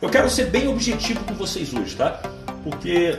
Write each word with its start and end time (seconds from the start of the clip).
Eu 0.00 0.10
quero 0.10 0.28
ser 0.28 0.50
bem 0.50 0.68
objetivo 0.68 1.24
com 1.24 1.32
vocês 1.34 1.72
hoje, 1.72 1.96
tá? 1.96 2.20
Porque 2.62 3.16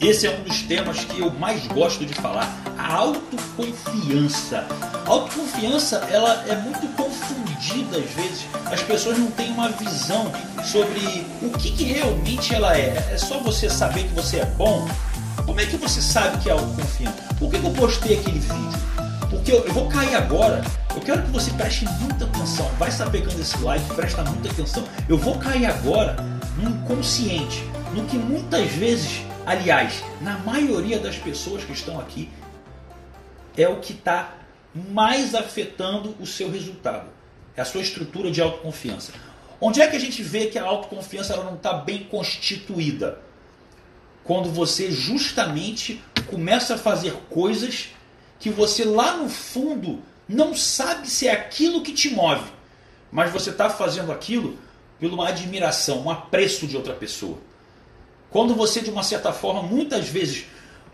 esse 0.00 0.28
é 0.28 0.30
um 0.30 0.42
dos 0.44 0.62
temas 0.62 1.04
que 1.04 1.18
eu 1.20 1.32
mais 1.32 1.66
gosto 1.66 2.06
de 2.06 2.14
falar, 2.14 2.48
a 2.78 2.94
autoconfiança. 2.94 4.64
A 5.04 5.10
autoconfiança, 5.10 5.96
ela 6.08 6.44
é 6.46 6.54
muito 6.54 6.86
confundida 6.94 7.98
às 7.98 8.10
vezes. 8.12 8.46
As 8.66 8.82
pessoas 8.82 9.18
não 9.18 9.32
têm 9.32 9.50
uma 9.50 9.70
visão 9.70 10.30
sobre 10.64 11.26
o 11.42 11.50
que, 11.58 11.72
que 11.72 11.84
realmente 11.84 12.54
ela 12.54 12.76
é. 12.76 13.08
É 13.10 13.18
só 13.18 13.40
você 13.40 13.68
saber 13.68 14.04
que 14.04 14.14
você 14.14 14.38
é 14.38 14.44
bom. 14.44 14.86
Como 15.44 15.60
é 15.60 15.66
que 15.66 15.76
você 15.76 16.00
sabe 16.00 16.38
que 16.38 16.48
é 16.48 16.52
autoconfiança? 16.52 17.16
Por 17.36 17.50
que, 17.50 17.58
que 17.58 17.66
eu 17.66 17.72
postei 17.72 18.20
aquele 18.20 18.38
vídeo? 18.38 18.80
Porque 19.28 19.50
eu, 19.50 19.64
eu 19.66 19.74
vou 19.74 19.88
cair 19.88 20.14
agora. 20.14 20.62
Eu 20.96 21.02
quero 21.02 21.22
que 21.22 21.30
você 21.30 21.52
preste 21.52 21.84
muita 22.00 22.24
atenção. 22.24 22.66
Vai 22.78 22.88
estar 22.88 23.08
pegando 23.10 23.40
esse 23.40 23.56
like, 23.58 23.94
presta 23.94 24.24
muita 24.24 24.50
atenção. 24.50 24.84
Eu 25.08 25.16
vou 25.16 25.38
cair 25.38 25.66
agora 25.66 26.16
no 26.56 26.70
inconsciente, 26.70 27.62
no 27.94 28.04
que 28.06 28.16
muitas 28.16 28.68
vezes 28.72 29.26
Aliás, 29.46 30.02
na 30.20 30.36
maioria 30.40 30.98
das 30.98 31.16
pessoas 31.16 31.62
que 31.62 31.72
estão 31.72 32.00
aqui, 32.00 32.28
é 33.56 33.68
o 33.68 33.78
que 33.78 33.92
está 33.92 34.38
mais 34.74 35.36
afetando 35.36 36.16
o 36.18 36.26
seu 36.26 36.50
resultado. 36.50 37.08
É 37.56 37.60
a 37.60 37.64
sua 37.64 37.80
estrutura 37.80 38.28
de 38.28 38.42
autoconfiança. 38.42 39.12
Onde 39.60 39.80
é 39.80 39.86
que 39.86 39.94
a 39.94 40.00
gente 40.00 40.20
vê 40.20 40.46
que 40.46 40.58
a 40.58 40.64
autoconfiança 40.64 41.32
ela 41.32 41.44
não 41.44 41.54
está 41.54 41.74
bem 41.74 42.02
constituída? 42.04 43.20
Quando 44.24 44.50
você 44.50 44.90
justamente 44.90 46.02
começa 46.26 46.74
a 46.74 46.78
fazer 46.78 47.12
coisas 47.30 47.90
que 48.40 48.50
você 48.50 48.84
lá 48.84 49.16
no 49.16 49.28
fundo 49.28 50.02
não 50.28 50.54
sabe 50.54 51.08
se 51.08 51.28
é 51.28 51.32
aquilo 51.32 51.82
que 51.82 51.92
te 51.92 52.10
move, 52.10 52.50
mas 53.10 53.32
você 53.32 53.50
está 53.50 53.70
fazendo 53.70 54.10
aquilo 54.10 54.58
por 54.98 55.10
uma 55.10 55.28
admiração, 55.28 56.02
um 56.02 56.10
apreço 56.10 56.66
de 56.66 56.76
outra 56.76 56.94
pessoa. 56.94 57.38
Quando 58.30 58.54
você, 58.54 58.80
de 58.80 58.90
uma 58.90 59.02
certa 59.02 59.32
forma, 59.32 59.62
muitas 59.62 60.08
vezes, 60.08 60.46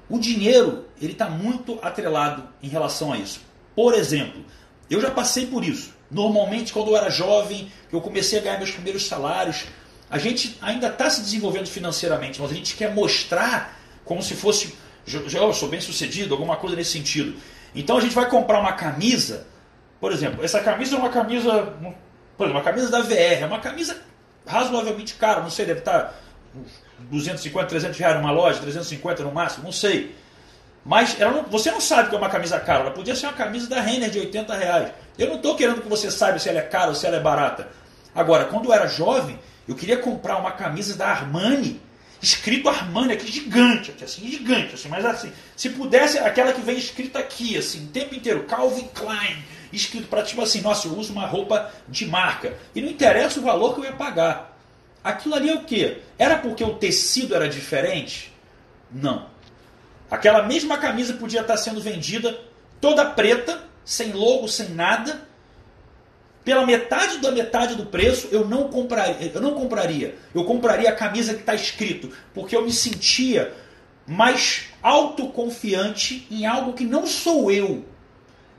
o 0.08 0.18
dinheiro 0.18 0.86
ele 1.00 1.12
está 1.12 1.28
muito 1.28 1.78
atrelado 1.82 2.46
em 2.62 2.68
relação 2.68 3.12
a 3.12 3.18
isso. 3.18 3.40
Por 3.74 3.94
exemplo, 3.94 4.44
eu 4.90 5.00
já 5.00 5.10
passei 5.10 5.46
por 5.46 5.64
isso. 5.64 5.94
Normalmente, 6.10 6.72
quando 6.72 6.90
eu 6.90 6.96
era 6.96 7.08
jovem, 7.08 7.72
eu 7.90 8.00
comecei 8.00 8.38
a 8.38 8.42
ganhar 8.42 8.58
meus 8.58 8.70
primeiros 8.70 9.06
salários, 9.06 9.64
a 10.10 10.18
gente 10.18 10.58
ainda 10.60 10.88
está 10.88 11.08
se 11.08 11.22
desenvolvendo 11.22 11.66
financeiramente, 11.66 12.38
mas 12.38 12.50
a 12.50 12.54
gente 12.54 12.76
quer 12.76 12.94
mostrar 12.94 13.80
como 14.04 14.22
se 14.22 14.34
fosse, 14.34 14.74
eu 15.06 15.54
sou 15.54 15.70
bem 15.70 15.80
sucedido, 15.80 16.34
alguma 16.34 16.56
coisa 16.56 16.76
nesse 16.76 16.90
sentido. 16.90 17.34
Então 17.74 17.96
a 17.96 18.00
gente 18.00 18.14
vai 18.14 18.28
comprar 18.28 18.60
uma 18.60 18.72
camisa, 18.72 19.46
por 20.00 20.12
exemplo, 20.12 20.44
essa 20.44 20.60
camisa 20.60 20.96
é 20.96 20.98
uma 20.98 21.08
camisa, 21.08 21.74
por 22.36 22.44
exemplo, 22.44 22.60
uma 22.60 22.62
camisa 22.62 22.90
da 22.90 23.00
VR, 23.00 23.42
é 23.42 23.46
uma 23.46 23.60
camisa 23.60 23.96
razoavelmente 24.46 25.14
cara, 25.14 25.40
não 25.40 25.50
sei, 25.50 25.66
deve 25.66 25.80
estar 25.80 26.00
tá 26.00 26.14
250, 26.98 27.66
300 27.66 27.98
reais 27.98 28.16
numa 28.16 28.30
loja, 28.30 28.60
350 28.60 29.22
no 29.22 29.32
máximo, 29.32 29.64
não 29.64 29.72
sei. 29.72 30.14
Mas 30.84 31.16
não, 31.18 31.44
você 31.44 31.70
não 31.70 31.80
sabe 31.80 32.08
que 32.08 32.14
é 32.14 32.18
uma 32.18 32.28
camisa 32.28 32.58
cara, 32.58 32.80
ela 32.80 32.90
podia 32.90 33.14
ser 33.14 33.26
uma 33.26 33.32
camisa 33.34 33.68
da 33.68 33.80
Renner 33.80 34.10
de 34.10 34.18
80 34.18 34.54
reais. 34.54 34.92
Eu 35.18 35.28
não 35.28 35.36
estou 35.36 35.54
querendo 35.56 35.80
que 35.80 35.88
você 35.88 36.10
saiba 36.10 36.38
se 36.38 36.48
ela 36.48 36.58
é 36.58 36.62
cara 36.62 36.88
ou 36.88 36.94
se 36.94 37.06
ela 37.06 37.16
é 37.16 37.20
barata. 37.20 37.68
Agora, 38.14 38.46
quando 38.46 38.66
eu 38.66 38.72
era 38.72 38.86
jovem, 38.86 39.38
eu 39.66 39.74
queria 39.74 39.96
comprar 39.96 40.38
uma 40.38 40.52
camisa 40.52 40.96
da 40.96 41.06
Armani, 41.06 41.80
escrito 42.22 42.68
Armani 42.68 43.14
aqui, 43.14 43.30
gigante, 43.30 43.90
aqui, 43.90 44.04
assim, 44.04 44.30
gigante, 44.30 44.74
assim, 44.74 44.88
mas 44.88 45.04
assim, 45.04 45.32
se 45.56 45.70
pudesse, 45.70 46.18
aquela 46.18 46.52
que 46.52 46.60
vem 46.60 46.78
escrita 46.78 47.18
aqui, 47.18 47.58
assim, 47.58 47.86
o 47.86 47.88
tempo 47.88 48.14
inteiro, 48.14 48.44
Calvin 48.44 48.88
Klein, 48.94 49.44
escrito 49.72 50.06
para 50.06 50.22
tipo 50.22 50.40
assim, 50.40 50.60
nossa, 50.60 50.86
eu 50.86 50.96
uso 50.96 51.12
uma 51.12 51.26
roupa 51.26 51.72
de 51.88 52.06
marca. 52.06 52.56
E 52.74 52.80
não 52.80 52.88
interessa 52.88 53.40
o 53.40 53.42
valor 53.42 53.74
que 53.74 53.80
eu 53.80 53.84
ia 53.86 53.92
pagar. 53.92 54.56
Aquilo 55.02 55.34
ali 55.34 55.50
é 55.50 55.54
o 55.54 55.64
quê? 55.64 55.98
Era 56.16 56.38
porque 56.38 56.62
o 56.62 56.74
tecido 56.74 57.34
era 57.34 57.48
diferente? 57.48 58.32
Não. 58.90 59.26
Aquela 60.08 60.42
mesma 60.42 60.78
camisa 60.78 61.14
podia 61.14 61.40
estar 61.40 61.56
sendo 61.56 61.80
vendida 61.80 62.38
toda 62.80 63.04
preta, 63.04 63.64
sem 63.84 64.12
logo, 64.12 64.46
sem 64.46 64.68
nada, 64.68 65.26
pela 66.44 66.66
metade 66.66 67.18
da 67.18 67.30
metade 67.30 67.74
do 67.74 67.86
preço, 67.86 68.28
eu 68.32 68.46
não 68.46 68.68
compraria. 68.68 69.30
Eu 69.32 69.40
não 69.40 69.54
compraria. 69.54 70.16
Eu 70.34 70.44
compraria 70.44 70.88
a 70.88 70.94
camisa 70.94 71.34
que 71.34 71.40
está 71.40 71.54
escrito, 71.54 72.10
porque 72.34 72.56
eu 72.56 72.64
me 72.64 72.72
sentia 72.72 73.54
mais 74.06 74.64
autoconfiante 74.82 76.26
em 76.30 76.44
algo 76.44 76.72
que 76.72 76.84
não 76.84 77.06
sou 77.06 77.50
eu. 77.50 77.84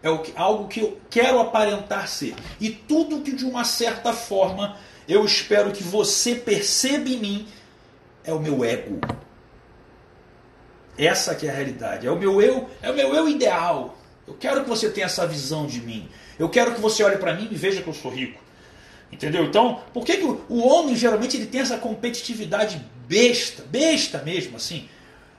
É 0.01 0.07
algo 0.35 0.67
que 0.67 0.81
eu 0.81 0.99
quero 1.09 1.39
aparentar 1.39 2.07
ser. 2.07 2.35
E 2.59 2.69
tudo 2.69 3.21
que 3.21 3.33
de 3.33 3.45
uma 3.45 3.63
certa 3.63 4.13
forma 4.13 4.77
eu 5.07 5.23
espero 5.25 5.71
que 5.71 5.83
você 5.83 6.35
perceba 6.35 7.09
em 7.09 7.17
mim 7.17 7.47
é 8.23 8.33
o 8.33 8.39
meu 8.39 8.63
ego. 8.63 8.99
Essa 10.97 11.35
que 11.35 11.47
é 11.47 11.49
a 11.49 11.53
realidade. 11.53 12.07
É 12.07 12.11
o 12.11 12.17
meu 12.17 12.41
eu, 12.41 12.69
é 12.81 12.91
o 12.91 12.95
meu 12.95 13.13
eu 13.13 13.27
ideal. 13.27 13.97
Eu 14.27 14.35
quero 14.35 14.63
que 14.63 14.69
você 14.69 14.89
tenha 14.89 15.05
essa 15.05 15.27
visão 15.27 15.65
de 15.65 15.81
mim. 15.81 16.09
Eu 16.37 16.49
quero 16.49 16.73
que 16.73 16.81
você 16.81 17.03
olhe 17.03 17.17
para 17.17 17.33
mim 17.33 17.47
e 17.51 17.55
veja 17.55 17.81
que 17.81 17.87
eu 17.87 17.93
sou 17.93 18.11
rico. 18.11 18.41
Entendeu? 19.11 19.45
Então, 19.45 19.81
por 19.93 20.03
que, 20.03 20.17
que 20.17 20.23
o, 20.23 20.67
homem 20.67 20.95
geralmente 20.95 21.37
ele 21.37 21.45
tem 21.45 21.61
essa 21.61 21.77
competitividade 21.77 22.83
besta, 23.07 23.63
besta 23.63 24.23
mesmo, 24.25 24.57
assim? 24.57 24.89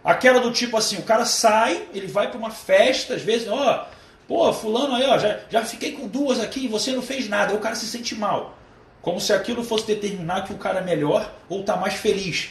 Aquela 0.05 0.39
do 0.39 0.53
tipo 0.53 0.77
assim, 0.77 0.97
o 0.97 1.03
cara 1.03 1.25
sai, 1.25 1.83
ele 1.93 2.07
vai 2.07 2.29
para 2.29 2.39
uma 2.39 2.51
festa, 2.51 3.15
às 3.15 3.23
vezes, 3.23 3.49
ó, 3.49 3.89
pô, 4.29 4.53
fulano 4.53 4.95
aí, 4.95 5.05
ó, 5.05 5.19
já, 5.19 5.41
já 5.51 5.65
fiquei 5.65 5.93
com 5.93 6.07
duas 6.07 6.39
aqui 6.39 6.67
e 6.67 6.69
você 6.69 6.93
não 6.93 7.03
fez 7.03 7.29
nada. 7.29 7.51
Aí 7.51 7.59
o 7.59 7.61
cara 7.61 7.75
se 7.75 7.87
sente 7.87 8.15
mal. 8.15 8.57
Como 9.03 9.21
se 9.21 9.33
aquilo 9.33 9.65
fosse 9.65 9.87
determinar 9.87 10.43
que 10.43 10.53
o 10.53 10.59
cara 10.59 10.79
é 10.79 10.85
melhor 10.85 11.35
ou 11.49 11.61
está 11.61 11.77
mais 11.77 11.95
feliz. 11.95 12.51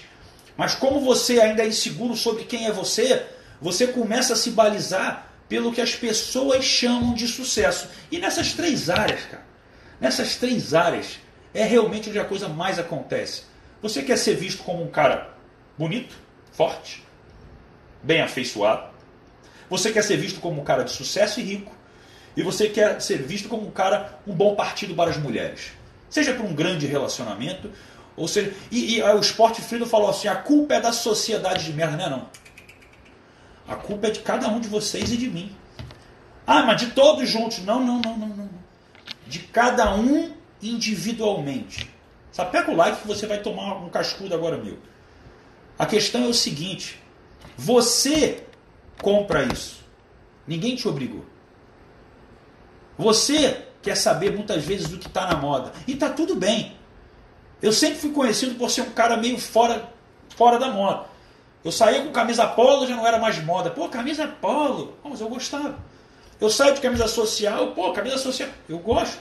Mas 0.57 0.75
como 0.75 0.99
você 0.99 1.39
ainda 1.39 1.63
é 1.63 1.67
inseguro 1.67 2.15
sobre 2.15 2.43
quem 2.43 2.67
é 2.67 2.71
você, 2.71 3.25
você 3.61 3.87
começa 3.87 4.33
a 4.33 4.35
se 4.35 4.51
balizar 4.51 5.32
pelo 5.47 5.71
que 5.71 5.81
as 5.81 5.95
pessoas 5.95 6.63
chamam 6.63 7.13
de 7.13 7.27
sucesso. 7.27 7.89
E 8.11 8.17
nessas 8.17 8.53
três 8.53 8.89
áreas, 8.89 9.21
cara, 9.25 9.45
nessas 9.99 10.35
três 10.35 10.73
áreas, 10.73 11.19
é 11.53 11.63
realmente 11.63 12.09
onde 12.09 12.19
a 12.19 12.25
coisa 12.25 12.49
mais 12.49 12.79
acontece. 12.79 13.43
Você 13.81 14.01
quer 14.01 14.17
ser 14.17 14.35
visto 14.35 14.63
como 14.63 14.83
um 14.83 14.89
cara 14.89 15.33
bonito, 15.77 16.15
forte, 16.51 17.03
bem 18.01 18.21
afeiçoado. 18.21 18.91
Você 19.69 19.91
quer 19.91 20.03
ser 20.03 20.17
visto 20.17 20.39
como 20.39 20.61
um 20.61 20.63
cara 20.63 20.83
de 20.83 20.91
sucesso 20.91 21.39
e 21.39 21.43
rico. 21.43 21.71
E 22.35 22.41
você 22.41 22.69
quer 22.69 22.99
ser 23.01 23.21
visto 23.21 23.47
como 23.47 23.67
um 23.67 23.71
cara, 23.71 24.19
um 24.25 24.33
bom 24.33 24.55
partido 24.55 24.95
para 24.95 25.11
as 25.11 25.17
mulheres 25.17 25.73
seja 26.13 26.31
para 26.33 26.45
um 26.45 26.53
grande 26.53 26.85
relacionamento, 26.85 27.71
ou 28.15 28.27
seja, 28.27 28.53
e, 28.69 28.97
e 28.97 29.01
o 29.01 29.19
Sport 29.19 29.59
Freedom 29.59 29.87
falou 29.87 30.09
assim: 30.09 30.27
a 30.27 30.35
culpa 30.35 30.75
é 30.75 30.79
da 30.79 30.93
sociedade 30.93 31.65
de 31.65 31.73
merda, 31.73 31.97
não 31.97 32.05
é 32.05 32.09
não. 32.09 32.29
A 33.67 33.75
culpa 33.75 34.07
é 34.07 34.11
de 34.11 34.19
cada 34.19 34.47
um 34.49 34.59
de 34.59 34.67
vocês 34.67 35.11
e 35.11 35.17
de 35.17 35.29
mim. 35.29 35.55
Ah, 36.45 36.63
mas 36.63 36.81
de 36.81 36.91
todos 36.91 37.29
juntos. 37.29 37.59
Não, 37.59 37.79
não, 37.79 37.99
não, 37.99 38.17
não, 38.17 38.27
não. 38.27 38.49
De 39.27 39.39
cada 39.39 39.95
um 39.95 40.33
individualmente. 40.61 41.89
Só 42.31 42.45
pega 42.45 42.71
o 42.71 42.75
like 42.75 43.01
que 43.01 43.07
você 43.07 43.27
vai 43.27 43.39
tomar 43.39 43.75
um 43.75 43.89
cascudo 43.89 44.33
agora 44.33 44.57
meu. 44.57 44.77
A 45.77 45.85
questão 45.85 46.25
é 46.25 46.27
o 46.27 46.33
seguinte: 46.33 47.01
você 47.57 48.43
compra 49.01 49.43
isso. 49.43 49.81
Ninguém 50.47 50.75
te 50.75 50.87
obrigou. 50.87 51.25
Você 52.97 53.65
quer 53.81 53.95
saber 53.95 54.33
muitas 54.33 54.63
vezes 54.63 54.87
do 54.87 54.97
que 54.97 55.07
está 55.07 55.27
na 55.27 55.35
moda. 55.35 55.71
E 55.87 55.93
está 55.93 56.09
tudo 56.09 56.35
bem. 56.35 56.75
Eu 57.61 57.71
sempre 57.71 57.99
fui 57.99 58.11
conhecido 58.11 58.55
por 58.55 58.69
ser 58.69 58.81
um 58.81 58.91
cara 58.91 59.15
meio 59.15 59.37
fora, 59.37 59.89
fora 60.35 60.59
da 60.59 60.69
moda. 60.69 61.05
Eu 61.63 61.71
saía 61.71 62.01
com 62.01 62.11
camisa 62.11 62.45
polo, 62.45 62.85
já 62.87 62.95
não 62.95 63.07
era 63.07 63.17
mais 63.17 63.41
moda. 63.43 63.69
Pô, 63.69 63.87
camisa 63.87 64.27
polo, 64.27 64.97
mas 65.03 65.21
eu 65.21 65.29
gostava. 65.29 65.77
Eu 66.39 66.49
saio 66.49 66.75
de 66.75 66.81
camisa 66.81 67.07
social, 67.07 67.67
pô, 67.71 67.93
camisa 67.93 68.17
social, 68.17 68.49
eu 68.67 68.79
gosto. 68.79 69.17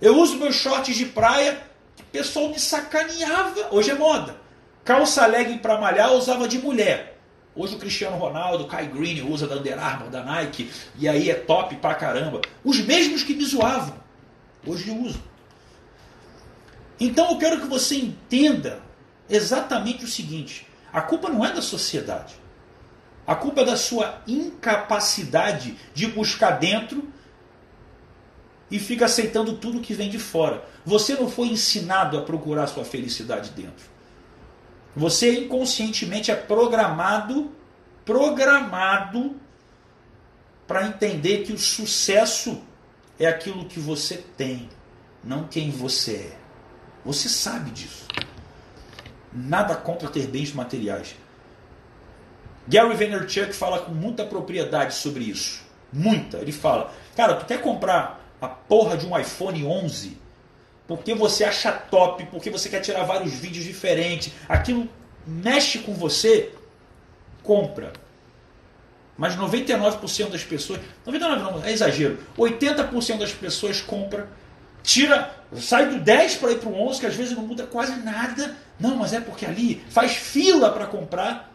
Eu 0.00 0.18
uso 0.18 0.36
meus 0.36 0.56
shorts 0.56 0.96
de 0.96 1.06
praia, 1.06 1.62
o 2.00 2.02
pessoal 2.04 2.48
me 2.48 2.58
sacaneava. 2.58 3.68
Hoje 3.70 3.90
é 3.90 3.94
moda. 3.94 4.36
Calça 4.84 5.26
legging 5.26 5.58
para 5.58 5.80
malhar 5.80 6.10
eu 6.10 6.16
usava 6.16 6.48
de 6.48 6.58
mulher. 6.58 7.18
Hoje 7.54 7.74
o 7.74 7.78
Cristiano 7.78 8.16
Ronaldo, 8.16 8.64
o 8.64 8.66
Kai 8.66 8.86
Green 8.86 9.22
usa 9.22 9.46
da 9.46 9.56
Under 9.56 9.78
Armour, 9.78 10.10
da 10.10 10.22
Nike, 10.22 10.70
e 10.98 11.08
aí 11.08 11.30
é 11.30 11.34
top 11.34 11.76
pra 11.76 11.94
caramba. 11.94 12.42
Os 12.62 12.80
mesmos 12.80 13.22
que 13.22 13.34
me 13.34 13.44
zoavam, 13.44 13.94
hoje 14.66 14.88
eu 14.88 14.96
uso. 14.96 15.22
Então 17.00 17.30
eu 17.30 17.38
quero 17.38 17.60
que 17.60 17.66
você 17.66 17.96
entenda 17.96 18.80
exatamente 19.28 20.04
o 20.04 20.08
seguinte: 20.08 20.65
a 20.96 21.02
culpa 21.02 21.28
não 21.28 21.44
é 21.44 21.52
da 21.52 21.60
sociedade. 21.60 22.36
A 23.26 23.34
culpa 23.34 23.60
é 23.60 23.64
da 23.66 23.76
sua 23.76 24.22
incapacidade 24.26 25.76
de 25.92 26.06
buscar 26.06 26.52
dentro 26.52 27.06
e 28.70 28.78
fica 28.78 29.04
aceitando 29.04 29.58
tudo 29.58 29.82
que 29.82 29.92
vem 29.92 30.08
de 30.08 30.18
fora. 30.18 30.64
Você 30.86 31.12
não 31.12 31.28
foi 31.28 31.48
ensinado 31.48 32.16
a 32.16 32.22
procurar 32.22 32.66
sua 32.66 32.82
felicidade 32.82 33.50
dentro. 33.50 33.84
Você 34.96 35.38
inconscientemente 35.38 36.30
é 36.30 36.34
programado, 36.34 37.50
programado 38.02 39.36
para 40.66 40.86
entender 40.86 41.44
que 41.44 41.52
o 41.52 41.58
sucesso 41.58 42.62
é 43.20 43.26
aquilo 43.26 43.66
que 43.66 43.78
você 43.78 44.24
tem, 44.34 44.70
não 45.22 45.46
quem 45.46 45.70
você 45.70 46.14
é. 46.14 46.38
Você 47.04 47.28
sabe 47.28 47.70
disso. 47.70 48.06
Nada 49.36 49.74
contra 49.74 50.08
ter 50.08 50.26
bens 50.26 50.52
materiais. 50.52 51.14
Gary 52.66 52.94
Vaynerchuk 52.94 53.52
fala 53.52 53.80
com 53.80 53.92
muita 53.92 54.24
propriedade 54.24 54.94
sobre 54.94 55.24
isso. 55.24 55.64
Muita. 55.92 56.38
Ele 56.38 56.52
fala, 56.52 56.92
cara, 57.14 57.34
tu 57.36 57.46
quer 57.46 57.60
comprar 57.60 58.20
a 58.40 58.48
porra 58.48 58.96
de 58.96 59.06
um 59.06 59.18
iPhone 59.18 59.64
11 59.64 60.26
porque 60.86 61.14
você 61.14 61.44
acha 61.44 61.72
top, 61.72 62.26
porque 62.26 62.48
você 62.48 62.68
quer 62.68 62.80
tirar 62.80 63.02
vários 63.04 63.32
vídeos 63.34 63.64
diferentes, 63.64 64.32
aquilo 64.48 64.88
mexe 65.26 65.80
com 65.80 65.92
você, 65.92 66.52
compra. 67.42 67.92
Mas 69.18 69.34
99% 69.34 70.30
das 70.30 70.44
pessoas, 70.44 70.80
99 71.04 71.42
não, 71.42 71.64
é 71.64 71.72
exagero, 71.72 72.18
80% 72.38 73.18
das 73.18 73.32
pessoas 73.32 73.80
compra, 73.80 74.28
tira, 74.86 75.34
sai 75.56 75.88
do 75.88 75.98
10 75.98 76.36
para 76.36 76.52
ir 76.52 76.60
para 76.60 76.68
o 76.68 76.88
11, 76.88 77.00
que 77.00 77.06
às 77.06 77.14
vezes 77.16 77.36
não 77.36 77.42
muda 77.42 77.66
quase 77.66 77.96
nada. 77.96 78.56
Não, 78.78 78.94
mas 78.94 79.12
é 79.12 79.20
porque 79.20 79.44
ali 79.44 79.82
faz 79.90 80.12
fila 80.12 80.70
para 80.70 80.86
comprar, 80.86 81.52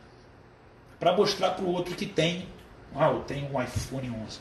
para 1.00 1.16
mostrar 1.16 1.52
para 1.52 1.64
o 1.64 1.72
outro 1.72 1.96
que 1.96 2.06
tem. 2.06 2.46
Ah, 2.94 3.10
eu 3.10 3.22
tenho 3.22 3.50
um 3.52 3.64
iPhone 3.64 4.12
11. 4.28 4.40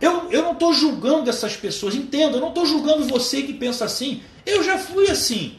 Eu, 0.00 0.30
eu 0.32 0.42
não 0.42 0.52
estou 0.52 0.72
julgando 0.72 1.30
essas 1.30 1.56
pessoas, 1.56 1.94
entenda, 1.94 2.36
eu 2.36 2.40
não 2.40 2.48
estou 2.48 2.66
julgando 2.66 3.06
você 3.06 3.42
que 3.42 3.54
pensa 3.54 3.84
assim. 3.84 4.22
Eu 4.44 4.64
já 4.64 4.76
fui 4.78 5.08
assim. 5.08 5.56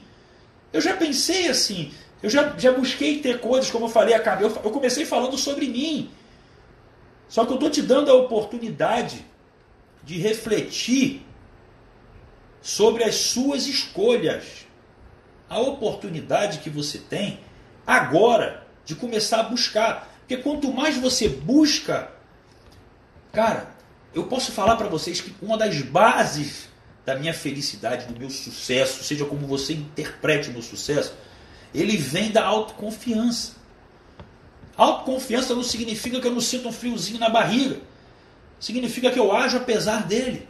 Eu 0.74 0.82
já 0.82 0.96
pensei 0.98 1.48
assim. 1.48 1.94
Eu 2.22 2.30
já, 2.30 2.54
já 2.58 2.74
busquei 2.74 3.20
ter 3.20 3.40
coisas, 3.40 3.72
como 3.72 3.86
eu 3.86 3.90
falei, 3.90 4.14
eu, 4.14 4.50
eu 4.50 4.72
comecei 4.72 5.06
falando 5.06 5.38
sobre 5.38 5.68
mim. 5.68 6.12
Só 7.30 7.46
que 7.46 7.52
eu 7.52 7.56
estou 7.56 7.70
te 7.70 7.82
dando 7.82 8.12
a 8.12 8.16
oportunidade 8.16 9.26
de 10.04 10.18
refletir 10.18 11.26
sobre 12.62 13.04
as 13.04 13.16
suas 13.16 13.68
escolhas. 13.68 14.66
A 15.50 15.60
oportunidade 15.60 16.60
que 16.60 16.70
você 16.70 16.98
tem 16.98 17.40
agora 17.86 18.68
de 18.86 18.96
começar 18.96 19.40
a 19.40 19.44
buscar. 19.44 20.16
Porque 20.20 20.38
quanto 20.38 20.72
mais 20.72 20.98
você 20.98 21.28
busca, 21.28 22.12
cara, 23.32 23.72
eu 24.14 24.26
posso 24.26 24.52
falar 24.52 24.76
para 24.76 24.88
vocês 24.88 25.22
que 25.22 25.34
uma 25.42 25.58
das 25.58 25.82
bases 25.82 26.70
da 27.06 27.16
minha 27.16 27.34
felicidade, 27.34 28.06
do 28.06 28.20
meu 28.20 28.30
sucesso, 28.30 29.04
seja 29.04 29.26
como 29.26 29.48
você 29.48 29.74
interprete 29.74 30.50
o 30.50 30.54
meu 30.54 30.62
sucesso, 30.62 31.14
ele 31.74 31.98
vem 31.98 32.32
da 32.32 32.46
autoconfiança. 32.46 33.54
Autoconfiança 34.78 35.56
não 35.56 35.64
significa 35.64 36.22
que 36.22 36.28
eu 36.28 36.32
não 36.32 36.42
sinto 36.42 36.70
um 36.70 36.72
friozinho 36.72 37.20
na 37.20 37.30
barriga. 37.30 37.78
Significa 38.60 39.12
que 39.12 39.20
eu 39.20 39.32
ajo 39.36 39.58
apesar 39.58 40.06
dele. 40.06 40.48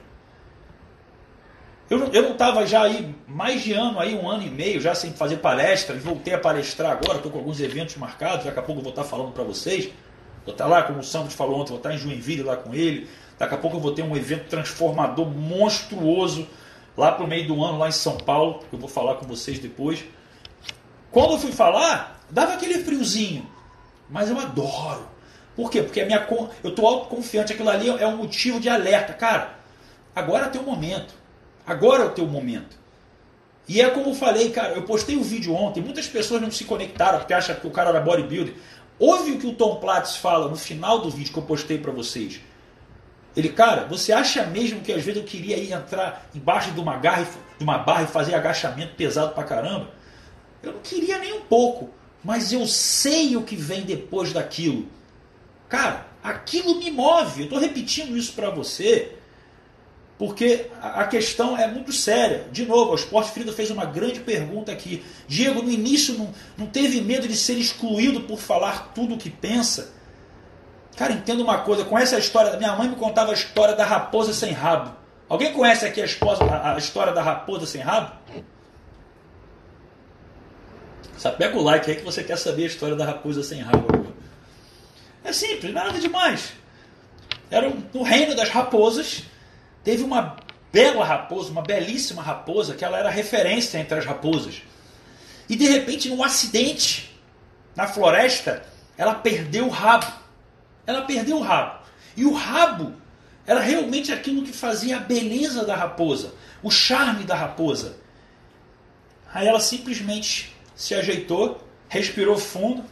Eu, 1.89 2.05
eu 2.13 2.21
não 2.21 2.33
estava 2.33 2.67
já 2.67 2.83
aí 2.83 3.15
mais 3.27 3.63
de 3.63 3.73
ano, 3.73 3.99
aí 3.99 4.15
um 4.15 4.29
ano 4.29 4.43
e 4.43 4.49
meio, 4.49 4.79
já 4.79 4.93
sem 4.93 5.11
fazer 5.11 5.37
palestra, 5.37 5.95
e 5.95 5.99
voltei 5.99 6.33
a 6.35 6.39
palestrar 6.39 6.91
agora, 6.91 7.17
estou 7.17 7.31
com 7.31 7.39
alguns 7.39 7.59
eventos 7.59 7.95
marcados, 7.95 8.45
daqui 8.45 8.59
a 8.59 8.61
pouco 8.61 8.79
eu 8.79 8.83
vou 8.83 8.91
estar 8.91 9.03
falando 9.03 9.31
para 9.31 9.43
vocês. 9.43 9.89
Vou 10.45 10.53
estar 10.53 10.67
lá, 10.67 10.83
como 10.83 10.99
o 10.99 11.03
Sandro 11.03 11.31
falou 11.31 11.59
ontem, 11.59 11.69
vou 11.69 11.77
estar 11.77 11.93
em 11.93 11.97
Joinville 11.97 12.43
lá 12.43 12.55
com 12.57 12.73
ele. 12.75 13.09
Daqui 13.39 13.55
a 13.55 13.57
pouco 13.57 13.77
eu 13.77 13.81
vou 13.81 13.91
ter 13.91 14.03
um 14.03 14.15
evento 14.15 14.47
transformador 14.49 15.25
monstruoso 15.25 16.47
lá 16.95 17.11
para 17.11 17.23
o 17.23 17.27
meio 17.27 17.47
do 17.47 17.63
ano, 17.63 17.79
lá 17.79 17.87
em 17.87 17.91
São 17.91 18.17
Paulo, 18.17 18.59
que 18.69 18.75
eu 18.75 18.79
vou 18.79 18.89
falar 18.89 19.15
com 19.15 19.25
vocês 19.25 19.57
depois. 19.57 20.03
Quando 21.11 21.33
eu 21.33 21.39
fui 21.39 21.51
falar, 21.51 22.21
dava 22.29 22.53
aquele 22.53 22.83
friozinho, 22.83 23.49
mas 24.09 24.29
eu 24.29 24.39
adoro. 24.39 25.07
Por 25.55 25.71
quê? 25.71 25.81
Porque 25.81 26.01
a 26.01 26.05
minha, 26.05 26.25
eu 26.63 26.69
estou 26.69 26.87
autoconfiante, 26.87 27.53
aquilo 27.53 27.69
ali 27.69 27.89
é 27.89 28.05
um 28.05 28.17
motivo 28.17 28.59
de 28.59 28.69
alerta. 28.69 29.13
Cara, 29.13 29.55
agora 30.15 30.47
o 30.47 30.51
teu 30.51 30.61
momento. 30.61 31.13
Agora 31.69 32.01
é 32.01 32.05
o 32.07 32.09
teu 32.09 32.25
momento. 32.25 32.75
E 33.67 33.79
é 33.79 33.87
como 33.91 34.09
eu 34.09 34.15
falei, 34.15 34.49
cara, 34.49 34.73
eu 34.73 34.81
postei 34.81 35.15
um 35.15 35.21
vídeo 35.21 35.53
ontem, 35.53 35.83
muitas 35.83 36.07
pessoas 36.07 36.41
não 36.41 36.49
se 36.49 36.63
conectaram 36.63 37.19
porque 37.19 37.31
acham 37.31 37.55
que 37.57 37.67
o 37.67 37.69
cara 37.69 37.91
era 37.91 38.01
bodybuilder. 38.01 38.55
Ouve 38.97 39.33
o 39.33 39.37
que 39.37 39.45
o 39.45 39.53
Tom 39.53 39.75
Platz 39.75 40.15
fala 40.15 40.49
no 40.49 40.55
final 40.55 40.97
do 40.97 41.11
vídeo 41.11 41.31
que 41.31 41.37
eu 41.37 41.43
postei 41.43 41.77
para 41.77 41.91
vocês. 41.91 42.41
Ele, 43.37 43.49
cara, 43.49 43.85
você 43.85 44.11
acha 44.11 44.47
mesmo 44.47 44.81
que 44.81 44.91
às 44.91 45.03
vezes 45.03 45.21
eu 45.21 45.27
queria 45.27 45.57
ir 45.57 45.71
entrar 45.71 46.27
embaixo 46.33 46.71
de 46.71 46.79
uma, 46.79 46.97
garra, 46.97 47.27
de 47.59 47.63
uma 47.63 47.77
barra 47.77 48.01
e 48.01 48.07
fazer 48.07 48.33
agachamento 48.33 48.95
pesado 48.95 49.35
pra 49.35 49.43
caramba? 49.43 49.91
Eu 50.63 50.73
não 50.73 50.79
queria 50.79 51.19
nem 51.19 51.33
um 51.33 51.41
pouco, 51.41 51.91
mas 52.23 52.51
eu 52.51 52.65
sei 52.65 53.37
o 53.37 53.43
que 53.43 53.55
vem 53.55 53.83
depois 53.83 54.33
daquilo. 54.33 54.87
Cara, 55.69 56.07
aquilo 56.23 56.79
me 56.79 56.89
move. 56.89 57.41
Eu 57.41 57.43
estou 57.43 57.59
repetindo 57.59 58.17
isso 58.17 58.33
para 58.33 58.49
você 58.49 59.18
porque 60.19 60.65
a 60.81 61.05
questão 61.05 61.57
é 61.57 61.65
muito 61.65 61.93
séria. 61.93 62.45
De 62.51 62.65
novo, 62.65 62.91
o 62.91 62.95
Esporte 62.95 63.31
Frida 63.31 63.53
fez 63.53 63.71
uma 63.71 63.85
grande 63.85 64.19
pergunta 64.19 64.69
aqui. 64.69 65.01
Diego, 65.29 65.61
no 65.61 65.71
início, 65.71 66.13
não, 66.15 66.29
não 66.57 66.67
teve 66.67 66.99
medo 66.99 67.25
de 67.25 67.37
ser 67.37 67.53
excluído 67.53 68.19
por 68.21 68.37
falar 68.37 68.91
tudo 68.93 69.15
o 69.15 69.17
que 69.17 69.29
pensa? 69.29 69.93
Cara, 70.97 71.13
entenda 71.13 71.41
uma 71.41 71.59
coisa, 71.59 71.85
conhece 71.85 72.15
a 72.15 72.19
história. 72.19 72.57
Minha 72.57 72.75
mãe 72.75 72.89
me 72.89 72.97
contava 72.97 73.31
a 73.31 73.33
história 73.33 73.73
da 73.73 73.85
raposa 73.85 74.33
sem 74.33 74.51
rabo. 74.51 74.93
Alguém 75.29 75.53
conhece 75.53 75.85
aqui 75.85 76.01
a, 76.01 76.05
esposa, 76.05 76.43
a, 76.43 76.75
a 76.75 76.77
história 76.77 77.13
da 77.13 77.21
raposa 77.21 77.65
sem 77.65 77.79
rabo? 77.79 78.11
Só 81.17 81.31
pega 81.31 81.57
o 81.57 81.63
like 81.63 81.89
aí 81.89 81.95
que 81.95 82.03
você 82.03 82.25
quer 82.25 82.37
saber 82.37 82.63
a 82.63 82.67
história 82.67 82.95
da 82.97 83.05
raposa 83.05 83.41
sem 83.41 83.61
rabo. 83.61 84.13
É 85.23 85.31
simples, 85.31 85.73
nada 85.73 85.97
demais. 85.97 86.51
Era 87.49 87.71
no 87.93 88.03
reino 88.03 88.35
das 88.35 88.49
raposas, 88.49 89.23
teve 89.89 90.03
uma 90.03 90.35
bela 90.71 91.03
raposa, 91.03 91.49
uma 91.49 91.63
belíssima 91.63 92.21
raposa, 92.21 92.75
que 92.75 92.85
ela 92.85 92.99
era 92.99 93.09
referência 93.09 93.79
entre 93.79 93.97
as 93.97 94.05
raposas. 94.05 94.61
E 95.49 95.55
de 95.55 95.67
repente, 95.67 96.09
num 96.09 96.23
acidente 96.23 97.19
na 97.75 97.87
floresta, 97.87 98.63
ela 98.95 99.15
perdeu 99.15 99.65
o 99.65 99.69
rabo. 99.69 100.05
Ela 100.85 101.01
perdeu 101.01 101.37
o 101.37 101.41
rabo. 101.41 101.79
E 102.15 102.23
o 102.23 102.33
rabo 102.33 102.93
era 103.47 103.59
realmente 103.61 104.11
aquilo 104.11 104.43
que 104.43 104.53
fazia 104.53 104.97
a 104.97 104.99
beleza 104.99 105.65
da 105.65 105.75
raposa, 105.75 106.35
o 106.61 106.69
charme 106.69 107.23
da 107.23 107.33
raposa. 107.33 107.97
Aí 109.33 109.47
ela 109.47 109.59
simplesmente 109.59 110.55
se 110.75 110.93
ajeitou, 110.93 111.67
respirou 111.87 112.37
fundo, 112.37 112.85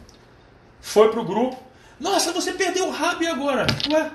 foi 0.80 1.12
pro 1.12 1.24
grupo. 1.24 1.62
Nossa, 2.00 2.32
você 2.32 2.52
perdeu 2.54 2.88
o 2.88 2.90
rabo 2.90 3.24
agora? 3.24 3.68
Ué, 3.88 4.10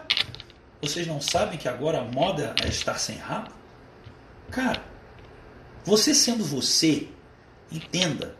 vocês 0.83 1.07
não 1.07 1.21
sabem 1.21 1.57
que 1.57 1.69
agora 1.69 1.99
a 1.99 2.03
moda 2.03 2.53
é 2.61 2.67
estar 2.67 2.99
sem 2.99 3.15
rabo? 3.15 3.49
Cara, 4.51 4.83
você 5.85 6.13
sendo 6.13 6.43
você, 6.43 7.07
entenda. 7.71 8.35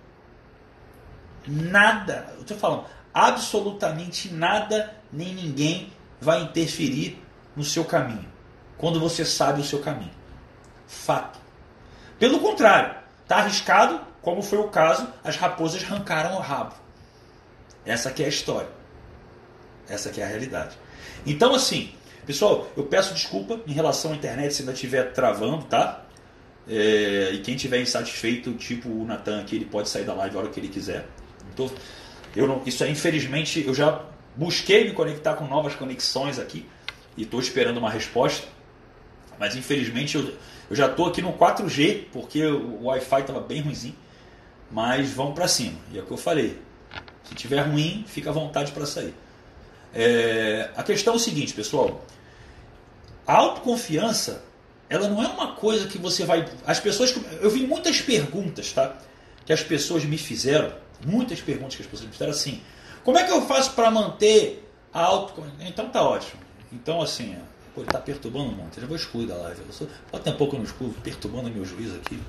Nada, 1.48 2.34
eu 2.36 2.42
estou 2.42 2.58
falando, 2.58 2.86
absolutamente 3.14 4.34
nada 4.34 4.94
nem 5.10 5.34
ninguém 5.34 5.94
vai 6.20 6.42
interferir 6.42 7.18
no 7.56 7.64
seu 7.64 7.86
caminho, 7.86 8.30
quando 8.78 9.00
você 9.00 9.24
sabe 9.24 9.62
o 9.62 9.64
seu 9.64 9.80
caminho. 9.80 10.14
Fato. 10.86 11.40
Pelo 12.20 12.42
contrário, 12.42 12.94
está 13.22 13.38
arriscado, 13.38 14.02
como 14.22 14.42
foi 14.42 14.58
o 14.58 14.68
caso, 14.68 15.08
as 15.24 15.38
raposas 15.38 15.82
arrancaram 15.82 16.36
o 16.36 16.42
rabo. 16.42 16.76
Essa 17.86 18.10
aqui 18.10 18.22
é 18.22 18.26
a 18.26 18.30
história. 18.30 18.70
Essa 19.88 20.10
aqui 20.10 20.20
é 20.20 20.26
a 20.26 20.28
realidade. 20.28 20.78
Então, 21.26 21.56
assim, 21.56 21.94
pessoal, 22.26 22.68
eu 22.76 22.84
peço 22.84 23.14
desculpa 23.14 23.60
em 23.68 23.74
relação 23.74 24.12
à 24.12 24.16
internet 24.16 24.54
se 24.54 24.62
ainda 24.62 24.74
estiver 24.74 25.12
travando, 25.14 25.66
tá? 25.66 26.06
É, 26.68 27.32
e 27.34 27.40
quem 27.40 27.56
estiver 27.56 27.82
insatisfeito, 27.82 28.54
tipo 28.54 28.90
o 28.90 29.06
Natan 29.06 29.42
aqui, 29.42 29.56
ele 29.56 29.66
pode 29.66 29.90
sair 29.90 30.06
da 30.06 30.14
live 30.14 30.36
a 30.36 30.40
hora 30.40 30.50
que 30.50 30.60
ele 30.60 30.70
quiser. 30.70 31.06
Então, 31.54 31.70
eu 32.36 32.48
não, 32.48 32.62
isso 32.66 32.84
é 32.84 32.90
infelizmente, 32.90 33.64
eu 33.66 33.74
já 33.74 34.02
busquei 34.36 34.86
me 34.86 34.94
conectar 34.94 35.36
com 35.36 35.46
novas 35.46 35.76
conexões 35.76 36.40
aqui 36.40 36.66
e 37.18 37.24
estou 37.24 37.40
esperando 37.40 37.78
uma 37.78 37.90
resposta. 37.90 38.48
Mas 39.40 39.56
infelizmente 39.56 40.16
eu, 40.16 40.34
eu 40.70 40.76
já 40.76 40.88
estou 40.88 41.08
aqui 41.08 41.22
no 41.22 41.34
4G 41.34 42.06
porque 42.12 42.46
o 42.46 42.86
Wi-Fi 42.86 43.22
estava 43.22 43.40
bem 43.40 43.62
ruimzinho. 43.62 43.96
Mas 44.72 45.12
vamos 45.12 45.36
para 45.36 45.48
cima. 45.48 45.78
E 45.92 46.00
é 46.00 46.02
o 46.02 46.06
que 46.06 46.12
eu 46.12 46.18
falei. 46.18 46.60
Se 47.24 47.36
tiver 47.36 47.62
ruim, 47.62 48.04
fica 48.08 48.30
à 48.30 48.34
vontade 48.34 48.72
para 48.72 48.86
sair. 48.86 49.14
É, 49.94 50.70
a 50.76 50.84
questão 50.84 51.14
é 51.14 51.16
o 51.18 51.20
seguinte, 51.20 51.54
pessoal. 51.54 52.04
A 53.26 53.36
autoconfiança, 53.36 54.44
ela 54.90 55.08
não 55.08 55.24
é 55.24 55.28
uma 55.28 55.56
coisa 55.56 55.88
que 55.88 55.98
você 55.98 56.26
vai. 56.26 56.48
As 56.66 56.80
pessoas. 56.80 57.16
Eu 57.42 57.50
vi 57.50 57.66
muitas 57.66 58.02
perguntas, 58.02 58.72
tá? 58.72 58.98
Que 59.46 59.54
as 59.54 59.62
pessoas 59.62 60.04
me 60.04 60.18
fizeram 60.18 60.74
muitas 61.06 61.42
perguntas 61.42 61.76
que 61.76 61.82
as 61.82 61.88
pessoas 61.88 62.08
me 62.08 62.14
fizeram 62.14 62.32
assim. 62.32 62.62
Como 63.04 63.18
é 63.18 63.24
que 63.24 63.32
eu 63.32 63.42
faço 63.44 63.72
para 63.72 63.92
manter 63.92 64.70
a 64.94 65.02
autoconfiança? 65.02 65.68
Então 65.68 65.90
tá 65.90 66.02
ótimo. 66.02 66.42
Então 66.72 67.02
assim, 67.02 67.36
pô, 67.76 67.82
ele 67.82 67.90
tá 67.90 68.00
perturbando 68.00 68.52
um 68.52 68.56
monte. 68.56 68.78
Eu 68.78 68.82
já 68.82 68.88
vou 68.88 68.96
excluir 68.96 69.28
da 69.28 69.36
live. 69.36 69.62
Eu 69.68 69.74
sou, 69.74 69.88
pode 70.10 70.24
ter 70.24 70.34
pouco 70.34 70.56
eu 70.56 70.60
não 70.60 70.66
excluo, 70.66 70.94
perturbando 71.04 71.50
meu 71.50 71.66
juiz 71.66 71.94
aqui. 71.96 72.20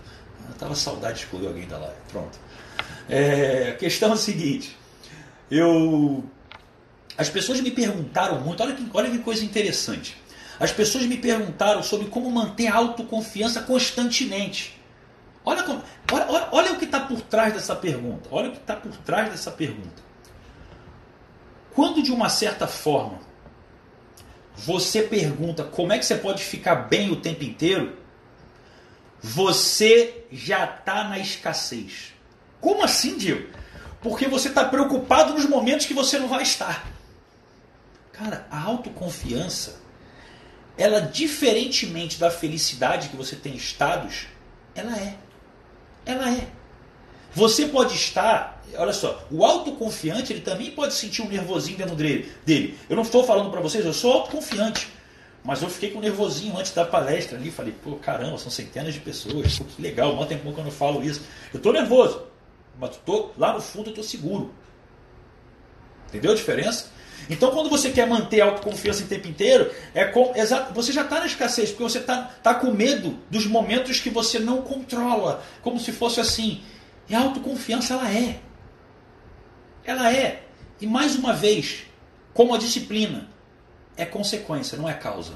Eu 0.48 0.54
tava 0.56 0.74
saudade 0.74 1.18
de 1.18 1.24
excluir 1.24 1.46
alguém 1.46 1.66
da 1.66 1.78
live. 1.78 1.96
Pronto. 2.10 2.38
É, 3.08 3.70
a 3.70 3.76
questão 3.76 4.10
é 4.10 4.14
a 4.14 4.16
seguinte. 4.16 4.76
Eu. 5.50 6.24
As 7.16 7.28
pessoas 7.28 7.60
me 7.60 7.70
perguntaram 7.70 8.40
muito, 8.40 8.62
olha 8.62 8.74
que, 8.74 8.86
olha 8.92 9.10
que 9.10 9.18
coisa 9.18 9.44
interessante. 9.44 10.16
As 10.58 10.72
pessoas 10.72 11.04
me 11.04 11.16
perguntaram 11.16 11.82
sobre 11.82 12.08
como 12.08 12.30
manter 12.30 12.68
a 12.68 12.74
autoconfiança 12.76 13.62
constantemente. 13.62 14.80
Olha, 15.44 15.62
como, 15.62 15.82
olha, 16.12 16.26
olha, 16.28 16.48
olha 16.52 16.72
o 16.72 16.76
que 16.76 16.84
está 16.84 17.00
por 17.00 17.20
trás 17.20 17.52
dessa 17.52 17.76
pergunta. 17.76 18.28
Olha 18.30 18.48
o 18.48 18.52
que 18.52 18.58
está 18.58 18.74
por 18.76 18.96
trás 18.98 19.30
dessa 19.30 19.50
pergunta. 19.50 20.02
Quando 21.74 22.02
de 22.02 22.12
uma 22.12 22.28
certa 22.28 22.66
forma 22.66 23.18
você 24.56 25.02
pergunta 25.02 25.64
como 25.64 25.92
é 25.92 25.98
que 25.98 26.06
você 26.06 26.14
pode 26.14 26.42
ficar 26.44 26.76
bem 26.76 27.10
o 27.10 27.16
tempo 27.16 27.42
inteiro, 27.42 27.98
você 29.20 30.24
já 30.30 30.64
está 30.64 31.04
na 31.04 31.18
escassez. 31.18 32.12
Como 32.60 32.84
assim, 32.84 33.18
Diego? 33.18 33.48
Porque 34.00 34.28
você 34.28 34.48
está 34.48 34.64
preocupado 34.64 35.34
nos 35.34 35.46
momentos 35.46 35.86
que 35.86 35.94
você 35.94 36.18
não 36.18 36.28
vai 36.28 36.42
estar. 36.42 36.93
Cara, 38.16 38.46
a 38.48 38.62
autoconfiança, 38.62 39.80
ela 40.78 41.00
diferentemente 41.00 42.18
da 42.18 42.30
felicidade 42.30 43.08
que 43.08 43.16
você 43.16 43.34
tem 43.34 43.56
estados, 43.56 44.26
ela 44.74 44.96
é. 44.96 45.16
Ela 46.06 46.30
é. 46.30 46.48
Você 47.32 47.66
pode 47.66 47.96
estar, 47.96 48.62
olha 48.76 48.92
só, 48.92 49.26
o 49.32 49.44
autoconfiante 49.44 50.32
ele 50.32 50.42
também 50.42 50.70
pode 50.70 50.94
sentir 50.94 51.22
um 51.22 51.28
nervosinho 51.28 51.76
dentro 51.76 51.96
dele. 51.96 52.78
Eu 52.88 52.94
não 52.94 53.02
estou 53.02 53.24
falando 53.24 53.50
para 53.50 53.60
vocês, 53.60 53.84
eu 53.84 53.92
sou 53.92 54.12
autoconfiante. 54.12 54.88
Mas 55.42 55.60
eu 55.60 55.68
fiquei 55.68 55.90
com 55.90 56.00
nervosinho 56.00 56.56
antes 56.56 56.72
da 56.72 56.86
palestra 56.86 57.36
ali. 57.36 57.50
Falei, 57.50 57.74
pô, 57.82 57.96
caramba, 57.96 58.38
são 58.38 58.50
centenas 58.50 58.94
de 58.94 59.00
pessoas. 59.00 59.58
Pô, 59.58 59.64
que 59.64 59.82
legal, 59.82 60.14
mó 60.14 60.24
tempo 60.24 60.50
que 60.52 60.58
eu 60.58 60.64
não 60.64 60.70
falo 60.70 61.02
isso. 61.02 61.22
Eu 61.52 61.58
estou 61.58 61.72
nervoso, 61.72 62.22
mas 62.78 62.96
tô, 63.04 63.30
lá 63.36 63.52
no 63.52 63.60
fundo 63.60 63.88
eu 63.88 63.90
estou 63.90 64.04
seguro. 64.04 64.54
Entendeu 66.08 66.30
a 66.30 66.34
diferença? 66.34 66.93
Então, 67.28 67.50
quando 67.50 67.70
você 67.70 67.90
quer 67.90 68.06
manter 68.06 68.40
a 68.40 68.46
autoconfiança 68.46 69.04
o 69.04 69.06
tempo 69.06 69.28
inteiro, 69.28 69.70
é 69.94 70.04
com, 70.04 70.32
você 70.74 70.92
já 70.92 71.02
está 71.02 71.20
na 71.20 71.26
escassez, 71.26 71.70
porque 71.70 71.82
você 71.82 71.98
está 71.98 72.22
tá 72.42 72.54
com 72.54 72.70
medo 72.70 73.18
dos 73.30 73.46
momentos 73.46 74.00
que 74.00 74.10
você 74.10 74.38
não 74.38 74.62
controla. 74.62 75.42
Como 75.62 75.78
se 75.80 75.92
fosse 75.92 76.20
assim. 76.20 76.62
E 77.08 77.14
a 77.14 77.20
autoconfiança, 77.20 77.94
ela 77.94 78.10
é. 78.10 78.40
Ela 79.84 80.12
é. 80.12 80.42
E 80.80 80.86
mais 80.86 81.16
uma 81.16 81.32
vez, 81.32 81.84
como 82.32 82.54
a 82.54 82.58
disciplina, 82.58 83.28
é 83.96 84.04
consequência, 84.04 84.76
não 84.76 84.88
é 84.88 84.94
causa. 84.94 85.32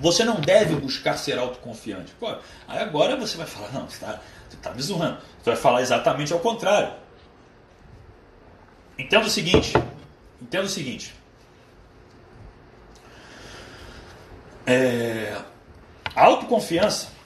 Você 0.00 0.24
não 0.24 0.40
deve 0.40 0.76
buscar 0.76 1.16
ser 1.16 1.38
autoconfiante. 1.38 2.12
Pô, 2.18 2.28
aí 2.68 2.78
agora 2.78 3.16
você 3.16 3.36
vai 3.36 3.46
falar, 3.46 3.72
não, 3.72 3.88
você 3.88 3.96
está 3.96 4.20
tá 4.62 4.74
me 4.74 4.82
zoando. 4.82 5.18
Você 5.42 5.50
vai 5.50 5.56
falar 5.56 5.82
exatamente 5.82 6.32
ao 6.32 6.40
contrário. 6.40 6.92
Entenda 8.98 9.26
o 9.26 9.30
seguinte. 9.30 9.72
Entenda 10.40 10.64
o 10.64 10.68
seguinte. 10.68 11.14
É, 14.66 15.40
a 16.14 16.24
autoconfiança 16.24 17.16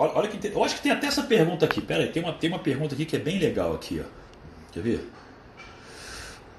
Olha, 0.00 0.12
olha 0.14 0.28
que 0.28 0.46
eu 0.46 0.64
acho 0.64 0.76
que 0.76 0.82
tem 0.82 0.92
até 0.92 1.06
essa 1.08 1.22
pergunta 1.24 1.66
aqui. 1.66 1.80
Pera 1.80 2.02
aí, 2.02 2.10
tem 2.10 2.22
uma, 2.22 2.32
tem 2.32 2.48
uma 2.48 2.58
pergunta 2.58 2.94
aqui 2.94 3.04
que 3.04 3.16
é 3.16 3.18
bem 3.18 3.38
legal 3.38 3.74
aqui, 3.74 4.02
ó. 4.02 4.08
Quer 4.72 4.80
ver? 4.80 5.10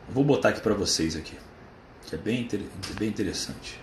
Vou 0.07 0.23
botar 0.23 0.49
aqui 0.49 0.61
para 0.61 0.75
vocês 0.75 1.15
aqui, 1.15 1.35
que 2.05 2.13
é 2.13 2.17
bem, 2.19 2.47
bem 2.99 3.09
interessante. 3.09 3.79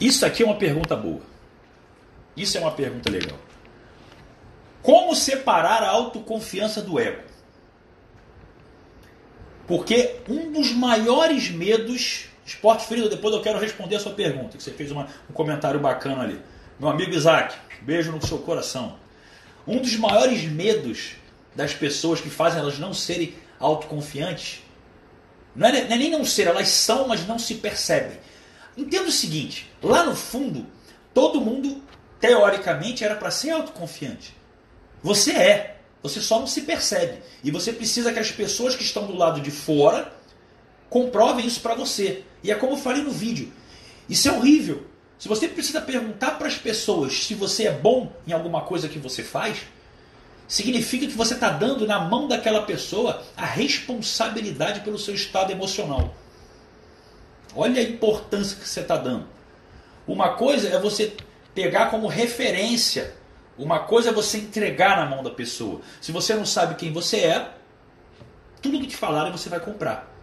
Isso 0.00 0.24
aqui 0.24 0.42
é 0.42 0.46
uma 0.46 0.56
pergunta 0.56 0.96
boa. 0.96 1.20
Isso 2.34 2.56
é 2.56 2.60
uma 2.60 2.70
pergunta 2.70 3.10
legal. 3.10 3.38
Como 4.82 5.14
separar 5.14 5.82
a 5.82 5.90
autoconfiança 5.90 6.80
do 6.80 6.98
ego? 6.98 7.22
Porque 9.66 10.16
um 10.28 10.52
dos 10.52 10.72
maiores 10.72 11.50
medos. 11.50 12.26
Esporte 12.44 12.86
Frida, 12.86 13.08
depois 13.08 13.34
eu 13.34 13.42
quero 13.42 13.58
responder 13.58 13.96
a 13.96 14.00
sua 14.00 14.12
pergunta, 14.12 14.56
que 14.56 14.62
você 14.62 14.70
fez 14.70 14.92
uma, 14.92 15.08
um 15.28 15.32
comentário 15.32 15.80
bacana 15.80 16.22
ali. 16.22 16.40
Meu 16.78 16.88
amigo 16.88 17.10
Isaac, 17.12 17.56
beijo 17.82 18.12
no 18.12 18.24
seu 18.24 18.38
coração. 18.38 18.96
Um 19.66 19.78
dos 19.78 19.96
maiores 19.96 20.44
medos 20.44 21.16
das 21.56 21.74
pessoas 21.74 22.20
que 22.20 22.30
fazem 22.30 22.60
elas 22.60 22.78
não 22.78 22.94
serem 22.94 23.34
autoconfiantes 23.58 24.62
não 25.56 25.68
é, 25.68 25.72
não 25.72 25.94
é 25.94 25.98
nem 25.98 26.10
não 26.10 26.24
ser, 26.24 26.46
elas 26.46 26.68
são, 26.68 27.08
mas 27.08 27.26
não 27.26 27.38
se 27.38 27.54
percebem. 27.54 28.18
Entenda 28.76 29.08
o 29.08 29.12
seguinte: 29.12 29.70
lá 29.82 30.04
no 30.04 30.14
fundo, 30.14 30.66
todo 31.14 31.40
mundo, 31.40 31.82
teoricamente, 32.20 33.02
era 33.02 33.16
para 33.16 33.30
ser 33.30 33.50
autoconfiante. 33.50 34.36
Você 35.02 35.32
é, 35.32 35.75
você 36.08 36.20
só 36.20 36.38
não 36.38 36.46
se 36.46 36.62
percebe. 36.62 37.18
E 37.42 37.50
você 37.50 37.72
precisa 37.72 38.12
que 38.12 38.18
as 38.18 38.30
pessoas 38.30 38.76
que 38.76 38.82
estão 38.82 39.06
do 39.06 39.16
lado 39.16 39.40
de 39.40 39.50
fora 39.50 40.12
comprovem 40.88 41.46
isso 41.46 41.60
para 41.60 41.74
você. 41.74 42.22
E 42.42 42.50
é 42.50 42.54
como 42.54 42.74
eu 42.74 42.78
falei 42.78 43.02
no 43.02 43.10
vídeo: 43.10 43.52
isso 44.08 44.28
é 44.28 44.32
horrível. 44.32 44.86
Se 45.18 45.28
você 45.28 45.48
precisa 45.48 45.80
perguntar 45.80 46.32
para 46.32 46.46
as 46.46 46.56
pessoas 46.56 47.24
se 47.24 47.34
você 47.34 47.66
é 47.66 47.72
bom 47.72 48.12
em 48.26 48.32
alguma 48.32 48.60
coisa 48.62 48.88
que 48.88 48.98
você 48.98 49.22
faz, 49.22 49.62
significa 50.46 51.06
que 51.06 51.14
você 51.14 51.34
está 51.34 51.50
dando 51.50 51.86
na 51.86 51.98
mão 51.98 52.28
daquela 52.28 52.62
pessoa 52.62 53.22
a 53.36 53.46
responsabilidade 53.46 54.80
pelo 54.80 54.98
seu 54.98 55.14
estado 55.14 55.50
emocional. 55.50 56.14
Olha 57.54 57.80
a 57.80 57.84
importância 57.84 58.58
que 58.58 58.68
você 58.68 58.80
está 58.80 58.96
dando. 58.96 59.26
Uma 60.06 60.34
coisa 60.34 60.68
é 60.68 60.78
você 60.78 61.16
pegar 61.54 61.86
como 61.90 62.06
referência, 62.06 63.14
uma 63.58 63.80
coisa 63.80 64.10
é 64.10 64.12
você 64.12 64.38
entregar 64.38 64.96
na 64.96 65.06
mão 65.06 65.22
da 65.22 65.30
pessoa. 65.30 65.80
Se 66.00 66.12
você 66.12 66.34
não 66.34 66.44
sabe 66.44 66.74
quem 66.74 66.92
você 66.92 67.18
é, 67.18 67.50
tudo 68.60 68.80
que 68.80 68.86
te 68.86 68.96
falarem 68.96 69.32
você 69.32 69.48
vai 69.48 69.60
comprar. 69.60 70.14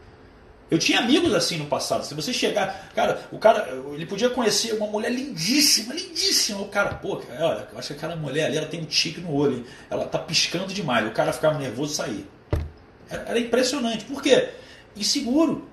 Eu 0.70 0.80
tinha 0.80 1.00
amigos 1.00 1.34
assim 1.34 1.58
no 1.58 1.66
passado. 1.66 2.04
Se 2.04 2.14
você 2.14 2.34
chegar, 2.34 2.90
cara, 2.96 3.28
o 3.32 3.38
cara, 3.38 3.70
ele 3.94 4.06
podia 4.06 4.30
conhecer 4.30 4.74
uma 4.74 4.88
mulher 4.88 5.12
lindíssima, 5.12 5.94
lindíssima. 5.94 6.62
O 6.62 6.68
cara, 6.68 6.96
pô, 6.96 7.22
olha, 7.40 7.68
eu 7.72 7.78
acho 7.78 7.90
que 7.90 7.94
aquela 7.94 8.16
mulher 8.16 8.46
ali, 8.46 8.58
ela 8.58 8.66
tem 8.66 8.82
um 8.82 8.86
tique 8.86 9.22
no 9.22 9.34
olho, 9.34 9.58
hein? 9.58 9.66
ela 9.90 10.08
tá 10.08 10.18
piscando 10.18 10.74
demais. 10.74 11.08
O 11.08 11.12
cara 11.12 11.32
ficava 11.32 11.60
nervoso 11.60 11.94
e 11.94 11.96
saía. 11.96 12.26
Era, 13.10 13.22
era 13.30 13.40
impressionante. 13.40 14.06
Por 14.06 14.22
quê? 14.22 14.50
Inseguro. 14.96 15.68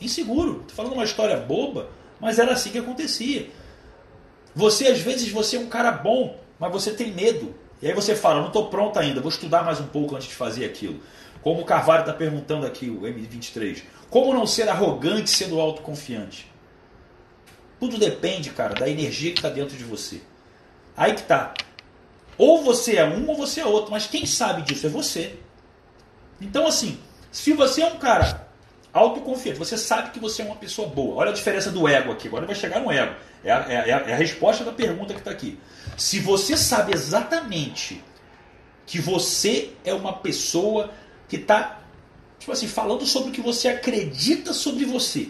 Inseguro. 0.00 0.64
Tô 0.68 0.74
falando 0.74 0.92
uma 0.92 1.04
história 1.04 1.36
boba, 1.36 1.90
mas 2.20 2.38
era 2.38 2.52
assim 2.52 2.70
que 2.70 2.78
acontecia. 2.78 3.50
Você, 4.54 4.86
às 4.86 5.00
vezes, 5.00 5.28
você 5.30 5.56
é 5.56 5.60
um 5.60 5.68
cara 5.68 5.90
bom, 5.90 6.38
mas 6.58 6.72
você 6.72 6.92
tem 6.92 7.12
medo. 7.12 7.54
E 7.80 7.86
aí 7.86 7.94
você 7.94 8.14
fala, 8.14 8.40
não 8.40 8.48
estou 8.48 8.68
pronto 8.68 8.98
ainda, 8.98 9.20
vou 9.20 9.30
estudar 9.30 9.62
mais 9.62 9.80
um 9.80 9.86
pouco 9.86 10.16
antes 10.16 10.28
de 10.28 10.34
fazer 10.34 10.64
aquilo. 10.64 11.00
Como 11.42 11.62
o 11.62 11.64
Carvalho 11.64 12.00
está 12.00 12.12
perguntando 12.12 12.66
aqui, 12.66 12.90
o 12.90 13.02
M23. 13.02 13.82
Como 14.10 14.34
não 14.34 14.46
ser 14.46 14.68
arrogante 14.68 15.30
sendo 15.30 15.60
autoconfiante? 15.60 16.50
Tudo 17.78 17.96
depende, 17.96 18.50
cara, 18.50 18.74
da 18.74 18.88
energia 18.88 19.30
que 19.32 19.38
está 19.38 19.48
dentro 19.48 19.76
de 19.76 19.84
você. 19.84 20.20
Aí 20.96 21.14
que 21.14 21.22
tá. 21.22 21.54
Ou 22.36 22.62
você 22.62 22.96
é 22.96 23.04
um 23.04 23.28
ou 23.28 23.36
você 23.36 23.60
é 23.60 23.66
outro, 23.66 23.92
mas 23.92 24.06
quem 24.06 24.26
sabe 24.26 24.62
disso 24.62 24.86
é 24.86 24.90
você. 24.90 25.38
Então, 26.40 26.66
assim, 26.66 26.98
se 27.30 27.52
você 27.52 27.82
é 27.82 27.86
um 27.86 27.98
cara 27.98 28.48
autoconfiante, 28.92 29.58
você 29.58 29.76
sabe 29.76 30.10
que 30.10 30.18
você 30.18 30.42
é 30.42 30.44
uma 30.44 30.56
pessoa 30.56 30.88
boa. 30.88 31.16
Olha 31.16 31.30
a 31.30 31.34
diferença 31.34 31.70
do 31.70 31.86
ego 31.86 32.12
aqui. 32.12 32.26
Agora 32.26 32.46
vai 32.46 32.54
chegar 32.54 32.80
no 32.80 32.90
ego. 32.90 33.14
É 33.48 33.52
a, 33.52 33.58
é 33.72 33.92
a, 33.92 33.98
é 34.10 34.12
a 34.12 34.16
resposta 34.16 34.64
da 34.64 34.72
pergunta 34.72 35.14
que 35.14 35.20
está 35.20 35.30
aqui. 35.30 35.58
Se 35.96 36.20
você 36.20 36.56
sabe 36.56 36.94
exatamente 36.94 38.02
que 38.86 39.00
você 39.00 39.72
é 39.84 39.92
uma 39.92 40.12
pessoa 40.12 40.92
que 41.28 41.36
está 41.36 41.78
tipo 42.38 42.52
assim, 42.52 42.68
falando 42.68 43.04
sobre 43.04 43.30
o 43.30 43.32
que 43.32 43.40
você 43.40 43.68
acredita 43.68 44.52
sobre 44.52 44.84
você, 44.84 45.28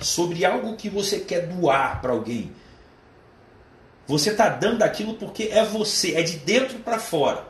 sobre 0.00 0.44
algo 0.44 0.76
que 0.76 0.88
você 0.88 1.20
quer 1.20 1.46
doar 1.46 2.00
para 2.00 2.12
alguém. 2.12 2.52
Você 4.06 4.30
está 4.30 4.48
dando 4.48 4.82
aquilo 4.82 5.14
porque 5.14 5.44
é 5.44 5.64
você, 5.64 6.14
é 6.14 6.22
de 6.22 6.36
dentro 6.38 6.78
para 6.80 6.98
fora. 6.98 7.48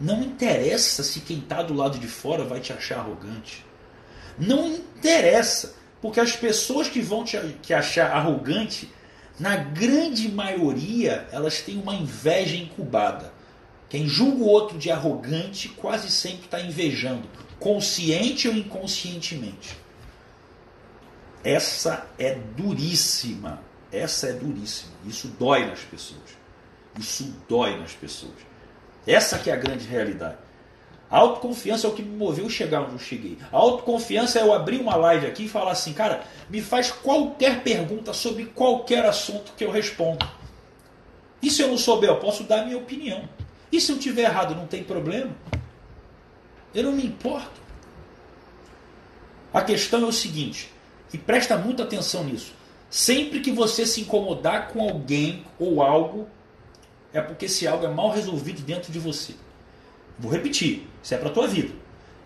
Não 0.00 0.22
interessa 0.22 1.04
se 1.04 1.20
quem 1.20 1.38
está 1.38 1.62
do 1.62 1.72
lado 1.72 1.98
de 1.98 2.08
fora 2.08 2.44
vai 2.44 2.60
te 2.60 2.72
achar 2.72 2.98
arrogante. 2.98 3.64
Não 4.36 4.68
interessa, 4.68 5.76
porque 6.04 6.20
as 6.20 6.36
pessoas 6.36 6.86
que 6.86 7.00
vão 7.00 7.24
te 7.24 7.38
que 7.62 7.72
achar 7.72 8.10
arrogante, 8.10 8.90
na 9.40 9.56
grande 9.56 10.30
maioria, 10.30 11.26
elas 11.32 11.62
têm 11.62 11.80
uma 11.80 11.94
inveja 11.94 12.56
incubada. 12.56 13.32
Quem 13.88 14.06
julga 14.06 14.44
o 14.44 14.46
outro 14.46 14.76
de 14.76 14.90
arrogante 14.90 15.66
quase 15.70 16.10
sempre 16.10 16.44
está 16.44 16.60
invejando, 16.60 17.26
consciente 17.58 18.46
ou 18.46 18.54
inconscientemente. 18.54 19.78
Essa 21.42 22.06
é 22.18 22.34
duríssima. 22.34 23.62
Essa 23.90 24.26
é 24.26 24.32
duríssima. 24.34 24.92
Isso 25.06 25.28
dói 25.38 25.64
nas 25.64 25.80
pessoas. 25.80 26.36
Isso 26.98 27.34
dói 27.48 27.80
nas 27.80 27.92
pessoas. 27.92 28.36
Essa 29.06 29.38
que 29.38 29.48
é 29.48 29.54
a 29.54 29.56
grande 29.56 29.86
realidade. 29.86 30.36
A 31.14 31.18
autoconfiança 31.18 31.86
é 31.86 31.90
o 31.90 31.92
que 31.92 32.02
me 32.02 32.16
moveu 32.16 32.50
chegar 32.50 32.82
onde 32.82 32.94
eu 32.94 32.98
cheguei. 32.98 33.38
A 33.52 33.56
autoconfiança 33.56 34.40
é 34.40 34.42
eu 34.42 34.52
abrir 34.52 34.80
uma 34.80 34.96
live 34.96 35.28
aqui 35.28 35.44
e 35.44 35.48
falar 35.48 35.70
assim, 35.70 35.92
cara, 35.92 36.24
me 36.50 36.60
faz 36.60 36.90
qualquer 36.90 37.62
pergunta 37.62 38.12
sobre 38.12 38.46
qualquer 38.46 39.06
assunto 39.06 39.52
que 39.56 39.64
eu 39.64 39.70
respondo. 39.70 40.28
E 41.40 41.48
se 41.48 41.62
eu 41.62 41.68
não 41.68 41.78
souber, 41.78 42.10
eu 42.10 42.18
posso 42.18 42.42
dar 42.42 42.64
minha 42.64 42.76
opinião. 42.76 43.28
E 43.70 43.80
se 43.80 43.92
eu 43.92 43.98
tiver 44.00 44.22
errado, 44.22 44.56
não 44.56 44.66
tem 44.66 44.82
problema? 44.82 45.30
Eu 46.74 46.82
não 46.82 46.92
me 46.92 47.06
importo. 47.06 47.60
A 49.52 49.62
questão 49.62 50.02
é 50.02 50.06
o 50.06 50.12
seguinte, 50.12 50.68
e 51.12 51.16
presta 51.16 51.56
muita 51.56 51.84
atenção 51.84 52.24
nisso. 52.24 52.52
Sempre 52.90 53.38
que 53.38 53.52
você 53.52 53.86
se 53.86 54.00
incomodar 54.00 54.66
com 54.70 54.82
alguém 54.82 55.44
ou 55.60 55.80
algo, 55.80 56.26
é 57.12 57.20
porque 57.20 57.44
esse 57.44 57.68
algo 57.68 57.86
é 57.86 57.88
mal 57.88 58.10
resolvido 58.10 58.62
dentro 58.62 58.90
de 58.90 58.98
você. 58.98 59.36
Vou 60.18 60.30
repetir, 60.30 60.88
isso 61.02 61.14
é 61.14 61.18
para 61.18 61.30
tua 61.30 61.46
vida. 61.46 61.74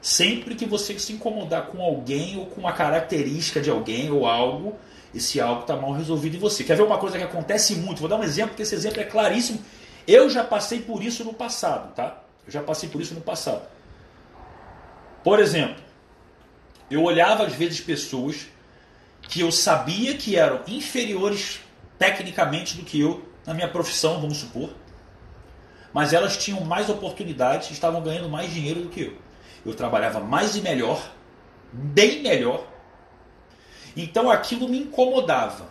Sempre 0.01 0.55
que 0.55 0.65
você 0.65 0.99
se 0.99 1.13
incomodar 1.13 1.67
com 1.67 1.83
alguém 1.83 2.37
ou 2.37 2.47
com 2.47 2.61
uma 2.61 2.73
característica 2.73 3.61
de 3.61 3.71
alguém 3.71 4.11
ou 4.11 4.27
algo, 4.27 4.77
esse 5.15 5.41
algo 5.41 5.63
está 5.63 5.75
mal 5.77 5.93
resolvido 5.93 6.37
em 6.37 6.39
você. 6.39 6.63
Quer 6.63 6.77
ver 6.77 6.83
uma 6.83 6.99
coisa 6.99 7.19
que 7.19 7.25
acontece 7.25 7.75
muito? 7.77 7.99
Vou 7.99 8.09
dar 8.09 8.17
um 8.17 8.23
exemplo, 8.23 8.51
porque 8.51 8.63
esse 8.63 8.75
exemplo 8.75 9.01
é 9.01 9.05
claríssimo. 9.05 9.61
Eu 10.07 10.31
já 10.31 10.45
passei 10.45 10.81
por 10.81 11.03
isso 11.03 11.25
no 11.25 11.35
passado, 11.35 11.95
tá? 11.95 12.23
Eu 12.47 12.53
já 12.53 12.63
passei 12.63 12.89
por 12.89 13.01
isso 13.01 13.15
no 13.15 13.21
passado. 13.21 13.63
Por 15.25 15.41
exemplo, 15.41 15.83
eu 16.91 17.03
olhava 17.03 17.45
às 17.45 17.53
vezes 17.55 17.81
pessoas 17.81 18.47
que 19.23 19.41
eu 19.41 19.51
sabia 19.51 20.15
que 20.15 20.37
eram 20.37 20.61
inferiores 20.69 21.61
tecnicamente 21.99 22.77
do 22.77 22.85
que 22.85 23.01
eu 23.01 23.29
na 23.45 23.53
minha 23.53 23.69
profissão, 23.69 24.21
vamos 24.21 24.39
supor, 24.39 24.71
mas 25.93 26.13
elas 26.13 26.37
tinham 26.37 26.61
mais 26.61 26.89
oportunidades, 26.89 27.71
estavam 27.71 28.03
ganhando 28.03 28.29
mais 28.29 28.53
dinheiro 28.53 28.83
do 28.83 28.89
que 28.89 29.03
eu. 29.03 29.15
Eu 29.65 29.75
trabalhava 29.75 30.21
mais 30.21 30.57
e 30.57 30.61
melhor, 30.61 31.01
bem 31.73 32.23
melhor. 32.23 32.65
Então 33.97 34.31
aquilo 34.31 34.69
me 34.69 34.79
incomodava. 34.79 35.69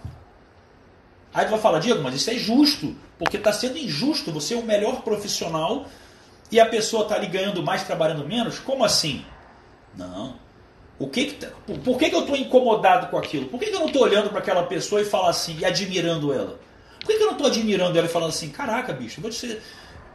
Aí 1.34 1.46
tu 1.46 1.52
vai 1.52 1.60
falar, 1.60 1.80
Diego, 1.80 2.02
mas 2.02 2.16
isso 2.16 2.30
é 2.30 2.36
justo, 2.36 2.96
porque 3.18 3.38
está 3.38 3.54
sendo 3.54 3.78
injusto. 3.78 4.32
Você 4.32 4.54
é 4.54 4.58
o 4.58 4.64
melhor 4.64 5.02
profissional 5.02 5.86
e 6.52 6.60
a 6.60 6.66
pessoa 6.66 7.04
está 7.04 7.16
ali 7.16 7.28
ganhando 7.28 7.62
mais, 7.62 7.84
trabalhando 7.84 8.26
menos? 8.26 8.60
Como 8.60 8.84
assim? 8.84 9.24
Não. 9.96 10.36
O 11.00 11.08
que, 11.08 11.26
que 11.26 11.34
tá, 11.34 11.52
por 11.84 11.98
que, 11.98 12.10
que 12.10 12.16
eu 12.16 12.22
estou 12.22 12.36
incomodado 12.36 13.08
com 13.08 13.18
aquilo? 13.18 13.48
Por 13.48 13.60
que, 13.60 13.68
que 13.68 13.76
eu 13.76 13.80
não 13.80 13.88
estou 13.88 14.02
olhando 14.02 14.30
para 14.30 14.40
aquela 14.40 14.64
pessoa 14.64 15.00
e 15.02 15.06
falar 15.06 15.30
assim, 15.30 15.56
e 15.60 15.66
admirando 15.66 16.34
ela? 16.34 16.60
Por 17.00 17.08
que, 17.08 17.18
que 17.18 17.24
eu 17.24 17.28
não 17.28 17.34
estou 17.34 17.48
admirando 17.48 17.96
ela 17.96 18.08
e 18.08 18.12
falando 18.12 18.30
assim, 18.30 18.50
caraca, 18.50 18.92
bicho, 18.94 19.22
vou 19.22 19.30
te 19.30 19.60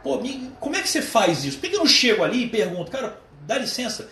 Pô, 0.03 0.19
como 0.59 0.75
é 0.75 0.81
que 0.81 0.89
você 0.89 1.01
faz 1.01 1.45
isso? 1.45 1.57
Por 1.57 1.69
que 1.69 1.75
eu 1.75 1.79
não 1.79 1.87
chego 1.87 2.23
ali 2.23 2.43
e 2.43 2.49
pergunto, 2.49 2.91
cara, 2.91 3.17
dá 3.47 3.57
licença, 3.57 4.09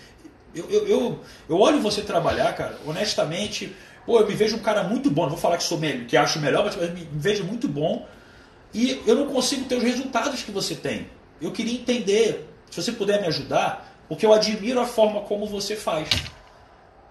eu, 0.55 0.69
eu, 0.69 0.87
eu, 0.87 1.19
eu 1.49 1.59
olho 1.59 1.81
você 1.81 2.01
trabalhar, 2.01 2.53
cara, 2.53 2.77
honestamente, 2.85 3.75
pô, 4.05 4.19
eu 4.19 4.27
me 4.27 4.33
vejo 4.33 4.55
um 4.55 4.59
cara 4.59 4.83
muito 4.83 5.11
bom, 5.11 5.23
não 5.23 5.31
vou 5.31 5.37
falar 5.37 5.57
que 5.57 5.63
sou 5.63 5.77
melhor, 5.77 6.05
que 6.05 6.15
acho 6.15 6.39
melhor, 6.39 6.63
mas 6.63 6.75
me 6.93 7.07
vejo 7.11 7.43
muito 7.43 7.67
bom 7.67 8.07
e 8.73 9.01
eu 9.05 9.15
não 9.15 9.27
consigo 9.27 9.65
ter 9.65 9.75
os 9.75 9.83
resultados 9.83 10.43
que 10.43 10.51
você 10.51 10.75
tem. 10.75 11.09
Eu 11.41 11.51
queria 11.51 11.73
entender, 11.73 12.47
se 12.69 12.81
você 12.81 12.91
puder 12.91 13.19
me 13.19 13.27
ajudar, 13.27 13.91
porque 14.07 14.25
eu 14.25 14.33
admiro 14.33 14.79
a 14.79 14.85
forma 14.85 15.21
como 15.21 15.45
você 15.45 15.75
faz. 15.75 16.07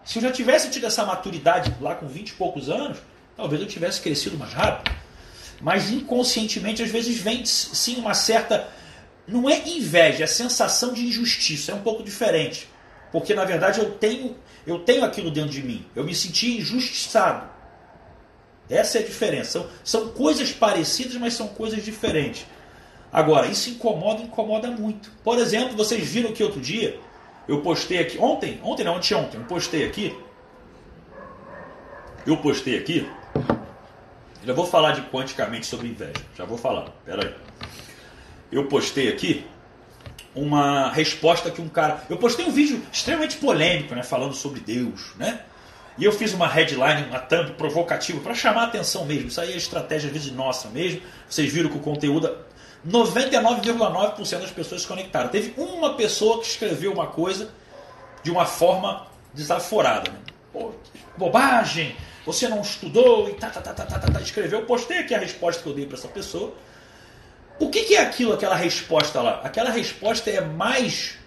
Se 0.05 0.19
eu 0.19 0.23
já 0.23 0.33
tivesse 0.33 0.71
tido 0.71 0.87
essa 0.87 1.05
maturidade 1.05 1.75
lá 1.81 1.95
com 1.95 2.07
20 2.07 2.31
e 2.31 2.33
poucos 2.35 2.71
anos, 2.71 2.99
talvez 3.37 3.61
eu 3.61 3.69
tivesse 3.69 4.01
crescido 4.01 4.39
mais 4.39 4.53
rápido. 4.53 4.95
Mas 5.61 5.91
inconscientemente, 5.91 6.83
às 6.83 6.91
vezes, 6.91 7.19
vem 7.19 7.45
sim 7.45 7.97
uma 7.97 8.15
certa. 8.15 8.69
Não 9.27 9.49
é 9.49 9.69
inveja, 9.69 10.25
é 10.25 10.27
sensação 10.27 10.93
de 10.93 11.07
injustiça. 11.07 11.73
É 11.73 11.75
um 11.75 11.83
pouco 11.83 12.03
diferente. 12.03 12.69
Porque 13.13 13.35
na 13.35 13.45
verdade 13.45 13.81
eu 13.81 13.91
tenho, 13.93 14.37
eu 14.67 14.79
tenho 14.81 15.05
aquilo 15.05 15.31
dentro 15.31 15.51
de 15.51 15.63
mim. 15.63 15.85
Eu 15.95 16.05
me 16.05 16.15
senti 16.15 16.59
injustiçado. 16.59 17.49
Essa 18.69 18.99
é 18.99 19.03
a 19.03 19.05
diferença. 19.05 19.51
São, 19.51 19.69
são 19.83 20.09
coisas 20.11 20.53
parecidas, 20.53 21.17
mas 21.17 21.35
são 21.35 21.49
coisas 21.49 21.85
diferentes. 21.85 22.47
Agora, 23.13 23.49
isso 23.49 23.69
incomoda, 23.71 24.23
incomoda 24.23 24.71
muito. 24.71 25.11
Por 25.25 25.39
exemplo, 25.39 25.77
vocês 25.77 26.07
viram 26.07 26.33
que 26.33 26.45
outro 26.45 26.61
dia 26.61 26.99
eu 27.49 27.61
postei 27.63 27.99
aqui, 27.99 28.17
ontem, 28.19 28.61
ontem 28.63 28.85
não, 28.85 28.95
ontem, 28.95 29.15
ontem, 29.15 29.37
eu 29.39 29.45
postei 29.45 29.85
aqui. 29.85 30.17
Eu 32.25 32.37
postei 32.37 32.79
aqui 32.79 33.09
já 34.45 34.53
vou 34.53 34.67
falar 34.67 34.93
de 34.93 35.03
quanticamente 35.03 35.67
sobre 35.67 35.89
inveja. 35.89 36.13
Já 36.37 36.45
vou 36.45 36.57
falar. 36.57 36.89
Pera 37.05 37.27
aí. 37.27 37.35
Eu 38.51 38.67
postei 38.67 39.09
aqui 39.09 39.47
uma 40.35 40.91
resposta 40.91 41.51
que 41.51 41.61
um 41.61 41.69
cara. 41.69 42.03
Eu 42.09 42.17
postei 42.17 42.45
um 42.47 42.51
vídeo 42.51 42.83
extremamente 42.93 43.37
polêmico, 43.37 43.95
né? 43.95 44.03
Falando 44.03 44.35
sobre 44.35 44.61
Deus, 44.61 45.13
né? 45.17 45.41
E 45.99 46.05
eu 46.05 46.13
fiz 46.13 46.33
uma 46.33 46.47
headline, 46.47 47.09
uma 47.09 47.19
thumb 47.19 47.53
provocativa 47.53 48.21
para 48.21 48.35
chamar 48.35 48.63
a 48.63 48.67
atenção 48.67 49.05
mesmo. 49.05 49.29
Isso 49.29 49.41
aí 49.41 49.53
é 49.53 49.57
estratégia 49.57 50.07
às 50.07 50.13
vezes 50.13 50.33
nossa 50.33 50.69
mesmo. 50.69 51.03
Vocês 51.29 51.53
viram 51.53 51.69
que 51.69 51.77
o 51.77 51.81
conteúdo. 51.81 52.35
99,9% 52.89 54.41
das 54.41 54.51
pessoas 54.51 54.81
se 54.81 54.87
conectaram. 54.87 55.29
Teve 55.29 55.53
uma 55.61 55.97
pessoa 55.97 56.41
que 56.41 56.47
escreveu 56.47 56.91
uma 56.91 57.09
coisa 57.09 57.51
de 58.23 58.31
uma 58.31 58.47
forma 58.47 59.07
desaforada. 59.35 60.11
Né? 60.11 60.19
Pô, 60.51 60.73
bobagem! 61.21 61.95
você 62.25 62.49
não 62.49 62.61
estudou 62.61 63.29
e 63.29 63.35
tá, 63.35 63.51
tá, 63.51 63.61
tá, 63.61 63.73
tá, 63.73 63.85
tá, 63.85 63.99
tá, 63.99 64.13
tá, 64.13 64.21
escreveu. 64.21 64.61
Eu 64.61 64.67
postei 64.67 64.99
aqui 64.99 65.15
a 65.15 65.19
resposta 65.19 65.63
que 65.63 65.69
eu 65.69 65.75
dei 65.75 65.87
para 65.87 65.97
essa 65.97 66.09
pessoa. 66.09 66.55
O 67.59 67.69
que, 67.69 67.85
que 67.85 67.95
é 67.95 68.03
aquilo, 68.03 68.33
aquela 68.33 68.55
resposta 68.55 69.21
lá? 69.21 69.41
Aquela 69.43 69.71
resposta 69.71 70.31
é 70.31 70.41
mais 70.41 71.19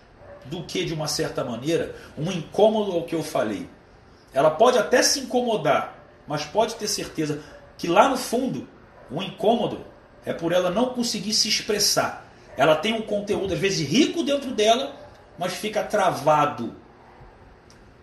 do 0.46 0.64
que, 0.64 0.86
de 0.86 0.94
uma 0.94 1.08
certa 1.08 1.44
maneira, 1.44 1.96
um 2.18 2.32
incômodo 2.32 2.92
ao 2.92 3.04
que 3.04 3.16
eu 3.16 3.24
falei. 3.24 3.70
Ela 4.34 4.52
pode 4.52 4.78
até 4.78 5.02
se 5.04 5.20
incomodar, 5.20 5.96
mas 6.28 6.44
pode 6.44 6.76
ter 6.76 6.88
certeza 6.88 7.42
que 7.78 7.88
lá 7.88 8.10
no 8.10 8.18
fundo, 8.18 8.68
o 9.12 9.22
incômodo 9.22 9.86
é 10.26 10.34
por 10.34 10.52
ela 10.52 10.70
não 10.70 10.88
conseguir 10.88 11.34
se 11.34 11.48
expressar. 11.48 12.26
Ela 12.58 12.76
tem 12.76 12.94
um 12.94 13.02
conteúdo, 13.02 13.54
às 13.54 13.60
vezes, 13.60 13.88
rico 13.88 14.24
dentro 14.24 14.52
dela, 14.52 14.96
mas 15.38 15.54
fica 15.54 15.84
travado. 15.84 16.76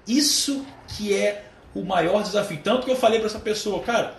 Isso 0.06 0.64
que 0.88 1.14
é 1.14 1.49
o 1.74 1.84
maior 1.84 2.22
desafio. 2.22 2.60
Tanto 2.62 2.84
que 2.84 2.90
eu 2.90 2.96
falei 2.96 3.18
para 3.18 3.28
essa 3.28 3.38
pessoa, 3.38 3.82
cara, 3.82 4.16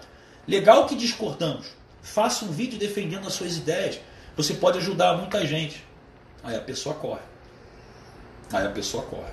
legal 0.48 0.86
que 0.86 0.96
discordamos. 0.96 1.68
Faça 2.02 2.46
um 2.46 2.52
vídeo 2.52 2.80
defendendo 2.80 3.28
as 3.28 3.34
suas 3.34 3.58
ideias. 3.58 4.00
Você 4.36 4.54
pode 4.54 4.78
ajudar 4.80 5.18
muita 5.18 5.46
gente. 5.46 5.86
Aí 6.44 6.56
a 6.56 6.62
pessoa 6.62 6.96
corre. 6.96 7.22
Aí 8.52 8.66
a 8.66 8.72
pessoa 8.72 9.04
corre. 9.04 9.32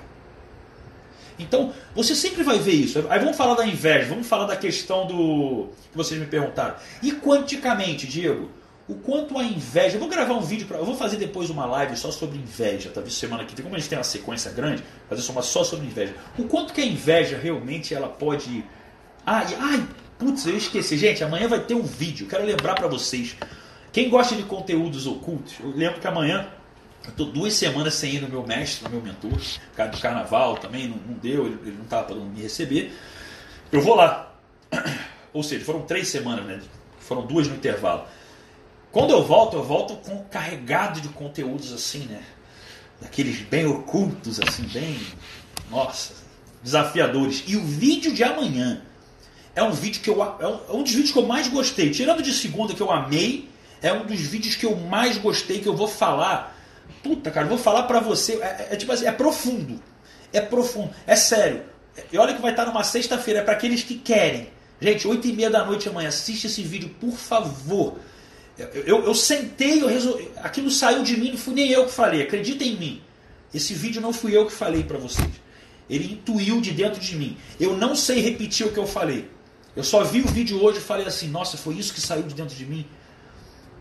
Então, 1.39 1.73
você 1.95 2.13
sempre 2.13 2.43
vai 2.43 2.59
ver 2.59 2.73
isso. 2.73 3.05
Aí 3.09 3.19
vamos 3.19 3.37
falar 3.37 3.55
da 3.55 3.65
inveja, 3.65 4.09
vamos 4.09 4.27
falar 4.27 4.45
da 4.45 4.57
questão 4.57 5.07
do 5.07 5.69
que 5.89 5.97
vocês 5.97 6.19
me 6.19 6.27
perguntaram. 6.27 6.75
E 7.01 7.13
quanticamente, 7.13 8.05
Diego? 8.05 8.51
O 8.89 8.95
quanto 8.95 9.37
a 9.37 9.43
inveja. 9.43 9.95
Eu 9.95 9.99
vou 9.99 10.09
gravar 10.09 10.33
um 10.33 10.41
vídeo, 10.41 10.65
pra, 10.65 10.79
eu 10.79 10.85
vou 10.85 10.95
fazer 10.95 11.17
depois 11.17 11.51
uma 11.51 11.65
live 11.67 11.95
só 11.95 12.11
sobre 12.11 12.39
inveja, 12.39 12.89
talvez 12.91 13.13
semana 13.13 13.45
que 13.45 13.55
vem. 13.55 13.63
Como 13.63 13.75
a 13.75 13.79
gente 13.79 13.87
tem 13.87 13.97
uma 13.97 14.03
sequência 14.03 14.51
grande, 14.51 14.83
fazer 15.07 15.31
uma 15.31 15.43
só 15.43 15.63
sobre 15.63 15.85
inveja. 15.85 16.15
O 16.37 16.45
quanto 16.45 16.73
que 16.73 16.81
a 16.81 16.85
inveja 16.85 17.37
realmente 17.37 17.93
ela 17.93 18.09
pode. 18.09 18.65
Ai, 19.23 19.45
ai, 19.59 19.87
putz, 20.17 20.47
eu 20.47 20.57
esqueci. 20.57 20.97
Gente, 20.97 21.23
amanhã 21.23 21.47
vai 21.47 21.59
ter 21.59 21.75
um 21.75 21.83
vídeo. 21.83 22.27
Quero 22.27 22.43
lembrar 22.43 22.73
para 22.73 22.87
vocês. 22.87 23.35
Quem 23.93 24.09
gosta 24.09 24.35
de 24.35 24.41
conteúdos 24.43 25.05
ocultos, 25.05 25.53
eu 25.59 25.69
lembro 25.69 26.01
que 26.01 26.07
amanhã 26.07 26.47
eu 27.05 27.11
tô 27.13 27.25
duas 27.25 27.53
semanas 27.53 27.93
sem 27.93 28.15
ir 28.15 28.21
no 28.21 28.27
meu 28.27 28.45
mestre, 28.45 28.83
no 28.85 28.89
meu 28.89 29.01
mentor, 29.01 29.31
por 29.31 29.75
causa 29.75 29.91
do 29.91 29.99
carnaval 29.99 30.57
também, 30.57 30.87
não, 30.87 30.97
não 30.97 31.13
deu, 31.13 31.45
ele, 31.45 31.59
ele 31.63 31.75
não 31.77 31.83
estava 31.83 32.07
podendo 32.07 32.25
me 32.25 32.41
receber. 32.41 32.91
Eu 33.71 33.81
vou 33.81 33.95
lá. 33.95 34.33
Ou 35.31 35.43
seja, 35.43 35.63
foram 35.63 35.83
três 35.83 36.07
semanas, 36.07 36.45
né? 36.45 36.59
Foram 36.99 37.25
duas 37.25 37.47
no 37.47 37.55
intervalo. 37.55 38.05
Quando 38.91 39.11
eu 39.11 39.23
volto, 39.23 39.55
eu 39.55 39.63
volto 39.63 39.95
com 39.97 40.23
carregado 40.25 40.99
de 40.99 41.09
conteúdos 41.09 41.71
assim, 41.71 41.99
né? 42.05 42.21
Daqueles 42.99 43.39
bem 43.41 43.65
ocultos, 43.65 44.39
assim, 44.41 44.63
bem. 44.63 44.99
Nossa, 45.69 46.13
desafiadores. 46.63 47.43
E 47.47 47.55
o 47.55 47.63
vídeo 47.63 48.13
de 48.13 48.23
amanhã 48.23 48.81
é 49.55 49.63
um 49.63 49.71
vídeo 49.71 50.01
que 50.01 50.09
eu. 50.09 50.21
É 50.23 50.71
um 50.71 50.83
dos 50.83 50.91
vídeos 50.91 51.11
que 51.11 51.19
eu 51.19 51.25
mais 51.25 51.47
gostei. 51.47 51.91
Tirando 51.91 52.23
de 52.23 52.33
segunda 52.33 52.73
que 52.73 52.81
eu 52.81 52.91
amei, 52.91 53.49
é 53.81 53.93
um 53.93 54.05
dos 54.05 54.19
vídeos 54.19 54.55
que 54.55 54.65
eu 54.65 54.75
mais 54.75 55.17
gostei, 55.17 55.59
que 55.59 55.67
eu 55.67 55.75
vou 55.75 55.87
falar. 55.87 56.57
Puta, 57.03 57.29
cara, 57.29 57.47
vou 57.47 57.57
falar 57.57 57.83
pra 57.83 57.99
você. 57.99 58.33
É, 58.35 58.45
é, 58.45 58.67
é 58.71 58.75
tipo 58.75 58.91
assim, 58.91 59.05
é 59.05 59.11
profundo. 59.11 59.81
É 60.33 60.41
profundo. 60.41 60.91
É 61.05 61.15
sério. 61.15 61.63
E 62.11 62.17
olha 62.17 62.33
que 62.33 62.41
vai 62.41 62.51
estar 62.51 62.65
numa 62.65 62.83
sexta-feira, 62.83 63.41
é 63.41 63.43
para 63.43 63.53
aqueles 63.53 63.83
que 63.83 63.95
querem. 63.95 64.49
Gente, 64.81 65.07
8 65.07 65.27
e 65.27 65.33
meia 65.33 65.49
da 65.49 65.65
noite 65.65 65.89
amanhã, 65.89 66.07
assiste 66.07 66.47
esse 66.47 66.63
vídeo, 66.63 66.89
por 66.99 67.11
favor. 67.11 67.99
Eu, 68.59 68.83
eu, 68.83 69.03
eu 69.05 69.15
sentei, 69.15 69.81
eu 69.81 69.87
resolvi, 69.87 70.29
aquilo 70.37 70.69
saiu 70.69 71.01
de 71.03 71.17
mim, 71.17 71.31
não 71.31 71.37
fui 71.37 71.53
nem 71.53 71.71
eu 71.71 71.85
que 71.85 71.91
falei, 71.91 72.21
acredita 72.21 72.63
em 72.63 72.75
mim. 72.75 73.01
Esse 73.53 73.73
vídeo 73.73 74.01
não 74.01 74.11
fui 74.11 74.35
eu 74.35 74.45
que 74.45 74.51
falei 74.51 74.83
para 74.83 74.97
vocês. 74.97 75.29
Ele 75.89 76.13
intuiu 76.13 76.61
de 76.61 76.71
dentro 76.71 76.99
de 76.99 77.15
mim. 77.15 77.37
Eu 77.59 77.75
não 77.75 77.95
sei 77.95 78.19
repetir 78.19 78.67
o 78.67 78.71
que 78.71 78.77
eu 78.77 78.85
falei. 78.85 79.29
Eu 79.75 79.83
só 79.83 80.03
vi 80.03 80.21
o 80.21 80.27
vídeo 80.27 80.61
hoje 80.61 80.79
e 80.79 80.81
falei 80.81 81.07
assim: 81.07 81.29
nossa, 81.29 81.57
foi 81.57 81.75
isso 81.75 81.93
que 81.93 82.01
saiu 82.01 82.23
de 82.23 82.35
dentro 82.35 82.55
de 82.55 82.65
mim. 82.65 82.85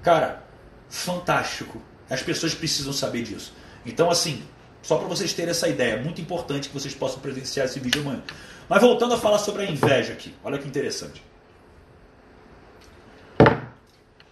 Cara, 0.02 0.42
fantástico. 0.88 1.82
As 2.08 2.22
pessoas 2.22 2.54
precisam 2.54 2.92
saber 2.92 3.22
disso. 3.22 3.52
Então, 3.84 4.10
assim, 4.10 4.42
só 4.82 4.96
para 4.96 5.08
vocês 5.08 5.32
terem 5.34 5.50
essa 5.50 5.68
ideia, 5.68 5.94
é 5.94 6.02
muito 6.02 6.20
importante 6.20 6.68
que 6.68 6.74
vocês 6.74 6.94
possam 6.94 7.20
presenciar 7.20 7.66
esse 7.66 7.78
vídeo 7.78 8.00
amanhã. 8.00 8.22
Mas 8.68 8.80
voltando 8.80 9.14
a 9.14 9.18
falar 9.18 9.38
sobre 9.38 9.62
a 9.62 9.70
inveja 9.70 10.12
aqui, 10.14 10.34
olha 10.42 10.58
que 10.58 10.66
interessante. 10.66 11.22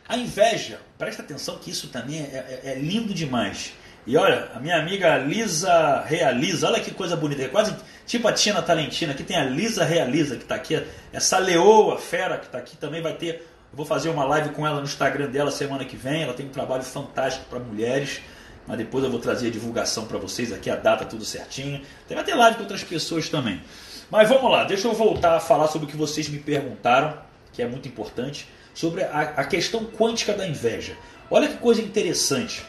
A 0.09 0.17
inveja, 0.17 0.81
presta 0.97 1.23
atenção 1.23 1.59
que 1.59 1.71
isso 1.71 1.89
também 1.89 2.21
é, 2.21 2.61
é, 2.65 2.71
é, 2.73 2.75
lindo 2.79 3.13
demais. 3.13 3.73
E 4.07 4.17
olha, 4.17 4.51
a 4.55 4.61
minha 4.61 4.77
amiga 4.77 5.19
Lisa 5.19 6.03
Realiza, 6.03 6.69
olha 6.69 6.81
que 6.81 6.93
coisa 6.93 7.17
bonita, 7.17 7.43
é 7.43 7.49
quase 7.49 7.75
tipo 8.07 8.29
a 8.29 8.33
Tina 8.33 8.63
Talentina. 8.63 9.13
Aqui 9.13 9.25
tem 9.25 9.37
a 9.37 9.45
Lisa 9.45 9.85
Realiza 9.85 10.37
que 10.37 10.43
está 10.43 10.55
aqui, 10.55 10.81
essa 11.13 11.39
leoa 11.39 11.99
fera 11.99 12.39
que 12.39 12.47
está 12.47 12.59
aqui 12.59 12.77
também 12.77 13.03
vai 13.03 13.15
ter 13.15 13.45
vou 13.77 13.85
fazer 13.85 14.09
uma 14.09 14.25
live 14.25 14.51
com 14.51 14.67
ela 14.67 14.79
no 14.79 14.85
Instagram 14.85 15.29
dela 15.29 15.51
semana 15.51 15.85
que 15.85 15.97
vem. 15.97 16.23
Ela 16.23 16.33
tem 16.33 16.47
um 16.47 16.51
trabalho 16.51 16.83
fantástico 16.83 17.45
para 17.51 17.59
mulheres. 17.59 18.23
Mas 18.67 18.79
depois 18.79 19.05
eu 19.05 19.11
vou 19.11 19.21
trazer 19.21 19.49
a 19.49 19.51
divulgação 19.51 20.07
para 20.07 20.19
vocês 20.19 20.53
aqui, 20.53 20.69
a 20.69 20.75
data 20.75 21.05
tudo 21.05 21.25
certinho. 21.25 21.81
Tem 22.09 22.19
até 22.19 22.35
live 22.35 22.57
com 22.57 22.63
outras 22.63 22.83
pessoas 22.83 23.29
também. 23.29 23.63
Mas 24.11 24.29
vamos 24.29 24.51
lá, 24.51 24.65
deixa 24.65 24.89
eu 24.89 24.93
voltar 24.93 25.37
a 25.37 25.41
falar 25.41 25.69
sobre 25.69 25.87
o 25.87 25.91
que 25.91 25.97
vocês 25.97 26.29
me 26.29 26.39
perguntaram, 26.39 27.17
que 27.53 27.63
é 27.63 27.69
muito 27.69 27.87
importante, 27.87 28.49
sobre 28.77 29.03
a, 29.03 29.33
a 29.39 29.45
questão 29.45 29.87
quântica 29.87 30.35
da 30.35 30.47
inveja. 30.47 30.99
Olha 31.31 31.49
que 31.49 31.57
coisa 31.57 31.81
interessante. 31.81 32.63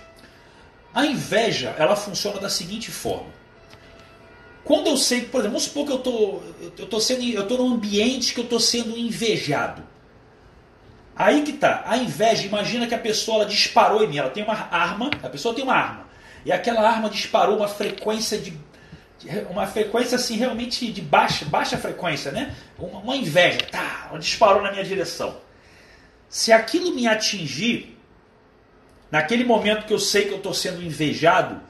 A 0.94 1.06
inveja, 1.06 1.76
ela 1.78 1.98
funciona 1.98 2.40
da 2.40 2.50
seguinte 2.50 2.90
forma. 2.90 3.28
Quando 4.64 4.88
eu 4.88 4.96
sei, 4.96 5.22
por 5.22 5.42
exemplo, 5.42 5.60
vamos 5.60 5.64
supor 5.64 5.86
que 5.86 5.92
eu 5.92 6.00
tô, 6.00 6.42
eu 6.78 6.86
tô 6.88 7.00
sendo, 7.02 7.24
eu 7.24 7.46
tô 7.46 7.58
num 7.58 7.74
ambiente 7.74 8.34
que 8.34 8.40
eu 8.40 8.46
tô 8.46 8.58
sendo 8.58 8.98
invejado. 8.98 9.84
Aí 11.14 11.42
que 11.42 11.52
tá. 11.52 11.84
A 11.86 11.98
inveja, 11.98 12.48
imagina 12.48 12.88
que 12.88 12.96
a 12.96 13.00
pessoa 13.00 13.42
ela 13.42 13.46
disparou 13.46 14.02
em 14.02 14.08
mim, 14.08 14.18
ela 14.18 14.30
tem 14.30 14.44
uma 14.44 14.54
arma, 14.72 15.12
a 15.22 15.30
pessoa 15.30 15.54
tem 15.54 15.64
uma 15.64 15.76
arma. 15.76 16.08
E 16.46 16.54
aquela 16.54 16.88
arma 16.88 17.10
disparou 17.10 17.58
uma 17.58 17.68
frequência 17.68 18.38
de 18.38 18.58
uma 19.50 19.68
frequência 19.68 20.16
assim 20.16 20.38
realmente 20.38 20.90
de 20.90 21.02
baixa, 21.02 21.44
baixa 21.44 21.78
frequência, 21.78 22.32
né? 22.32 22.56
Uma, 22.80 23.00
uma 23.00 23.16
inveja, 23.18 23.60
tá, 23.70 24.08
ela 24.10 24.20
disparou 24.20 24.62
na 24.62 24.72
minha 24.72 24.86
direção. 24.86 25.47
Se 26.30 26.52
aquilo 26.52 26.94
me 26.94 27.08
atingir, 27.08 27.98
naquele 29.12 29.44
momento 29.44 29.86
que 29.86 29.94
eu 29.94 30.00
sei 30.00 30.26
que 30.26 30.32
eu 30.32 30.38
estou 30.38 30.54
sendo 30.54 30.84
invejado, 30.84 31.62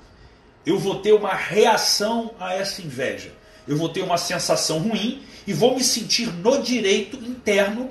eu 0.66 0.78
vou 0.78 0.96
ter 0.96 1.14
uma 1.14 1.34
reação 1.34 2.32
a 2.40 2.54
essa 2.54 2.82
inveja. 2.82 3.32
Eu 3.68 3.78
vou 3.78 3.90
ter 3.90 4.02
uma 4.02 4.18
sensação 4.18 4.80
ruim 4.80 5.24
e 5.46 5.54
vou 5.54 5.76
me 5.76 5.84
sentir 5.84 6.28
no 6.28 6.62
direito 6.62 7.18
interno 7.18 7.90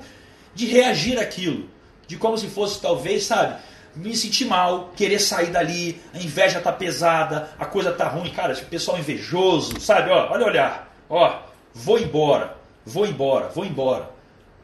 de 0.53 0.65
reagir 0.65 1.19
àquilo. 1.19 1.69
De 2.07 2.17
como 2.17 2.37
se 2.37 2.47
fosse, 2.47 2.81
talvez, 2.81 3.25
sabe, 3.25 3.59
me 3.95 4.15
sentir 4.15 4.45
mal, 4.45 4.91
querer 4.95 5.19
sair 5.19 5.47
dali, 5.47 5.99
a 6.13 6.17
inveja 6.17 6.61
tá 6.61 6.71
pesada, 6.71 7.49
a 7.57 7.65
coisa 7.65 7.91
tá 7.91 8.07
ruim, 8.07 8.29
cara, 8.31 8.53
esse 8.53 8.63
pessoal 8.63 8.97
invejoso, 8.97 9.79
sabe? 9.79 10.09
Ó, 10.11 10.31
olha 10.31 10.45
olhar, 10.45 10.95
ó, 11.09 11.41
vou 11.73 11.99
embora, 11.99 12.55
vou 12.85 13.05
embora, 13.05 13.49
vou 13.49 13.65
embora. 13.65 14.16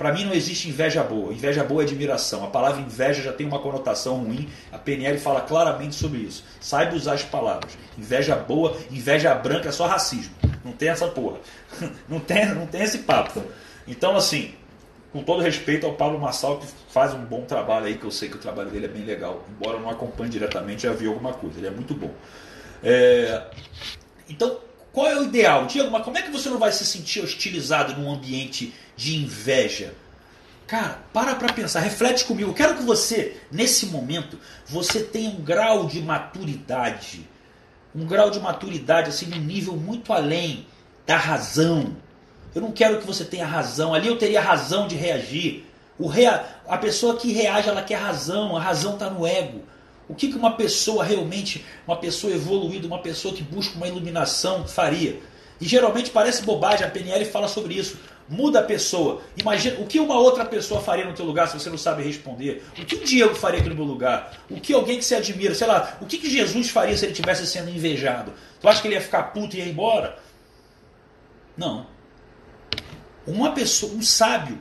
Para 0.03 0.11
mim 0.11 0.25
não 0.25 0.33
existe 0.33 0.67
inveja 0.67 1.01
boa. 1.01 1.31
Inveja 1.31 1.63
boa 1.63 1.81
é 1.81 1.85
admiração. 1.85 2.43
A 2.43 2.47
palavra 2.47 2.81
inveja 2.81 3.21
já 3.21 3.31
tem 3.31 3.47
uma 3.47 3.59
conotação 3.59 4.17
ruim. 4.17 4.49
A 4.69 4.77
PNL 4.77 5.17
fala 5.17 5.39
claramente 5.39 5.95
sobre 5.95 6.19
isso. 6.19 6.43
Saiba 6.59 6.93
usar 6.93 7.13
as 7.13 7.23
palavras. 7.23 7.77
Inveja 7.97 8.35
boa, 8.35 8.75
inveja 8.91 9.33
branca 9.33 9.69
é 9.69 9.71
só 9.71 9.87
racismo. 9.87 10.35
Não 10.61 10.73
tem 10.73 10.89
essa 10.89 11.07
porra. 11.07 11.37
Não 12.09 12.19
tem, 12.19 12.53
não 12.53 12.67
tem 12.67 12.81
esse 12.83 12.97
papo. 12.97 13.41
Então, 13.87 14.17
assim, 14.17 14.53
com 15.13 15.23
todo 15.23 15.41
respeito 15.41 15.85
ao 15.85 15.93
Pablo 15.93 16.19
Massal, 16.19 16.59
que 16.59 16.67
faz 16.89 17.13
um 17.13 17.23
bom 17.23 17.45
trabalho 17.45 17.85
aí, 17.85 17.97
que 17.97 18.03
eu 18.03 18.11
sei 18.11 18.27
que 18.27 18.35
o 18.35 18.39
trabalho 18.39 18.69
dele 18.69 18.87
é 18.87 18.89
bem 18.89 19.05
legal. 19.05 19.45
Embora 19.49 19.77
eu 19.77 19.81
não 19.81 19.89
acompanhe 19.89 20.29
diretamente, 20.29 20.83
já 20.83 20.91
vi 20.91 21.07
alguma 21.07 21.31
coisa. 21.31 21.59
Ele 21.59 21.67
é 21.67 21.71
muito 21.71 21.93
bom. 21.93 22.11
É... 22.83 23.41
Então, 24.29 24.57
qual 24.93 25.07
é 25.07 25.19
o 25.19 25.23
ideal? 25.23 25.65
Diego, 25.65 25.91
mas 25.91 26.03
como 26.03 26.17
é 26.17 26.21
que 26.21 26.31
você 26.31 26.49
não 26.49 26.57
vai 26.57 26.71
se 26.71 26.85
sentir 26.85 27.19
hostilizado 27.19 27.99
num 27.99 28.09
ambiente 28.09 28.73
de 28.95 29.17
inveja? 29.17 29.93
Cara, 30.65 30.99
para 31.11 31.35
para 31.35 31.51
pensar, 31.51 31.81
reflete 31.81 32.23
comigo. 32.23 32.51
Eu 32.51 32.55
quero 32.55 32.77
que 32.77 32.83
você, 32.83 33.35
nesse 33.51 33.87
momento, 33.87 34.39
você 34.65 35.03
tenha 35.03 35.29
um 35.29 35.41
grau 35.41 35.87
de 35.87 36.01
maturidade. 36.01 37.27
Um 37.93 38.05
grau 38.05 38.29
de 38.31 38.39
maturidade, 38.39 39.09
assim, 39.09 39.25
num 39.25 39.41
nível 39.41 39.75
muito 39.75 40.13
além 40.13 40.65
da 41.05 41.17
razão 41.17 41.97
eu 42.55 42.61
não 42.61 42.71
quero 42.71 42.99
que 42.99 43.07
você 43.07 43.25
tenha 43.25 43.45
razão. 43.45 43.93
Ali 43.93 44.07
eu 44.07 44.17
teria 44.17 44.41
razão 44.41 44.87
de 44.87 44.95
reagir. 44.95 45.65
O 45.97 46.07
rea... 46.07 46.45
A 46.67 46.77
pessoa 46.77 47.17
que 47.17 47.31
reage, 47.31 47.69
ela 47.69 47.81
quer 47.81 47.95
razão. 47.95 48.55
A 48.55 48.59
razão 48.59 48.93
está 48.93 49.09
no 49.09 49.25
ego. 49.25 49.63
O 50.07 50.15
que, 50.15 50.27
que 50.27 50.37
uma 50.37 50.51
pessoa 50.53 51.03
realmente, 51.03 51.65
uma 51.87 51.95
pessoa 51.95 52.33
evoluída, 52.33 52.85
uma 52.85 52.99
pessoa 52.99 53.33
que 53.33 53.43
busca 53.43 53.75
uma 53.75 53.87
iluminação 53.87 54.67
faria? 54.67 55.19
E 55.61 55.65
geralmente 55.65 56.09
parece 56.09 56.43
bobagem, 56.43 56.85
a 56.85 56.89
PNL 56.89 57.23
fala 57.25 57.47
sobre 57.47 57.75
isso. 57.75 57.97
Muda 58.27 58.59
a 58.59 58.63
pessoa. 58.63 59.21
Imagina 59.37 59.79
o 59.79 59.85
que 59.85 59.99
uma 59.99 60.17
outra 60.17 60.45
pessoa 60.45 60.81
faria 60.81 61.05
no 61.05 61.13
teu 61.13 61.25
lugar 61.25 61.47
se 61.47 61.59
você 61.59 61.69
não 61.69 61.77
sabe 61.77 62.03
responder. 62.03 62.63
O 62.77 62.85
que 62.85 62.95
o 62.95 63.03
Diego 63.03 63.35
faria 63.35 63.59
aqui 63.59 63.69
no 63.69 63.75
meu 63.75 63.85
lugar? 63.85 64.45
O 64.49 64.59
que 64.59 64.73
alguém 64.73 64.97
que 64.97 65.05
se 65.05 65.15
admira, 65.15 65.53
sei 65.53 65.67
lá, 65.67 65.97
o 66.01 66.05
que, 66.05 66.17
que 66.17 66.29
Jesus 66.29 66.69
faria 66.69 66.97
se 66.97 67.05
ele 67.05 67.13
tivesse 67.13 67.45
sendo 67.47 67.69
invejado? 67.69 68.33
Tu 68.59 68.67
acha 68.67 68.81
que 68.81 68.87
ele 68.87 68.95
ia 68.95 69.01
ficar 69.01 69.23
puto 69.23 69.55
e 69.55 69.59
ia 69.59 69.65
embora? 69.67 70.17
Não. 71.55 71.85
Uma 73.25 73.51
pessoa, 73.51 73.93
um 73.93 74.01
sábio, 74.01 74.59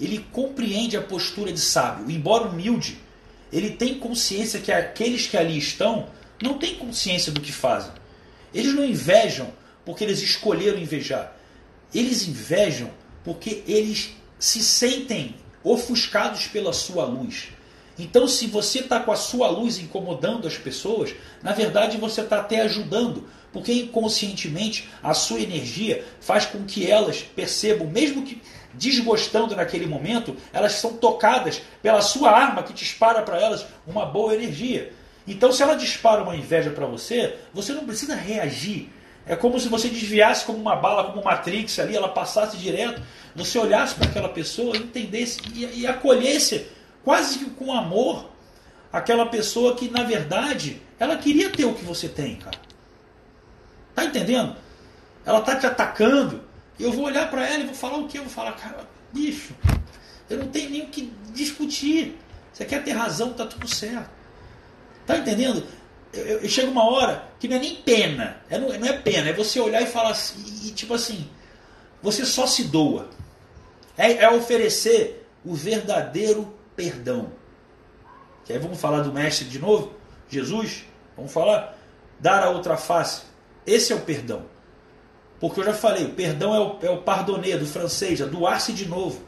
ele 0.00 0.24
compreende 0.32 0.96
a 0.96 1.02
postura 1.02 1.52
de 1.52 1.60
sábio, 1.60 2.10
embora 2.10 2.44
humilde, 2.44 2.98
ele 3.52 3.70
tem 3.70 3.98
consciência 3.98 4.60
que 4.60 4.72
aqueles 4.72 5.26
que 5.26 5.36
ali 5.36 5.58
estão 5.58 6.08
não 6.42 6.58
têm 6.58 6.76
consciência 6.76 7.30
do 7.30 7.40
que 7.40 7.52
fazem. 7.52 7.92
Eles 8.54 8.74
não 8.74 8.84
invejam 8.84 9.52
porque 9.84 10.04
eles 10.04 10.20
escolheram 10.22 10.78
invejar. 10.78 11.36
Eles 11.94 12.26
invejam 12.26 12.90
porque 13.22 13.62
eles 13.66 14.12
se 14.38 14.62
sentem 14.62 15.36
ofuscados 15.62 16.46
pela 16.46 16.72
sua 16.72 17.04
luz. 17.04 17.48
Então, 17.98 18.26
se 18.26 18.46
você 18.46 18.80
está 18.80 18.98
com 19.00 19.12
a 19.12 19.16
sua 19.16 19.48
luz 19.48 19.78
incomodando 19.78 20.48
as 20.48 20.56
pessoas, 20.56 21.14
na 21.42 21.52
verdade 21.52 21.98
você 21.98 22.22
está 22.22 22.38
até 22.38 22.62
ajudando, 22.62 23.28
porque 23.52 23.72
inconscientemente 23.72 24.88
a 25.02 25.12
sua 25.12 25.40
energia 25.40 26.04
faz 26.20 26.46
com 26.46 26.64
que 26.64 26.90
elas 26.90 27.22
percebam, 27.22 27.86
mesmo 27.86 28.24
que 28.24 28.40
desgostando 28.82 29.54
naquele 29.54 29.86
momento, 29.86 30.36
elas 30.52 30.72
são 30.72 30.94
tocadas 30.94 31.62
pela 31.80 32.02
sua 32.02 32.32
arma 32.32 32.64
que 32.64 32.72
dispara 32.72 33.22
para 33.22 33.40
elas 33.40 33.64
uma 33.86 34.04
boa 34.04 34.34
energia. 34.34 34.92
Então, 35.26 35.52
se 35.52 35.62
ela 35.62 35.76
dispara 35.76 36.22
uma 36.22 36.34
inveja 36.34 36.70
para 36.70 36.84
você, 36.84 37.36
você 37.54 37.72
não 37.72 37.86
precisa 37.86 38.16
reagir. 38.16 38.90
É 39.24 39.36
como 39.36 39.60
se 39.60 39.68
você 39.68 39.88
desviasse 39.88 40.44
como 40.44 40.58
uma 40.58 40.74
bala, 40.74 41.04
como 41.04 41.22
Matrix 41.22 41.78
ali, 41.78 41.94
ela 41.94 42.08
passasse 42.08 42.56
direto, 42.56 43.00
você 43.36 43.56
olhasse 43.56 43.94
para 43.94 44.08
aquela 44.08 44.28
pessoa, 44.28 44.76
entendesse 44.76 45.38
e, 45.54 45.82
e 45.82 45.86
acolhesse, 45.86 46.66
quase 47.04 47.38
que 47.38 47.50
com 47.50 47.72
amor, 47.72 48.30
aquela 48.92 49.26
pessoa 49.26 49.76
que, 49.76 49.88
na 49.88 50.02
verdade, 50.02 50.82
ela 50.98 51.16
queria 51.16 51.50
ter 51.50 51.64
o 51.64 51.74
que 51.74 51.84
você 51.84 52.08
tem, 52.08 52.34
cara. 52.34 52.58
Tá 53.94 54.04
entendendo? 54.04 54.56
Ela 55.24 55.40
tá 55.40 55.54
te 55.54 55.66
atacando. 55.66 56.42
Eu 56.82 56.90
vou 56.90 57.04
olhar 57.04 57.30
para 57.30 57.46
ela 57.48 57.62
e 57.62 57.66
vou 57.66 57.74
falar 57.74 57.98
o 57.98 58.08
quê? 58.08 58.18
Eu 58.18 58.24
vou 58.24 58.32
falar, 58.32 58.52
cara, 58.52 58.88
bicho, 59.12 59.54
eu 60.28 60.38
não 60.38 60.48
tenho 60.48 60.68
nem 60.68 60.82
o 60.82 60.88
que 60.88 61.12
discutir. 61.32 62.18
Você 62.52 62.64
quer 62.64 62.82
ter 62.82 62.90
razão, 62.90 63.32
tá 63.32 63.46
tudo 63.46 63.68
certo. 63.68 64.10
Tá 65.06 65.16
entendendo? 65.16 65.64
Eu, 66.12 66.24
eu, 66.24 66.38
eu 66.40 66.48
chego 66.48 66.72
uma 66.72 66.84
hora 66.84 67.28
que 67.38 67.46
não 67.46 67.56
é 67.56 67.60
nem 67.60 67.76
pena. 67.76 68.36
É, 68.50 68.58
não, 68.58 68.68
não, 68.68 68.86
é 68.88 68.98
pena, 68.98 69.30
é 69.30 69.32
você 69.32 69.60
olhar 69.60 69.80
e 69.80 69.86
falar 69.86 70.10
assim, 70.10 70.42
e, 70.44 70.68
e 70.68 70.72
tipo 70.72 70.92
assim, 70.92 71.30
você 72.02 72.26
só 72.26 72.48
se 72.48 72.64
doa. 72.64 73.08
É, 73.96 74.24
é 74.24 74.30
oferecer 74.30 75.24
o 75.44 75.54
verdadeiro 75.54 76.52
perdão. 76.74 77.32
Que 78.44 78.52
aí 78.52 78.58
vamos 78.58 78.80
falar 78.80 79.02
do 79.02 79.12
mestre 79.12 79.46
de 79.46 79.60
novo, 79.60 79.94
Jesus. 80.28 80.84
Vamos 81.16 81.32
falar 81.32 81.78
dar 82.18 82.42
a 82.42 82.50
outra 82.50 82.76
face. 82.76 83.22
Esse 83.64 83.92
é 83.92 83.96
o 83.96 84.00
perdão. 84.00 84.51
Porque 85.42 85.58
eu 85.58 85.64
já 85.64 85.74
falei, 85.74 86.06
perdão 86.06 86.54
é 86.54 86.60
o, 86.60 86.78
é 86.86 86.90
o 86.90 86.98
pardonner 86.98 87.58
do 87.58 87.66
francês, 87.66 88.20
é 88.20 88.26
doar-se 88.26 88.72
de 88.72 88.86
novo. 88.88 89.24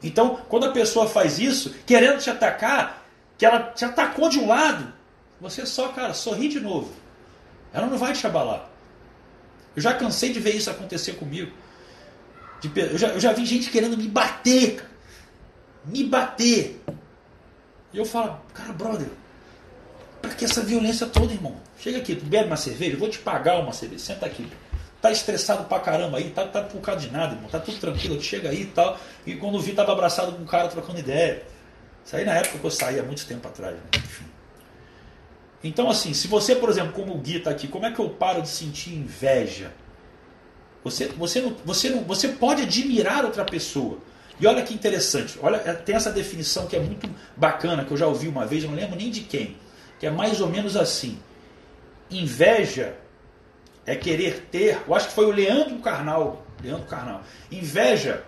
Então, 0.00 0.38
quando 0.48 0.66
a 0.66 0.70
pessoa 0.70 1.08
faz 1.08 1.40
isso, 1.40 1.74
querendo 1.84 2.20
te 2.20 2.30
atacar, 2.30 3.04
que 3.36 3.44
ela 3.44 3.72
te 3.74 3.84
atacou 3.84 4.28
de 4.28 4.38
um 4.38 4.46
lado, 4.46 4.94
você 5.40 5.66
só, 5.66 5.88
cara, 5.88 6.14
sorri 6.14 6.46
de 6.46 6.60
novo. 6.60 6.92
Ela 7.72 7.88
não 7.88 7.98
vai 7.98 8.12
te 8.12 8.24
abalar. 8.24 8.70
Eu 9.74 9.82
já 9.82 9.92
cansei 9.92 10.32
de 10.32 10.38
ver 10.38 10.54
isso 10.54 10.70
acontecer 10.70 11.14
comigo. 11.14 11.50
eu, 12.76 12.96
já, 12.96 13.08
eu 13.08 13.18
já 13.18 13.32
vi 13.32 13.44
gente 13.44 13.68
querendo 13.68 13.98
me 13.98 14.06
bater. 14.06 14.88
Me 15.84 16.04
bater. 16.04 16.80
E 17.92 17.98
eu 17.98 18.04
falo, 18.04 18.40
cara, 18.54 18.72
brother, 18.72 19.08
Pra 20.22 20.30
que 20.30 20.44
essa 20.44 20.62
violência 20.62 21.08
toda, 21.08 21.32
irmão? 21.32 21.56
Chega 21.76 21.98
aqui, 21.98 22.14
tu 22.14 22.24
bebe 22.24 22.46
uma 22.46 22.56
cerveja, 22.56 22.92
eu 22.92 22.98
vou 23.00 23.08
te 23.08 23.18
pagar 23.18 23.58
uma 23.58 23.72
cerveja, 23.72 24.04
senta 24.04 24.26
aqui. 24.26 24.46
Tá 25.00 25.10
estressado 25.10 25.64
pra 25.64 25.78
caramba 25.78 26.18
aí, 26.18 26.30
tá, 26.30 26.46
tá 26.46 26.62
por 26.62 26.80
causa 26.80 27.00
de 27.00 27.12
nada, 27.12 27.34
irmão. 27.34 27.50
Tá 27.50 27.60
tudo 27.60 27.78
tranquilo, 27.78 28.20
chega 28.20 28.48
aí 28.48 28.62
e 28.62 28.66
tal. 28.66 28.98
E 29.26 29.34
quando 29.36 29.60
vi, 29.60 29.72
tava 29.72 29.92
abraçado 29.92 30.32
com 30.32 30.42
um 30.42 30.46
cara 30.46 30.68
trocando 30.68 30.98
ideia. 30.98 31.42
Isso 32.04 32.16
aí 32.16 32.24
na 32.24 32.34
época 32.34 32.58
que 32.58 32.64
eu 32.64 32.70
saí, 32.70 32.98
há 32.98 33.02
muito 33.02 33.26
tempo 33.26 33.46
atrás. 33.46 33.74
Né? 33.74 33.82
Enfim. 33.96 34.24
Então, 35.62 35.90
assim, 35.90 36.14
se 36.14 36.28
você, 36.28 36.54
por 36.54 36.68
exemplo, 36.68 36.92
como 36.92 37.14
o 37.14 37.18
Gui 37.18 37.40
tá 37.40 37.50
aqui, 37.50 37.68
como 37.68 37.86
é 37.86 37.92
que 37.92 37.98
eu 37.98 38.08
paro 38.10 38.42
de 38.42 38.48
sentir 38.48 38.94
inveja? 38.94 39.72
Você, 40.84 41.08
você, 41.08 41.40
não, 41.40 41.56
você, 41.64 41.90
não, 41.90 42.02
você 42.04 42.28
pode 42.28 42.62
admirar 42.62 43.24
outra 43.24 43.44
pessoa. 43.44 43.98
E 44.38 44.46
olha 44.46 44.62
que 44.62 44.74
interessante, 44.74 45.38
olha, 45.42 45.58
tem 45.58 45.96
essa 45.96 46.12
definição 46.12 46.66
que 46.66 46.76
é 46.76 46.80
muito 46.80 47.08
bacana, 47.36 47.84
que 47.84 47.90
eu 47.90 47.96
já 47.96 48.06
ouvi 48.06 48.28
uma 48.28 48.44
vez, 48.44 48.64
não 48.64 48.74
lembro 48.74 48.94
nem 48.94 49.10
de 49.10 49.22
quem 49.22 49.56
que 49.98 50.06
é 50.06 50.10
mais 50.10 50.40
ou 50.40 50.48
menos 50.48 50.76
assim. 50.76 51.18
Inveja 52.10 52.94
é 53.86 53.94
querer 53.94 54.48
ter, 54.50 54.82
eu 54.86 54.94
acho 54.94 55.08
que 55.08 55.14
foi 55.14 55.26
o 55.26 55.30
Leandro 55.30 55.78
Carnal, 55.78 56.44
Leandro 56.62 56.86
Carnal. 56.86 57.22
Inveja 57.50 58.24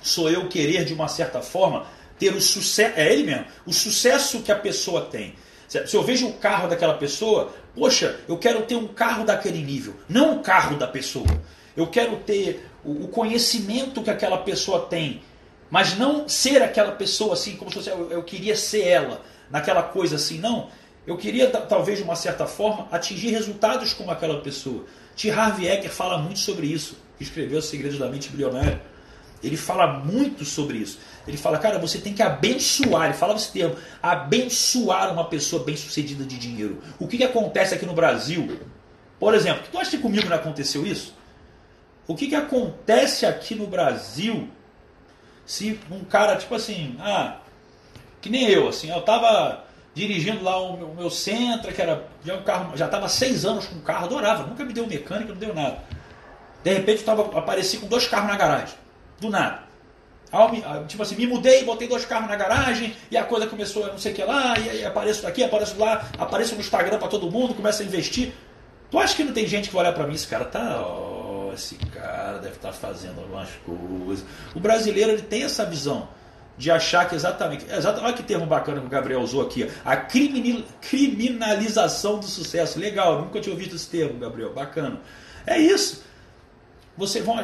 sou 0.00 0.30
eu 0.30 0.48
querer 0.48 0.84
de 0.84 0.94
uma 0.94 1.08
certa 1.08 1.42
forma 1.42 1.86
ter 2.18 2.32
o 2.34 2.40
sucesso. 2.40 2.94
É 2.96 3.12
ele 3.12 3.24
mesmo. 3.24 3.44
O 3.66 3.72
sucesso 3.72 4.40
que 4.40 4.50
a 4.50 4.56
pessoa 4.56 5.02
tem. 5.02 5.34
Se 5.68 5.94
eu 5.94 6.02
vejo 6.02 6.28
o 6.28 6.32
carro 6.34 6.68
daquela 6.68 6.94
pessoa, 6.94 7.52
poxa, 7.74 8.20
eu 8.28 8.38
quero 8.38 8.62
ter 8.62 8.76
um 8.76 8.86
carro 8.86 9.24
daquele 9.24 9.62
nível, 9.62 9.94
não 10.08 10.36
o 10.36 10.40
carro 10.40 10.76
da 10.76 10.86
pessoa. 10.86 11.26
Eu 11.76 11.88
quero 11.88 12.16
ter 12.18 12.64
o 12.84 13.08
conhecimento 13.08 14.00
que 14.02 14.08
aquela 14.08 14.38
pessoa 14.38 14.86
tem, 14.86 15.22
mas 15.68 15.98
não 15.98 16.28
ser 16.28 16.62
aquela 16.62 16.92
pessoa 16.92 17.34
assim, 17.34 17.56
como 17.56 17.70
se 17.70 17.78
fosse, 17.78 17.90
eu, 17.90 18.10
eu 18.12 18.22
queria 18.22 18.56
ser 18.56 18.86
ela, 18.86 19.22
naquela 19.50 19.82
coisa 19.82 20.16
assim, 20.16 20.38
não. 20.38 20.70
Eu 21.06 21.16
queria, 21.16 21.48
talvez 21.48 21.98
de 21.98 22.04
uma 22.04 22.16
certa 22.16 22.46
forma, 22.46 22.88
atingir 22.90 23.30
resultados 23.30 23.92
como 23.92 24.10
aquela 24.10 24.40
pessoa. 24.40 24.84
T. 25.16 25.30
Harvey 25.30 25.68
Eker 25.68 25.90
fala 25.90 26.18
muito 26.18 26.40
sobre 26.40 26.66
isso, 26.66 26.96
que 27.16 27.22
escreveu 27.22 27.60
Os 27.60 27.66
Segredos 27.66 27.98
da 27.98 28.08
Mente 28.08 28.28
Bilionária. 28.28 28.82
Ele 29.42 29.56
fala 29.56 29.86
muito 29.86 30.44
sobre 30.44 30.78
isso. 30.78 30.98
Ele 31.28 31.36
fala, 31.36 31.58
cara, 31.58 31.78
você 31.78 31.98
tem 31.98 32.12
que 32.12 32.22
abençoar, 32.22 33.04
ele 33.04 33.14
fala 33.14 33.36
esse 33.36 33.52
termo, 33.52 33.76
abençoar 34.02 35.12
uma 35.12 35.26
pessoa 35.26 35.62
bem 35.62 35.76
sucedida 35.76 36.24
de 36.24 36.38
dinheiro. 36.38 36.82
O 36.98 37.06
que, 37.06 37.18
que 37.18 37.24
acontece 37.24 37.74
aqui 37.74 37.86
no 37.86 37.92
Brasil? 37.92 38.58
Por 39.20 39.34
exemplo, 39.34 39.64
tu 39.70 39.78
acha 39.78 39.90
que 39.90 39.98
comigo 39.98 40.28
não 40.28 40.36
aconteceu 40.36 40.84
isso? 40.84 41.14
O 42.08 42.14
que, 42.14 42.26
que 42.28 42.34
acontece 42.34 43.26
aqui 43.26 43.54
no 43.54 43.66
Brasil 43.66 44.48
se 45.44 45.78
um 45.90 46.04
cara, 46.04 46.36
tipo 46.36 46.54
assim, 46.54 46.96
ah, 46.98 47.38
que 48.20 48.28
nem 48.28 48.48
eu, 48.48 48.68
assim, 48.68 48.90
eu 48.90 49.00
tava 49.02 49.65
dirigindo 49.96 50.44
lá 50.44 50.60
o 50.60 50.76
meu, 50.76 50.88
o 50.88 50.94
meu 50.94 51.10
Sentra, 51.10 51.72
que 51.72 51.80
era 51.80 52.06
já 52.22 52.34
um 52.34 52.42
carro, 52.42 52.76
já 52.76 52.86
tava 52.86 53.08
seis 53.08 53.46
anos 53.46 53.64
com 53.64 53.76
o 53.76 53.80
carro, 53.80 54.04
adorava, 54.04 54.46
nunca 54.46 54.62
me 54.62 54.74
deu 54.74 54.86
mecânica, 54.86 55.32
não 55.32 55.40
deu 55.40 55.54
nada. 55.54 55.78
De 56.62 56.70
repente 56.70 56.98
eu 56.98 57.06
tava, 57.06 57.38
apareci 57.38 57.78
com 57.78 57.86
dois 57.86 58.06
carros 58.06 58.28
na 58.28 58.36
garagem, 58.36 58.74
do 59.18 59.30
nada. 59.30 59.60
Tipo 60.86 61.02
assim, 61.02 61.16
me 61.16 61.26
mudei, 61.26 61.64
botei 61.64 61.88
dois 61.88 62.04
carros 62.04 62.28
na 62.28 62.36
garagem 62.36 62.94
e 63.10 63.16
a 63.16 63.24
coisa 63.24 63.46
começou 63.46 63.86
a 63.86 63.88
não 63.88 63.98
sei 63.98 64.12
o 64.12 64.14
que 64.14 64.22
lá, 64.22 64.58
e 64.58 64.68
aí 64.68 64.84
apareço 64.84 65.22
daqui, 65.22 65.42
apareço 65.42 65.78
lá, 65.78 66.06
apareço 66.18 66.54
no 66.54 66.60
Instagram 66.60 66.98
para 66.98 67.08
todo 67.08 67.30
mundo, 67.30 67.54
começa 67.54 67.82
a 67.82 67.86
investir. 67.86 68.34
Tu 68.90 68.98
acha 68.98 69.16
que 69.16 69.24
não 69.24 69.32
tem 69.32 69.46
gente 69.46 69.70
que 69.70 69.74
vai 69.74 69.84
olhar 69.84 69.94
para 69.94 70.06
mim, 70.06 70.14
esse 70.14 70.26
cara 70.26 70.44
tá, 70.44 70.86
oh, 70.86 71.52
esse 71.54 71.76
cara 71.76 72.38
deve 72.38 72.56
estar 72.56 72.68
tá 72.68 72.74
fazendo 72.74 73.18
algumas 73.18 73.48
coisas. 73.64 74.26
O 74.54 74.60
brasileiro 74.60 75.12
ele 75.12 75.22
tem 75.22 75.42
essa 75.44 75.64
visão 75.64 76.06
de 76.56 76.70
achar 76.70 77.06
que 77.08 77.14
exatamente, 77.14 77.66
exatamente 77.66 78.04
olha 78.04 78.14
que 78.14 78.22
termo 78.22 78.46
bacana 78.46 78.80
que 78.80 78.86
o 78.86 78.90
Gabriel 78.90 79.20
usou 79.20 79.42
aqui, 79.42 79.70
a 79.84 79.96
criminalização 79.96 82.18
do 82.18 82.26
sucesso. 82.26 82.78
Legal, 82.78 83.20
nunca 83.20 83.40
tinha 83.40 83.54
ouvido 83.54 83.76
esse 83.76 83.88
termo, 83.88 84.18
Gabriel, 84.18 84.52
bacana. 84.52 85.00
É 85.46 85.58
isso. 85.58 86.04
Você 86.96 87.20
vão, 87.20 87.36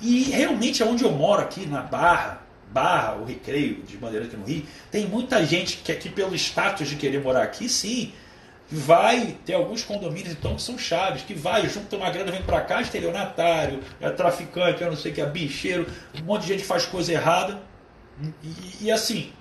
e 0.00 0.24
realmente 0.24 0.82
é 0.82 0.86
onde 0.86 1.04
eu 1.04 1.12
moro 1.12 1.42
aqui, 1.42 1.64
na 1.64 1.80
Barra, 1.80 2.42
Barra, 2.72 3.14
o 3.14 3.24
Recreio, 3.24 3.84
de 3.84 3.96
maneira 3.98 4.26
que 4.26 4.36
no 4.36 4.44
Rio, 4.44 4.64
tem 4.90 5.06
muita 5.06 5.46
gente 5.46 5.76
que 5.78 5.92
aqui 5.92 6.08
pelo 6.08 6.34
status 6.34 6.88
de 6.88 6.96
querer 6.96 7.22
morar 7.22 7.44
aqui, 7.44 7.68
sim, 7.68 8.12
vai, 8.68 9.36
ter 9.44 9.54
alguns 9.54 9.84
condomínios 9.84 10.32
então 10.32 10.56
que 10.56 10.62
são 10.62 10.76
chaves, 10.76 11.22
que 11.22 11.34
vai, 11.34 11.68
junta 11.68 11.96
uma 11.96 12.10
grana, 12.10 12.32
vem 12.32 12.42
para 12.42 12.62
cá, 12.62 12.82
estelionatário, 12.82 13.78
é 14.00 14.10
traficante, 14.10 14.82
eu 14.82 14.90
não 14.90 14.96
sei 14.96 15.12
o 15.12 15.14
que, 15.14 15.20
é 15.20 15.26
bicheiro, 15.26 15.86
um 16.20 16.24
monte 16.24 16.42
de 16.42 16.48
gente 16.48 16.64
faz 16.64 16.84
coisa 16.84 17.12
errada. 17.12 17.60
E, 18.42 18.86
e 18.86 18.90
assim, 18.90 19.32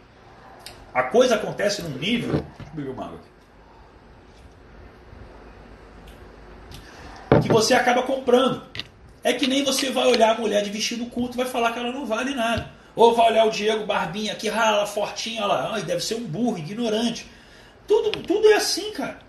a 0.93 1.03
coisa 1.03 1.35
acontece 1.35 1.81
num 1.81 1.97
nível. 1.97 2.45
Deixa 2.73 2.91
eu 2.91 3.01
aqui. 3.01 3.35
Que 7.41 7.49
você 7.49 7.73
acaba 7.73 8.03
comprando. 8.03 8.63
É 9.23 9.33
que 9.33 9.47
nem 9.47 9.63
você 9.63 9.89
vai 9.89 10.07
olhar 10.07 10.35
a 10.35 10.39
mulher 10.39 10.63
de 10.63 10.69
vestido 10.69 11.05
curto 11.07 11.33
e 11.33 11.37
vai 11.37 11.47
falar 11.47 11.71
que 11.73 11.79
ela 11.79 11.91
não 11.91 12.05
vale 12.05 12.33
nada. 12.33 12.71
Ou 12.95 13.13
vai 13.13 13.31
olhar 13.31 13.45
o 13.45 13.49
Diego 13.49 13.85
Barbinha 13.85 14.33
aqui, 14.33 14.47
rala, 14.47 14.85
fortinha, 14.85 15.43
olha 15.43 15.53
lá, 15.53 15.73
ai, 15.73 15.83
deve 15.83 16.01
ser 16.01 16.15
um 16.15 16.23
burro, 16.23 16.57
ignorante. 16.57 17.27
Tudo, 17.87 18.11
tudo 18.23 18.47
é 18.49 18.53
assim, 18.55 18.91
cara. 18.91 19.19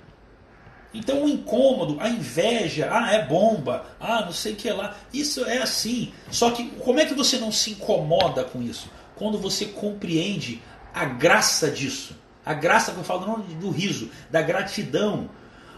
Então 0.95 1.25
o 1.25 1.29
incômodo, 1.29 1.99
a 2.01 2.09
inveja, 2.09 2.89
ah, 2.91 3.13
é 3.13 3.25
bomba, 3.25 3.85
ah, 4.01 4.23
não 4.25 4.33
sei 4.33 4.53
o 4.53 4.57
que 4.57 4.71
lá, 4.71 4.97
isso 5.13 5.45
é 5.45 5.59
assim. 5.59 6.13
Só 6.31 6.51
que 6.51 6.71
como 6.71 7.01
é 7.01 7.05
que 7.05 7.15
você 7.15 7.39
não 7.39 7.51
se 7.51 7.73
incomoda 7.73 8.45
com 8.45 8.63
isso? 8.63 8.89
Quando 9.17 9.39
você 9.39 9.67
compreende 9.67 10.63
a 10.95 11.05
graça 11.05 11.71
disso. 11.71 12.17
A 12.45 12.55
graça 12.55 12.93
que 12.93 12.99
eu 12.99 13.05
falo 13.05 13.27
não 13.27 13.41
do 13.41 13.71
riso, 13.71 14.11
da 14.31 14.41
gratidão. 14.41 15.29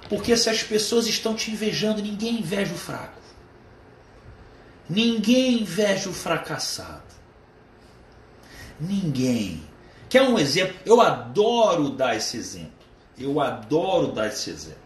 Porque 0.09 0.37
se 0.37 0.51
as 0.51 0.63
pessoas 0.63 1.07
estão 1.07 1.35
te 1.35 1.51
invejando, 1.51 2.03
ninguém 2.03 2.41
inveja 2.41 2.75
o 2.75 2.79
fraco. 2.79 3.21
Ninguém 4.89 5.63
inveja 5.63 6.09
o 6.09 6.13
fracassado. 6.13 7.03
Ninguém. 8.81 9.63
Quer 10.09 10.23
um 10.23 10.39
exemplo? 10.39 10.77
Eu 10.87 11.01
adoro 11.01 11.91
dar 11.91 12.17
esse 12.17 12.37
exemplo. 12.37 12.73
Eu 13.19 13.41
adoro 13.41 14.13
dar 14.13 14.29
esse 14.29 14.51
exemplo. 14.51 14.79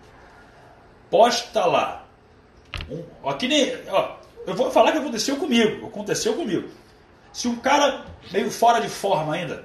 Posta 1.11 1.67
lá. 1.67 2.07
Um, 2.91 3.03
ó, 3.23 3.37
nem, 3.43 3.77
ó, 3.89 4.17
eu 4.47 4.55
vou 4.55 4.71
falar 4.71 4.93
que 4.93 4.99
aconteceu 4.99 5.37
comigo. 5.37 5.87
Aconteceu 5.87 6.35
comigo. 6.35 6.69
Se 7.33 7.49
um 7.49 7.57
cara 7.57 8.05
meio 8.31 8.51
fora 8.51 8.81
de 8.81 8.89
forma 8.89 9.35
ainda 9.35 9.65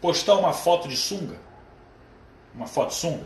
postar 0.00 0.34
uma 0.34 0.52
foto 0.52 0.88
de 0.88 0.96
sunga, 0.96 1.36
uma 2.54 2.66
foto 2.66 2.94
sunga, 2.94 3.24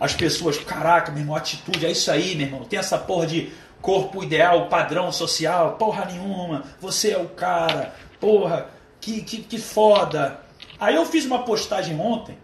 as 0.00 0.14
pessoas, 0.14 0.58
caraca, 0.58 1.10
meu 1.10 1.20
irmão, 1.20 1.36
atitude, 1.36 1.84
é 1.84 1.90
isso 1.90 2.10
aí, 2.10 2.34
meu 2.34 2.46
irmão. 2.46 2.64
Tem 2.64 2.78
essa 2.78 2.96
porra 2.96 3.26
de 3.26 3.52
corpo 3.82 4.22
ideal, 4.22 4.68
padrão 4.68 5.10
social, 5.12 5.76
porra 5.76 6.04
nenhuma, 6.04 6.64
você 6.80 7.12
é 7.12 7.18
o 7.18 7.28
cara, 7.28 7.94
porra, 8.20 8.70
que, 9.00 9.22
que, 9.22 9.38
que 9.38 9.58
foda. 9.58 10.40
Aí 10.78 10.94
eu 10.94 11.04
fiz 11.04 11.24
uma 11.24 11.44
postagem 11.44 11.98
ontem 11.98 12.38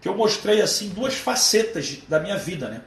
que 0.00 0.08
eu 0.08 0.16
mostrei 0.16 0.60
assim 0.60 0.90
duas 0.90 1.14
facetas 1.14 1.98
da 2.08 2.20
minha 2.20 2.36
vida, 2.36 2.68
né? 2.68 2.82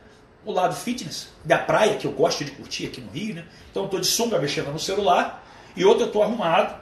O 0.45 0.51
lado 0.51 0.75
fitness, 0.75 1.27
da 1.43 1.57
praia, 1.57 1.97
que 1.97 2.07
eu 2.07 2.11
gosto 2.11 2.45
de 2.45 2.51
curtir 2.51 2.87
aqui 2.87 3.01
no 3.01 3.11
Rio, 3.11 3.35
né? 3.35 3.45
Então 3.69 3.83
eu 3.83 3.89
tô 3.89 3.99
de 3.99 4.07
sunga 4.07 4.39
mexendo 4.39 4.71
no 4.71 4.79
celular, 4.79 5.43
e 5.79 5.85
outro 5.85 6.03
eu 6.03 6.11
tô 6.11 6.21
arrumado, 6.21 6.75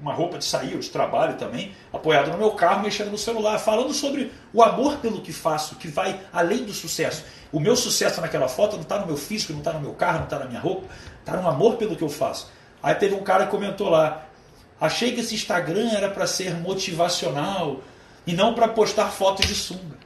uma 0.00 0.12
roupa 0.12 0.36
de 0.36 0.44
sair 0.44 0.76
de 0.76 0.90
trabalho 0.90 1.36
também, 1.36 1.72
apoiado 1.92 2.32
no 2.32 2.36
meu 2.36 2.50
carro, 2.50 2.82
mexendo 2.82 3.12
no 3.12 3.16
celular, 3.16 3.60
falando 3.60 3.94
sobre 3.94 4.32
o 4.52 4.60
amor 4.60 4.96
pelo 4.96 5.20
que 5.20 5.32
faço, 5.32 5.76
que 5.76 5.86
vai 5.86 6.20
além 6.32 6.64
do 6.64 6.72
sucesso. 6.72 7.24
O 7.52 7.60
meu 7.60 7.76
sucesso 7.76 8.20
naquela 8.20 8.48
foto 8.48 8.74
não 8.74 8.82
está 8.82 8.98
no 8.98 9.06
meu 9.06 9.16
físico, 9.16 9.52
não 9.52 9.60
está 9.60 9.72
no 9.72 9.80
meu 9.80 9.92
carro, 9.92 10.18
não 10.18 10.24
está 10.24 10.40
na 10.40 10.46
minha 10.46 10.58
roupa, 10.58 10.88
está 11.20 11.36
no 11.36 11.48
amor 11.48 11.76
pelo 11.76 11.94
que 11.94 12.02
eu 12.02 12.08
faço. 12.08 12.50
Aí 12.82 12.92
teve 12.96 13.14
um 13.14 13.22
cara 13.22 13.44
que 13.44 13.52
comentou 13.52 13.88
lá, 13.88 14.26
achei 14.80 15.12
que 15.12 15.20
esse 15.20 15.36
Instagram 15.36 15.88
era 15.92 16.10
para 16.10 16.26
ser 16.26 16.52
motivacional 16.54 17.82
e 18.26 18.32
não 18.32 18.52
para 18.52 18.66
postar 18.66 19.10
fotos 19.10 19.46
de 19.46 19.54
sunga. 19.54 19.96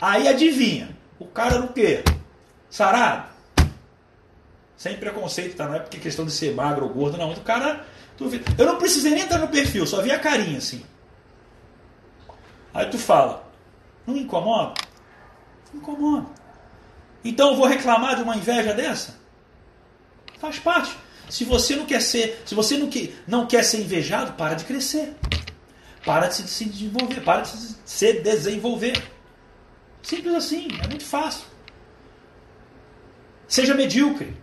Aí 0.00 0.26
adivinha, 0.26 0.90
o 1.20 1.26
cara 1.26 1.54
era 1.54 1.64
o 1.64 1.72
quê? 1.72 2.02
Sarado? 2.68 3.37
Sem 4.78 4.96
preconceito, 4.96 5.56
tá? 5.56 5.66
Não 5.66 5.74
é 5.74 5.80
porque 5.80 5.98
questão 5.98 6.24
de 6.24 6.30
ser 6.30 6.54
magro 6.54 6.86
ou 6.86 6.90
gordo, 6.90 7.18
não. 7.18 7.32
O 7.32 7.40
cara. 7.40 7.84
Eu 8.56 8.66
não 8.66 8.78
precisei 8.78 9.10
nem 9.12 9.24
entrar 9.24 9.38
no 9.38 9.48
perfil, 9.48 9.86
só 9.86 10.00
vi 10.00 10.10
a 10.10 10.18
carinha 10.18 10.58
assim. 10.58 10.84
Aí 12.72 12.86
tu 12.86 12.98
fala, 12.98 13.48
não 14.06 14.16
incomoda? 14.16 14.74
Incomoda. 15.74 16.26
Então 17.24 17.50
eu 17.50 17.56
vou 17.56 17.66
reclamar 17.66 18.16
de 18.16 18.22
uma 18.22 18.36
inveja 18.36 18.72
dessa? 18.72 19.18
Faz 20.40 20.58
parte. 20.58 20.96
Se 21.28 21.44
você 21.44 21.76
não 21.76 21.86
quer 21.86 22.00
ser, 22.00 22.42
se 22.44 22.54
você 22.54 22.76
não 22.76 22.88
quer, 22.88 23.12
não 23.26 23.46
quer 23.46 23.62
ser 23.62 23.80
invejado, 23.80 24.32
para 24.32 24.54
de 24.54 24.64
crescer. 24.64 25.14
Para 26.04 26.28
de 26.28 26.34
se 26.36 26.64
desenvolver, 26.64 27.20
para 27.20 27.42
de 27.42 27.50
se 27.84 28.12
desenvolver. 28.14 29.02
Simples 30.02 30.34
assim, 30.34 30.68
é 30.82 30.88
muito 30.88 31.04
fácil. 31.04 31.44
Seja 33.46 33.74
medíocre. 33.74 34.36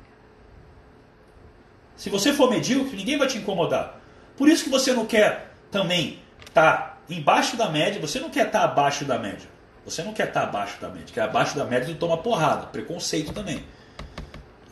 Se 1.96 2.10
você 2.10 2.34
for 2.34 2.50
medíocre, 2.50 2.96
ninguém 2.96 3.18
vai 3.18 3.28
te 3.28 3.38
incomodar. 3.38 4.00
Por 4.38 4.50
isso 4.50 4.64
que 4.64 4.70
você 4.70 4.94
não 4.94 5.06
quer 5.06 5.54
também 5.72 6.20
estar 6.46 6.78
tá 6.78 6.98
embaixo 7.10 7.56
da 7.56 7.70
média, 7.70 8.02
você 8.02 8.20
não 8.20 8.30
quer 8.30 8.48
estar 8.48 8.60
tá 8.60 8.66
abaixo 8.66 9.06
da 9.06 9.18
média. 9.18 9.48
Você 9.86 10.02
não 10.02 10.14
quer 10.14 10.30
estar 10.30 10.44
abaixo 10.44 10.82
da 10.82 10.90
média, 10.90 11.14
que 11.14 11.20
abaixo 11.20 11.56
da 11.56 11.64
média 11.64 11.94
tu 11.94 12.00
toma 12.00 12.18
porrada, 12.18 12.66
preconceito 12.68 13.32
também. 13.32 13.64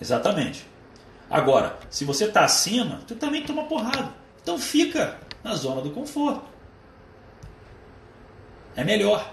Exatamente. 0.02 0.66
Agora, 1.30 1.78
se 1.90 2.04
você 2.04 2.26
está 2.26 2.44
acima, 2.44 3.02
tu 3.08 3.16
também 3.16 3.44
toma 3.44 3.66
porrada. 3.66 4.12
Então 4.42 4.58
fica 4.58 5.18
na 5.44 5.54
zona 5.54 5.82
do 5.82 5.92
conforto. 5.92 6.46
É 8.76 8.84
melhor, 8.84 9.32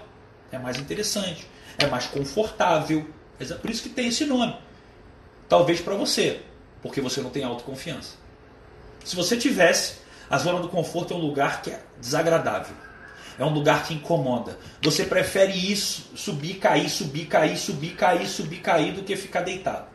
é 0.51 0.59
mais 0.59 0.77
interessante, 0.77 1.47
é 1.79 1.87
mais 1.87 2.05
confortável. 2.05 3.09
É 3.39 3.45
por 3.55 3.69
isso 3.71 3.81
que 3.81 3.89
tem 3.89 4.07
esse 4.07 4.25
nome. 4.25 4.55
Talvez 5.49 5.81
para 5.81 5.95
você, 5.95 6.41
porque 6.81 7.01
você 7.01 7.21
não 7.21 7.29
tem 7.29 7.43
autoconfiança. 7.43 8.15
Se 9.03 9.15
você 9.15 9.37
tivesse, 9.37 9.95
a 10.29 10.37
zona 10.37 10.59
do 10.59 10.69
conforto 10.69 11.13
é 11.13 11.17
um 11.17 11.19
lugar 11.19 11.61
que 11.61 11.71
é 11.71 11.81
desagradável. 11.99 12.75
É 13.37 13.45
um 13.45 13.53
lugar 13.53 13.85
que 13.85 13.93
incomoda. 13.93 14.57
Você 14.83 15.05
prefere 15.05 15.53
isso, 15.53 16.11
subir, 16.15 16.55
cair, 16.55 16.89
subir, 16.89 17.25
cair, 17.25 17.57
subir, 17.57 17.95
cair, 17.95 18.27
subir, 18.27 18.61
cair, 18.61 18.93
do 18.93 19.03
que 19.03 19.15
ficar 19.15 19.41
deitado. 19.41 19.87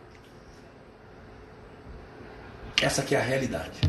Essa 2.81 3.05
é 3.15 3.17
a 3.17 3.23
realidade. 3.23 3.81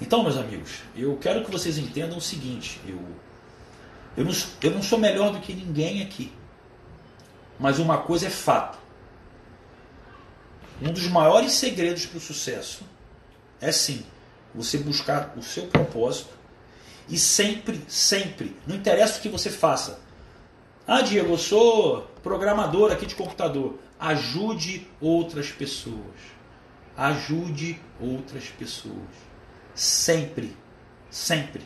Então, 0.00 0.22
meus 0.22 0.36
amigos, 0.36 0.82
eu 0.96 1.16
quero 1.16 1.44
que 1.44 1.50
vocês 1.50 1.78
entendam 1.78 2.18
o 2.18 2.20
seguinte: 2.20 2.80
eu, 2.86 3.00
eu, 4.16 4.24
não, 4.24 4.32
eu 4.62 4.70
não 4.70 4.82
sou 4.82 4.98
melhor 4.98 5.32
do 5.32 5.40
que 5.40 5.54
ninguém 5.54 6.02
aqui. 6.02 6.32
Mas 7.58 7.78
uma 7.78 7.98
coisa 7.98 8.26
é 8.26 8.30
fato. 8.30 8.78
Um 10.82 10.92
dos 10.92 11.06
maiores 11.08 11.52
segredos 11.52 12.06
para 12.06 12.18
o 12.18 12.20
sucesso 12.20 12.82
é 13.60 13.70
sim 13.70 14.04
você 14.54 14.78
buscar 14.78 15.34
o 15.36 15.42
seu 15.42 15.66
propósito 15.66 16.34
e 17.08 17.18
sempre, 17.18 17.80
sempre, 17.86 18.56
não 18.66 18.76
interessa 18.76 19.18
o 19.18 19.22
que 19.22 19.28
você 19.28 19.50
faça. 19.50 20.00
Ah, 20.86 21.00
Diego, 21.00 21.32
eu 21.32 21.38
sou 21.38 22.02
programador 22.22 22.92
aqui 22.92 23.06
de 23.06 23.14
computador. 23.14 23.78
Ajude 23.98 24.86
outras 25.00 25.50
pessoas. 25.50 26.34
Ajude 26.96 27.80
outras 28.00 28.44
pessoas. 28.48 28.94
Sempre, 29.74 30.56
sempre. 31.10 31.62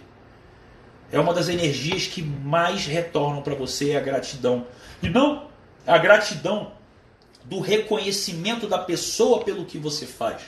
É 1.11 1.19
uma 1.19 1.35
das 1.35 1.49
energias 1.49 2.07
que 2.07 2.23
mais 2.23 2.87
retornam 2.87 3.43
para 3.43 3.55
você 3.55 3.91
é 3.91 3.97
a 3.97 4.01
gratidão. 4.01 4.67
E 5.03 5.09
não 5.09 5.49
a 5.87 5.99
gratidão 5.99 6.73
do 7.49 7.61
reconhecimento 7.61 8.67
da 8.67 8.79
pessoa 8.79 9.43
pelo 9.43 9.65
que 9.65 9.79
você 9.79 10.07
faz. 10.07 10.43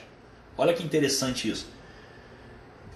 Olha 0.57 0.75
que 0.75 0.85
interessante 0.85 1.51
isso. 1.51 1.67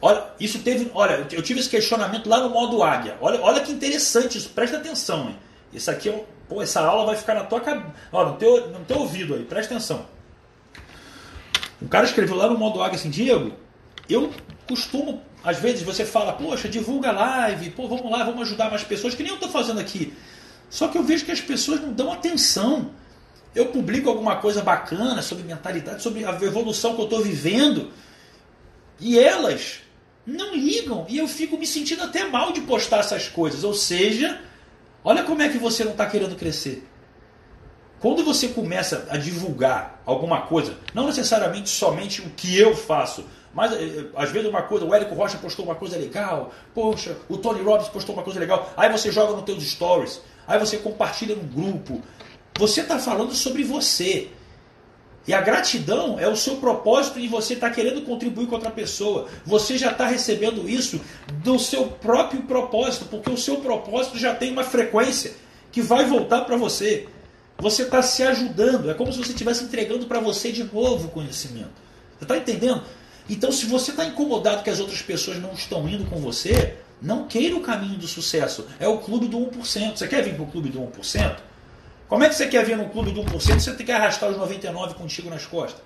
Olha, 0.01 0.23
isso 0.39 0.59
teve, 0.59 0.91
olha, 0.95 1.27
eu 1.33 1.41
tive 1.43 1.61
esse 1.61 1.71
questionamento 1.71 2.29
lá 2.29 2.41
no 2.41 2.51
modo 2.51 2.83
águia. 2.83 3.17
Olha, 3.21 3.41
olha 3.41 3.63
que 3.63 3.73
interessante 3.73 4.37
isso. 4.37 4.51
Presta 4.51 4.77
atenção, 4.77 5.31
hein? 5.31 5.39
Isso 5.73 5.91
aqui 5.91 6.11
é, 6.11 6.25
pô, 6.47 6.61
essa 6.61 6.83
aula 6.83 7.07
vai 7.07 7.17
ficar 7.17 7.35
na 7.35 7.45
tua 7.45 7.61
cabeça, 7.61 7.91
no 8.13 8.37
teu, 8.37 8.69
no 8.69 8.85
teu 8.85 8.99
ouvido 8.99 9.35
aí. 9.35 9.45
Presta 9.45 9.75
atenção. 9.75 10.07
Um 11.81 11.89
cara 11.89 12.05
escreveu 12.05 12.37
lá 12.37 12.49
no 12.49 12.59
modo 12.59 12.83
águia 12.83 12.97
assim, 12.97 13.09
Diego, 13.09 13.53
eu 14.09 14.31
costumo, 14.69 15.23
às 15.43 15.59
vezes 15.59 15.83
você 15.83 16.05
fala, 16.05 16.35
poxa, 16.35 16.69
divulga 16.69 17.11
live, 17.11 17.71
pô, 17.71 17.89
vamos 17.89 18.11
lá, 18.11 18.25
vamos 18.25 18.43
ajudar 18.43 18.71
mais 18.71 18.85
pessoas, 18.85 19.15
que 19.15 19.23
nem 19.23 19.31
eu 19.31 19.37
estou 19.37 19.51
fazendo 19.51 19.81
aqui. 19.81 20.13
Só 20.69 20.89
que 20.89 20.99
eu 20.99 21.03
vejo 21.03 21.25
que 21.25 21.33
as 21.33 21.41
pessoas 21.41 21.81
não 21.81 21.93
dão 21.93 22.13
atenção. 22.13 22.91
Eu 23.55 23.67
publico 23.67 24.09
alguma 24.09 24.37
coisa 24.37 24.63
bacana 24.63 25.23
sobre 25.23 25.45
mentalidade, 25.45 26.03
sobre 26.03 26.25
a 26.25 26.33
evolução 26.43 26.95
que 26.95 27.01
eu 27.01 27.05
estou 27.05 27.23
vivendo, 27.23 27.91
e 28.99 29.19
elas 29.19 29.81
não 30.27 30.55
ligam. 30.55 31.07
E 31.09 31.19
eu 31.19 31.29
fico 31.29 31.57
me 31.57 31.67
sentindo 31.67 32.03
até 32.03 32.25
mal 32.25 32.53
de 32.53 32.63
postar 32.63 32.99
essas 32.99 33.29
coisas. 33.29 33.63
Ou 33.63 33.75
seja, 33.75 34.41
olha 35.05 35.23
como 35.23 35.43
é 35.43 35.49
que 35.49 35.59
você 35.59 35.85
não 35.85 35.93
está 35.93 36.07
querendo 36.07 36.37
crescer. 36.37 36.87
Quando 38.01 38.25
você 38.25 38.49
começa 38.49 39.07
a 39.09 39.17
divulgar 39.17 40.03
alguma 40.05 40.43
coisa, 40.43 40.77
não 40.93 41.07
necessariamente 41.07 41.71
somente 41.71 42.21
o 42.21 42.31
que 42.31 42.59
eu 42.59 42.77
faço, 42.77 43.25
mas 43.55 43.73
eh, 43.73 43.77
eh, 43.77 44.05
às 44.15 44.31
vezes 44.31 44.47
uma 44.47 44.61
coisa, 44.61 44.85
o 44.85 44.95
Érico 44.95 45.15
Rocha 45.15 45.39
postou 45.39 45.65
uma 45.65 45.75
coisa 45.75 45.97
legal, 45.97 46.53
poxa, 46.75 47.17
o 47.31 47.39
Tony 47.39 47.63
Robbins 47.63 47.89
postou 47.89 48.15
uma 48.15 48.23
coisa 48.23 48.39
legal, 48.39 48.71
aí 48.77 48.91
você 48.91 49.11
joga 49.11 49.33
nos 49.33 49.45
teus 49.45 49.63
stories, 49.65 50.21
aí 50.47 50.59
você 50.59 50.77
compartilha 50.77 51.35
no 51.35 51.45
grupo. 51.45 52.03
Você 52.59 52.83
está 52.83 52.99
falando 52.99 53.35
sobre 53.35 53.65
você. 53.65 54.29
E 55.27 55.33
a 55.33 55.41
gratidão 55.41 56.21
é 56.21 56.29
o 56.29 56.37
seu 56.37 56.57
propósito 56.57 57.19
e 57.19 57.27
você 57.27 57.55
está 57.55 57.71
querendo 57.71 58.03
contribuir 58.03 58.47
com 58.47 58.55
outra 58.55 58.71
pessoa. 58.71 59.27
Você 59.45 59.79
já 59.79 59.91
está 59.91 60.07
recebendo 60.07 60.69
isso 60.69 61.01
do 61.43 61.59
seu 61.59 61.87
próprio 61.87 62.43
propósito, 62.43 63.07
porque 63.07 63.31
o 63.31 63.37
seu 63.37 63.57
propósito 63.57 64.19
já 64.19 64.35
tem 64.35 64.53
uma 64.53 64.65
frequência 64.65 65.33
que 65.73 65.81
vai 65.81 66.05
voltar 66.05 66.43
para 66.43 66.57
você. 66.57 67.09
Você 67.59 67.83
está 67.85 68.03
se 68.03 68.23
ajudando. 68.23 68.91
É 68.91 68.95
como 68.95 69.13
se 69.13 69.19
você 69.19 69.31
estivesse 69.33 69.65
entregando 69.65 70.07
para 70.07 70.21
você 70.21 70.53
de 70.53 70.63
novo 70.63 71.07
o 71.09 71.11
conhecimento. 71.11 71.83
Você 72.19 72.25
está 72.25 72.37
entendendo? 72.37 72.83
Então, 73.29 73.51
se 73.51 73.65
você 73.65 73.91
está 73.91 74.05
incomodado 74.05 74.63
que 74.63 74.71
as 74.71 74.79
outras 74.79 75.01
pessoas 75.01 75.41
não 75.41 75.55
estão 75.55 75.89
indo 75.89 76.05
com 76.05 76.21
você, 76.21 76.75
não 77.01 77.27
queira 77.27 77.57
o 77.57 77.61
caminho 77.61 77.99
do 77.99 78.07
sucesso. 78.07 78.67
É 78.79 78.87
o 78.87 78.99
clube 78.99 79.27
do 79.27 79.39
1%. 79.39 79.97
Você 79.97 80.07
quer 80.07 80.23
vir 80.23 80.35
para 80.35 80.45
o 80.45 80.47
clube 80.47 80.69
do 80.69 80.81
1%? 80.81 81.54
Como 82.15 82.23
é 82.23 82.29
que 82.29 82.37
você 82.37 82.47
quer 82.47 82.65
vir 82.65 82.77
no 82.77 82.89
clube 82.91 83.11
do 83.11 83.25
1% 83.25 83.59
você 83.59 83.75
tem 83.75 83.85
que 83.85 83.91
arrastar 83.91 84.31
os 84.31 84.37
99% 84.37 84.95
contigo 84.95 85.29
nas 85.29 85.45
costas? 85.47 85.83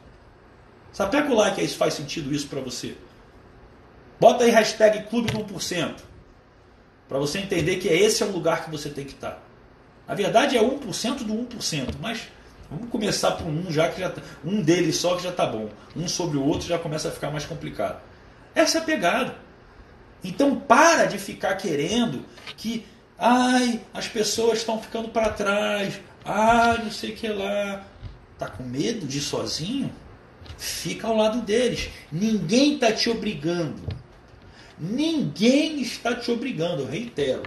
Sapeca 0.93 1.33
o 1.33 1.35
like 1.35 1.59
aí 1.59 1.67
se 1.67 1.75
faz 1.75 1.95
sentido 1.95 2.35
isso 2.35 2.49
para 2.49 2.61
você. 2.61 2.99
Bota 4.21 4.45
aí 4.45 4.51
hashtag 4.51 5.05
clube 5.05 5.33
do 5.33 5.39
1%. 5.39 5.95
Para 7.09 7.19
você 7.19 7.39
entender 7.39 7.77
que 7.77 7.89
esse 7.89 8.23
é 8.23 8.27
o 8.27 8.31
lugar 8.31 8.63
que 8.63 8.71
você 8.71 8.91
tem 8.91 9.07
que 9.07 9.15
estar. 9.15 9.31
Tá. 9.31 9.39
A 10.07 10.15
verdade 10.15 10.59
é 10.59 10.63
1% 10.63 11.25
do 11.25 11.33
1%, 11.33 11.95
mas 11.99 12.29
vamos 12.71 12.91
começar 12.91 13.31
por 13.31 13.47
um 13.47 13.73
já 13.73 13.89
que 13.89 13.99
já 13.99 14.11
tá, 14.11 14.21
um 14.45 14.61
deles 14.61 14.97
só 14.97 15.17
que 15.17 15.23
já 15.23 15.31
está 15.31 15.47
bom. 15.47 15.71
Um 15.97 16.07
sobre 16.07 16.37
o 16.37 16.45
outro 16.45 16.69
já 16.69 16.79
começa 16.79 17.09
a 17.09 17.11
ficar 17.11 17.31
mais 17.31 17.47
complicado. 17.47 18.03
Essa 18.55 18.77
é 18.77 18.81
a 18.83 18.85
pegada. 18.85 19.35
Então 20.23 20.57
para 20.57 21.07
de 21.07 21.17
ficar 21.17 21.55
querendo 21.55 22.23
que 22.55 22.85
ai, 23.19 23.81
as 23.95 24.07
pessoas 24.07 24.59
estão 24.59 24.79
ficando 24.79 25.09
para 25.09 25.31
trás, 25.31 25.99
ah, 26.25 26.77
não 26.83 26.91
sei 26.91 27.13
o 27.13 27.17
que 27.17 27.29
lá. 27.29 27.87
Tá 28.39 28.49
com 28.49 28.63
medo 28.63 29.07
de 29.07 29.19
ir 29.19 29.23
sozinho? 29.23 29.93
Fica 30.57 31.07
ao 31.07 31.17
lado 31.17 31.43
deles. 31.43 31.91
Ninguém 32.11 32.75
está 32.75 32.93
te 32.93 33.11
obrigando. 33.11 33.83
Ninguém 34.79 35.81
está 35.81 36.15
te 36.15 36.31
obrigando, 36.31 36.83
eu 36.83 36.87
reitero. 36.87 37.43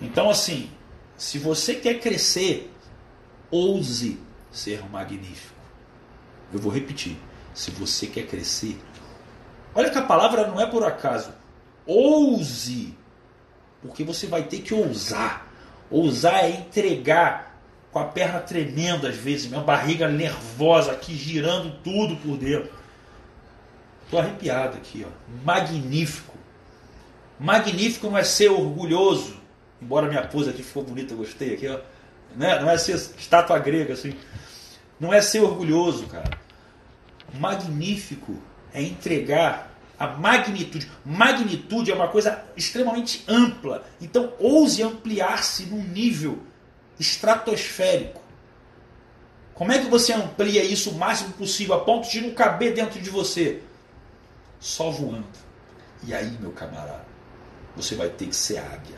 Então, 0.00 0.30
assim, 0.30 0.70
se 1.16 1.38
você 1.38 1.74
quer 1.74 2.00
crescer, 2.00 2.72
ouse 3.50 4.18
ser 4.50 4.82
magnífico. 4.90 5.54
Eu 6.52 6.58
vou 6.58 6.72
repetir. 6.72 7.16
Se 7.52 7.70
você 7.70 8.06
quer 8.06 8.26
crescer, 8.26 8.78
olha 9.74 9.90
que 9.90 9.98
a 9.98 10.02
palavra 10.02 10.46
não 10.46 10.60
é 10.60 10.66
por 10.66 10.84
acaso. 10.84 11.32
Ouse. 11.86 12.96
Porque 13.82 14.02
você 14.02 14.26
vai 14.26 14.44
ter 14.44 14.60
que 14.60 14.74
ousar. 14.74 15.43
Ousar 15.90 16.44
é 16.44 16.50
entregar 16.50 17.54
com 17.92 17.98
a 17.98 18.04
perna 18.04 18.40
tremendo 18.40 19.06
às 19.06 19.16
vezes, 19.16 19.46
minha 19.46 19.60
barriga 19.60 20.08
nervosa 20.08 20.92
aqui, 20.92 21.14
girando 21.14 21.70
tudo 21.82 22.16
por 22.16 22.36
dentro. 22.36 22.70
Estou 24.04 24.18
arrepiado 24.18 24.76
aqui, 24.76 25.06
ó. 25.06 25.44
Magnífico. 25.44 26.34
Magnífico 27.38 28.08
não 28.08 28.18
é 28.18 28.24
ser 28.24 28.48
orgulhoso, 28.48 29.36
embora 29.80 30.08
minha 30.08 30.26
pose 30.26 30.50
aqui 30.50 30.62
ficou 30.62 30.84
bonita, 30.84 31.14
gostei 31.14 31.54
aqui, 31.54 31.68
ó. 31.68 31.78
Não 32.36 32.46
é, 32.46 32.60
não 32.60 32.70
é 32.70 32.76
ser 32.76 32.96
estátua 32.96 33.58
grega, 33.58 33.94
assim. 33.94 34.14
Não 34.98 35.12
é 35.12 35.20
ser 35.20 35.40
orgulhoso, 35.40 36.06
cara. 36.06 36.38
Magnífico 37.38 38.36
é 38.72 38.82
entregar 38.82 39.73
a 39.98 40.08
magnitude. 40.08 40.90
Magnitude 41.04 41.90
é 41.90 41.94
uma 41.94 42.08
coisa 42.08 42.44
extremamente 42.56 43.24
ampla. 43.28 43.84
Então, 44.00 44.32
ouse 44.38 44.82
ampliar-se 44.82 45.66
num 45.66 45.82
nível 45.82 46.38
estratosférico. 46.98 48.20
Como 49.54 49.70
é 49.70 49.78
que 49.78 49.88
você 49.88 50.12
amplia 50.12 50.64
isso 50.64 50.90
o 50.90 50.94
máximo 50.94 51.32
possível 51.34 51.76
a 51.76 51.80
ponto 51.80 52.10
de 52.10 52.20
não 52.20 52.32
caber 52.32 52.74
dentro 52.74 53.00
de 53.00 53.08
você? 53.08 53.62
Só 54.58 54.90
voando. 54.90 55.26
E 56.06 56.12
aí, 56.12 56.36
meu 56.40 56.50
camarada, 56.50 57.06
você 57.76 57.94
vai 57.94 58.08
ter 58.08 58.26
que 58.26 58.36
ser 58.36 58.58
águia. 58.58 58.96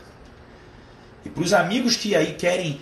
E 1.23 1.29
para 1.29 1.43
os 1.43 1.53
amigos 1.53 1.95
que 1.95 2.15
aí 2.15 2.33
querem 2.33 2.81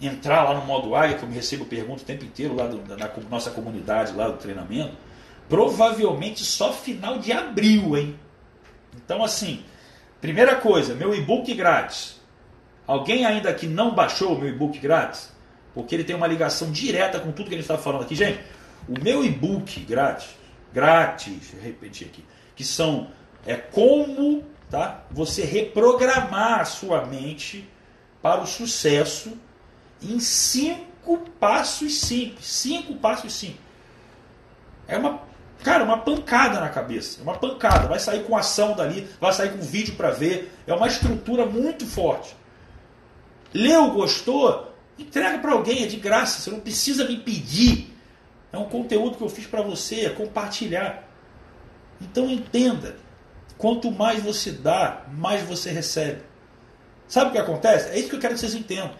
entrar 0.00 0.44
lá 0.44 0.54
no 0.54 0.66
modo 0.66 0.94
águia, 0.94 1.16
que 1.16 1.22
eu 1.22 1.28
me 1.28 1.34
recebo 1.34 1.64
pergunta 1.64 2.02
o 2.02 2.06
tempo 2.06 2.24
inteiro 2.24 2.54
lá 2.54 2.66
do, 2.66 2.82
na 2.96 3.10
nossa 3.30 3.50
comunidade, 3.50 4.12
lá 4.14 4.28
do 4.28 4.36
treinamento, 4.36 4.96
provavelmente 5.48 6.44
só 6.44 6.72
final 6.72 7.18
de 7.18 7.32
abril, 7.32 7.96
hein? 7.96 8.18
Então, 8.96 9.24
assim, 9.24 9.64
primeira 10.20 10.56
coisa, 10.56 10.94
meu 10.94 11.14
e-book 11.14 11.52
grátis. 11.54 12.20
Alguém 12.86 13.24
ainda 13.24 13.52
que 13.52 13.66
não 13.66 13.94
baixou 13.94 14.34
o 14.34 14.38
meu 14.38 14.48
e-book 14.48 14.78
grátis? 14.78 15.30
Porque 15.74 15.94
ele 15.94 16.04
tem 16.04 16.16
uma 16.16 16.26
ligação 16.26 16.70
direta 16.70 17.20
com 17.20 17.32
tudo 17.32 17.48
que 17.48 17.54
a 17.54 17.58
gente 17.58 17.70
está 17.70 17.78
falando 17.78 18.02
aqui. 18.02 18.14
Gente, 18.14 18.40
o 18.88 19.02
meu 19.02 19.24
e-book 19.24 19.80
grátis, 19.80 20.28
grátis, 20.72 21.54
repetir 21.62 22.08
aqui, 22.08 22.24
que 22.56 22.64
são 22.64 23.08
é 23.46 23.54
como 23.56 24.44
tá, 24.68 25.04
você 25.10 25.44
reprogramar 25.44 26.60
a 26.60 26.64
sua 26.64 27.04
mente 27.06 27.68
para 28.20 28.42
o 28.42 28.46
sucesso 28.46 29.32
em 30.02 30.20
cinco 30.20 31.18
passos 31.40 32.00
simples. 32.00 32.44
Cinco 32.44 32.94
passos 32.96 33.32
simples. 33.32 33.60
É 34.86 34.96
uma 34.96 35.27
Cara, 35.62 35.84
uma 35.84 35.98
pancada 35.98 36.60
na 36.60 36.68
cabeça. 36.68 37.22
Uma 37.22 37.34
pancada. 37.34 37.88
Vai 37.88 37.98
sair 37.98 38.24
com 38.24 38.36
ação 38.36 38.74
dali, 38.74 39.08
vai 39.20 39.32
sair 39.32 39.50
com 39.50 39.60
vídeo 39.60 39.94
para 39.94 40.10
ver. 40.10 40.52
É 40.66 40.72
uma 40.72 40.86
estrutura 40.86 41.44
muito 41.44 41.86
forte. 41.86 42.36
Leu, 43.52 43.90
gostou? 43.90 44.72
Entrega 44.98 45.38
para 45.38 45.52
alguém, 45.52 45.84
é 45.84 45.86
de 45.86 45.96
graça. 45.96 46.40
Você 46.40 46.50
não 46.50 46.60
precisa 46.60 47.04
me 47.04 47.16
pedir. 47.16 47.94
É 48.52 48.58
um 48.58 48.68
conteúdo 48.68 49.16
que 49.16 49.22
eu 49.22 49.28
fiz 49.28 49.46
para 49.46 49.62
você, 49.62 50.06
é 50.06 50.10
compartilhar. 50.10 51.08
Então 52.00 52.30
entenda. 52.30 52.96
Quanto 53.56 53.90
mais 53.90 54.22
você 54.22 54.52
dá, 54.52 55.04
mais 55.12 55.42
você 55.42 55.70
recebe. 55.70 56.22
Sabe 57.08 57.30
o 57.30 57.32
que 57.32 57.38
acontece? 57.38 57.90
É 57.90 57.98
isso 57.98 58.08
que 58.08 58.16
eu 58.16 58.20
quero 58.20 58.34
que 58.34 58.40
vocês 58.40 58.54
entendam. 58.54 58.92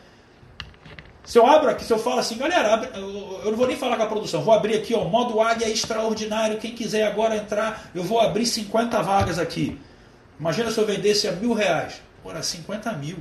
Se 1.29 1.39
eu 1.39 1.47
abro 1.47 1.69
aqui, 1.69 1.85
se 1.85 1.93
eu 1.93 1.99
falo 1.99 2.21
assim, 2.21 2.39
galera, 2.39 2.91
eu 2.95 3.51
não 3.51 3.55
vou 3.55 3.67
nem 3.67 3.77
falar 3.77 3.99
com 3.99 4.03
a 4.03 4.07
produção, 4.07 4.41
vou 4.41 4.55
abrir 4.55 4.77
aqui, 4.77 4.95
ó, 4.95 5.05
modo 5.05 5.43
águia 5.43 5.69
extraordinário, 5.69 6.57
quem 6.57 6.75
quiser 6.75 7.07
agora 7.07 7.37
entrar, 7.37 7.91
eu 7.95 8.03
vou 8.03 8.19
abrir 8.19 8.47
50 8.47 9.03
vagas 9.03 9.39
aqui. 9.39 9.79
Imagina 10.41 10.71
se 10.71 10.79
eu 10.79 10.87
vendesse 10.87 11.29
a 11.29 11.33
mil 11.33 11.53
reais. 11.53 12.01
Ora, 12.25 12.43
50 12.43 12.91
mil. 12.95 13.19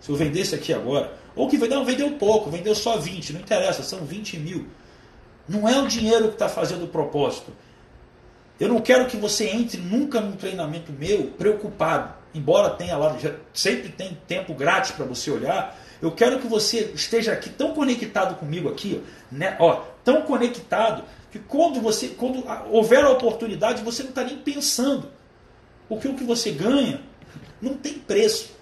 Se 0.00 0.08
eu 0.08 0.16
vendesse 0.16 0.54
aqui 0.54 0.72
agora. 0.72 1.12
Ou 1.36 1.50
que 1.50 1.58
não, 1.58 1.84
vendeu 1.84 2.10
pouco, 2.12 2.48
vendeu 2.48 2.74
só 2.74 2.96
20, 2.96 3.34
não 3.34 3.40
interessa, 3.42 3.82
são 3.82 3.98
20 4.06 4.38
mil. 4.38 4.66
Não 5.46 5.68
é 5.68 5.78
o 5.78 5.86
dinheiro 5.86 6.28
que 6.28 6.34
está 6.34 6.48
fazendo 6.48 6.86
o 6.86 6.88
propósito. 6.88 7.52
Eu 8.58 8.68
não 8.68 8.80
quero 8.80 9.04
que 9.04 9.18
você 9.18 9.50
entre 9.50 9.78
nunca 9.78 10.18
num 10.18 10.32
treinamento 10.32 10.90
meu 10.92 11.24
preocupado. 11.36 12.10
Embora 12.34 12.70
tenha 12.70 12.96
lá, 12.96 13.14
sempre 13.52 13.90
tem 13.90 14.16
tempo 14.26 14.54
grátis 14.54 14.92
para 14.92 15.04
você 15.04 15.30
olhar, 15.30 15.76
eu 16.00 16.12
quero 16.12 16.38
que 16.38 16.46
você 16.46 16.92
esteja 16.94 17.32
aqui 17.32 17.50
tão 17.50 17.74
conectado 17.74 18.36
comigo 18.36 18.68
aqui, 18.68 19.02
né? 19.30 19.56
Ó, 19.58 19.82
tão 20.04 20.22
conectado 20.22 21.04
que 21.30 21.38
quando 21.38 21.80
você, 21.80 22.08
quando 22.08 22.44
houver 22.70 23.04
a 23.04 23.10
oportunidade, 23.10 23.82
você 23.82 24.02
não 24.02 24.10
está 24.10 24.24
nem 24.24 24.38
pensando. 24.38 25.10
Porque 25.88 26.06
o 26.06 26.14
que 26.14 26.24
você 26.24 26.50
ganha 26.50 27.00
não 27.60 27.74
tem 27.74 27.94
preço. 27.94 28.56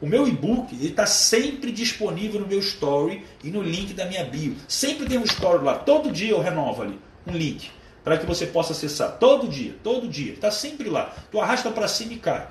O 0.00 0.06
meu 0.06 0.26
e-book 0.26 0.74
está 0.84 1.06
sempre 1.06 1.70
disponível 1.70 2.40
no 2.40 2.46
meu 2.46 2.58
story 2.58 3.24
e 3.42 3.50
no 3.50 3.62
link 3.62 3.94
da 3.94 4.04
minha 4.04 4.24
bio. 4.24 4.56
Sempre 4.68 5.06
tem 5.06 5.18
um 5.18 5.24
story 5.24 5.64
lá. 5.64 5.76
Todo 5.78 6.10
dia 6.10 6.32
eu 6.32 6.40
renovo 6.40 6.82
ali 6.82 6.98
um 7.26 7.32
link 7.32 7.70
para 8.02 8.18
que 8.18 8.26
você 8.26 8.46
possa 8.46 8.72
acessar. 8.72 9.18
Todo 9.18 9.48
dia, 9.48 9.74
todo 9.82 10.08
dia. 10.08 10.32
Está 10.32 10.50
sempre 10.50 10.90
lá. 10.90 11.14
Tu 11.30 11.40
arrasta 11.40 11.70
para 11.70 11.88
cima 11.88 12.12
e 12.12 12.18
cai. 12.18 12.46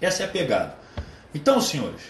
Essa 0.00 0.22
é 0.22 0.26
a 0.26 0.28
pegada. 0.28 0.74
Então, 1.34 1.60
senhores, 1.60 2.02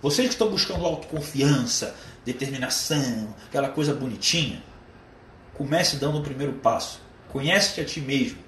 vocês 0.00 0.28
que 0.28 0.34
estão 0.34 0.48
buscando 0.48 0.84
autoconfiança, 0.84 1.94
determinação, 2.24 3.34
aquela 3.46 3.68
coisa 3.68 3.92
bonitinha, 3.92 4.62
comece 5.54 5.96
dando 5.96 6.18
o 6.18 6.22
primeiro 6.22 6.54
passo. 6.54 7.00
Conhece-te 7.28 7.80
a 7.80 7.84
ti 7.84 8.00
mesmo. 8.00 8.38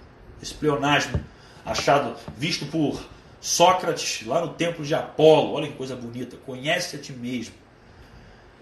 Esse 0.41 0.55
pleonasmo 0.55 1.21
achado, 1.65 2.17
visto 2.37 2.67
por 2.67 3.01
Sócrates 3.41 4.27
lá 4.27 4.41
no 4.41 4.55
templo 4.55 4.85
de 4.85 4.95
Apolo. 4.95 5.53
Olha 5.53 5.69
que 5.69 5.75
coisa 5.75 5.97
bonita. 5.97 6.37
Conhece 6.37 6.97
a 6.97 6.99
ti 6.99 7.13
mesmo. 7.13 7.55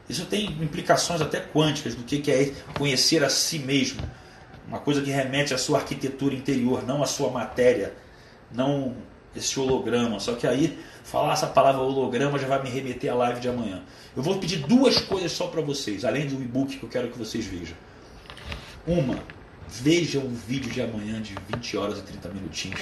Isso 0.09 0.25
tem 0.25 0.47
implicações 0.47 1.21
até 1.21 1.41
quânticas 1.41 1.95
do 1.95 2.03
que 2.03 2.31
é 2.31 2.53
conhecer 2.77 3.23
a 3.23 3.29
si 3.29 3.59
mesmo. 3.59 4.03
Uma 4.67 4.79
coisa 4.79 5.03
que 5.03 5.11
remete 5.11 5.53
à 5.53 5.59
sua 5.59 5.79
arquitetura 5.79 6.35
interior, 6.35 6.87
não 6.87 7.03
à 7.03 7.07
sua 7.07 7.31
matéria, 7.31 7.95
não 8.51 8.97
esse 9.39 9.59
holograma. 9.59 10.21
Só 10.21 10.35
que 10.35 10.47
aí 10.47 10.79
falar 11.05 11.33
essa 11.33 11.47
palavra 11.47 11.81
holograma 11.81 12.39
já 12.39 12.47
vai 12.47 12.63
me 12.63 12.69
remeter 12.69 13.13
à 13.13 13.15
live 13.15 13.41
de 13.41 13.49
amanhã. 13.49 13.83
Eu 14.17 14.23
vou 14.23 14.39
pedir 14.39 14.59
duas 14.59 14.99
coisas 14.99 15.33
só 15.33 15.47
para 15.47 15.61
vocês, 15.63 16.05
além 16.05 16.27
do 16.27 16.35
e-book 16.35 16.77
que 16.77 16.83
eu 16.83 16.89
quero 16.89 17.09
que 17.09 17.19
vocês 17.19 17.47
vejam. 17.47 17.77
Uma, 18.87 19.19
vejam 19.69 20.23
o 20.23 20.31
vídeo 20.31 20.71
de 20.71 20.81
amanhã 20.81 21.21
de 21.21 21.35
20 21.55 21.77
horas 21.77 21.99
e 21.99 22.03
30 22.03 22.29
minutinhos. 22.31 22.81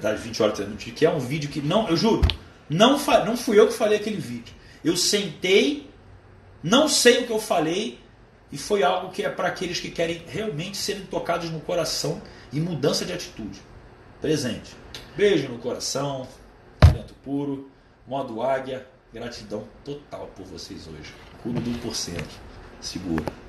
Das 0.00 0.20
20 0.20 0.42
horas 0.42 0.54
e 0.54 0.56
30 0.56 0.70
minutinhos, 0.70 0.98
que 0.98 1.06
é 1.06 1.10
um 1.10 1.20
vídeo 1.20 1.48
que, 1.48 1.60
não, 1.60 1.88
eu 1.88 1.96
juro, 1.96 2.22
não, 2.68 2.98
não 3.24 3.36
fui 3.36 3.58
eu 3.58 3.68
que 3.68 3.74
falei 3.74 3.98
aquele 3.98 4.16
vídeo. 4.16 4.54
Eu 4.82 4.96
sentei, 4.96 5.88
não 6.62 6.88
sei 6.88 7.22
o 7.22 7.26
que 7.26 7.32
eu 7.32 7.38
falei, 7.38 7.98
e 8.50 8.58
foi 8.58 8.82
algo 8.82 9.10
que 9.10 9.22
é 9.22 9.28
para 9.28 9.48
aqueles 9.48 9.80
que 9.80 9.90
querem 9.90 10.22
realmente 10.26 10.76
serem 10.76 11.02
tocados 11.06 11.50
no 11.50 11.60
coração 11.60 12.20
e 12.52 12.60
mudança 12.60 13.04
de 13.04 13.12
atitude. 13.12 13.60
Presente. 14.20 14.70
Beijo 15.16 15.48
no 15.48 15.58
coração, 15.58 16.26
talento 16.80 17.14
puro, 17.22 17.70
modo 18.04 18.42
águia, 18.42 18.84
gratidão 19.12 19.62
total 19.84 20.28
por 20.34 20.44
vocês 20.44 20.88
hoje. 20.88 21.14
Curo 21.40 21.60
do 21.60 21.70
1%. 21.70 22.20
Segura. 22.80 23.43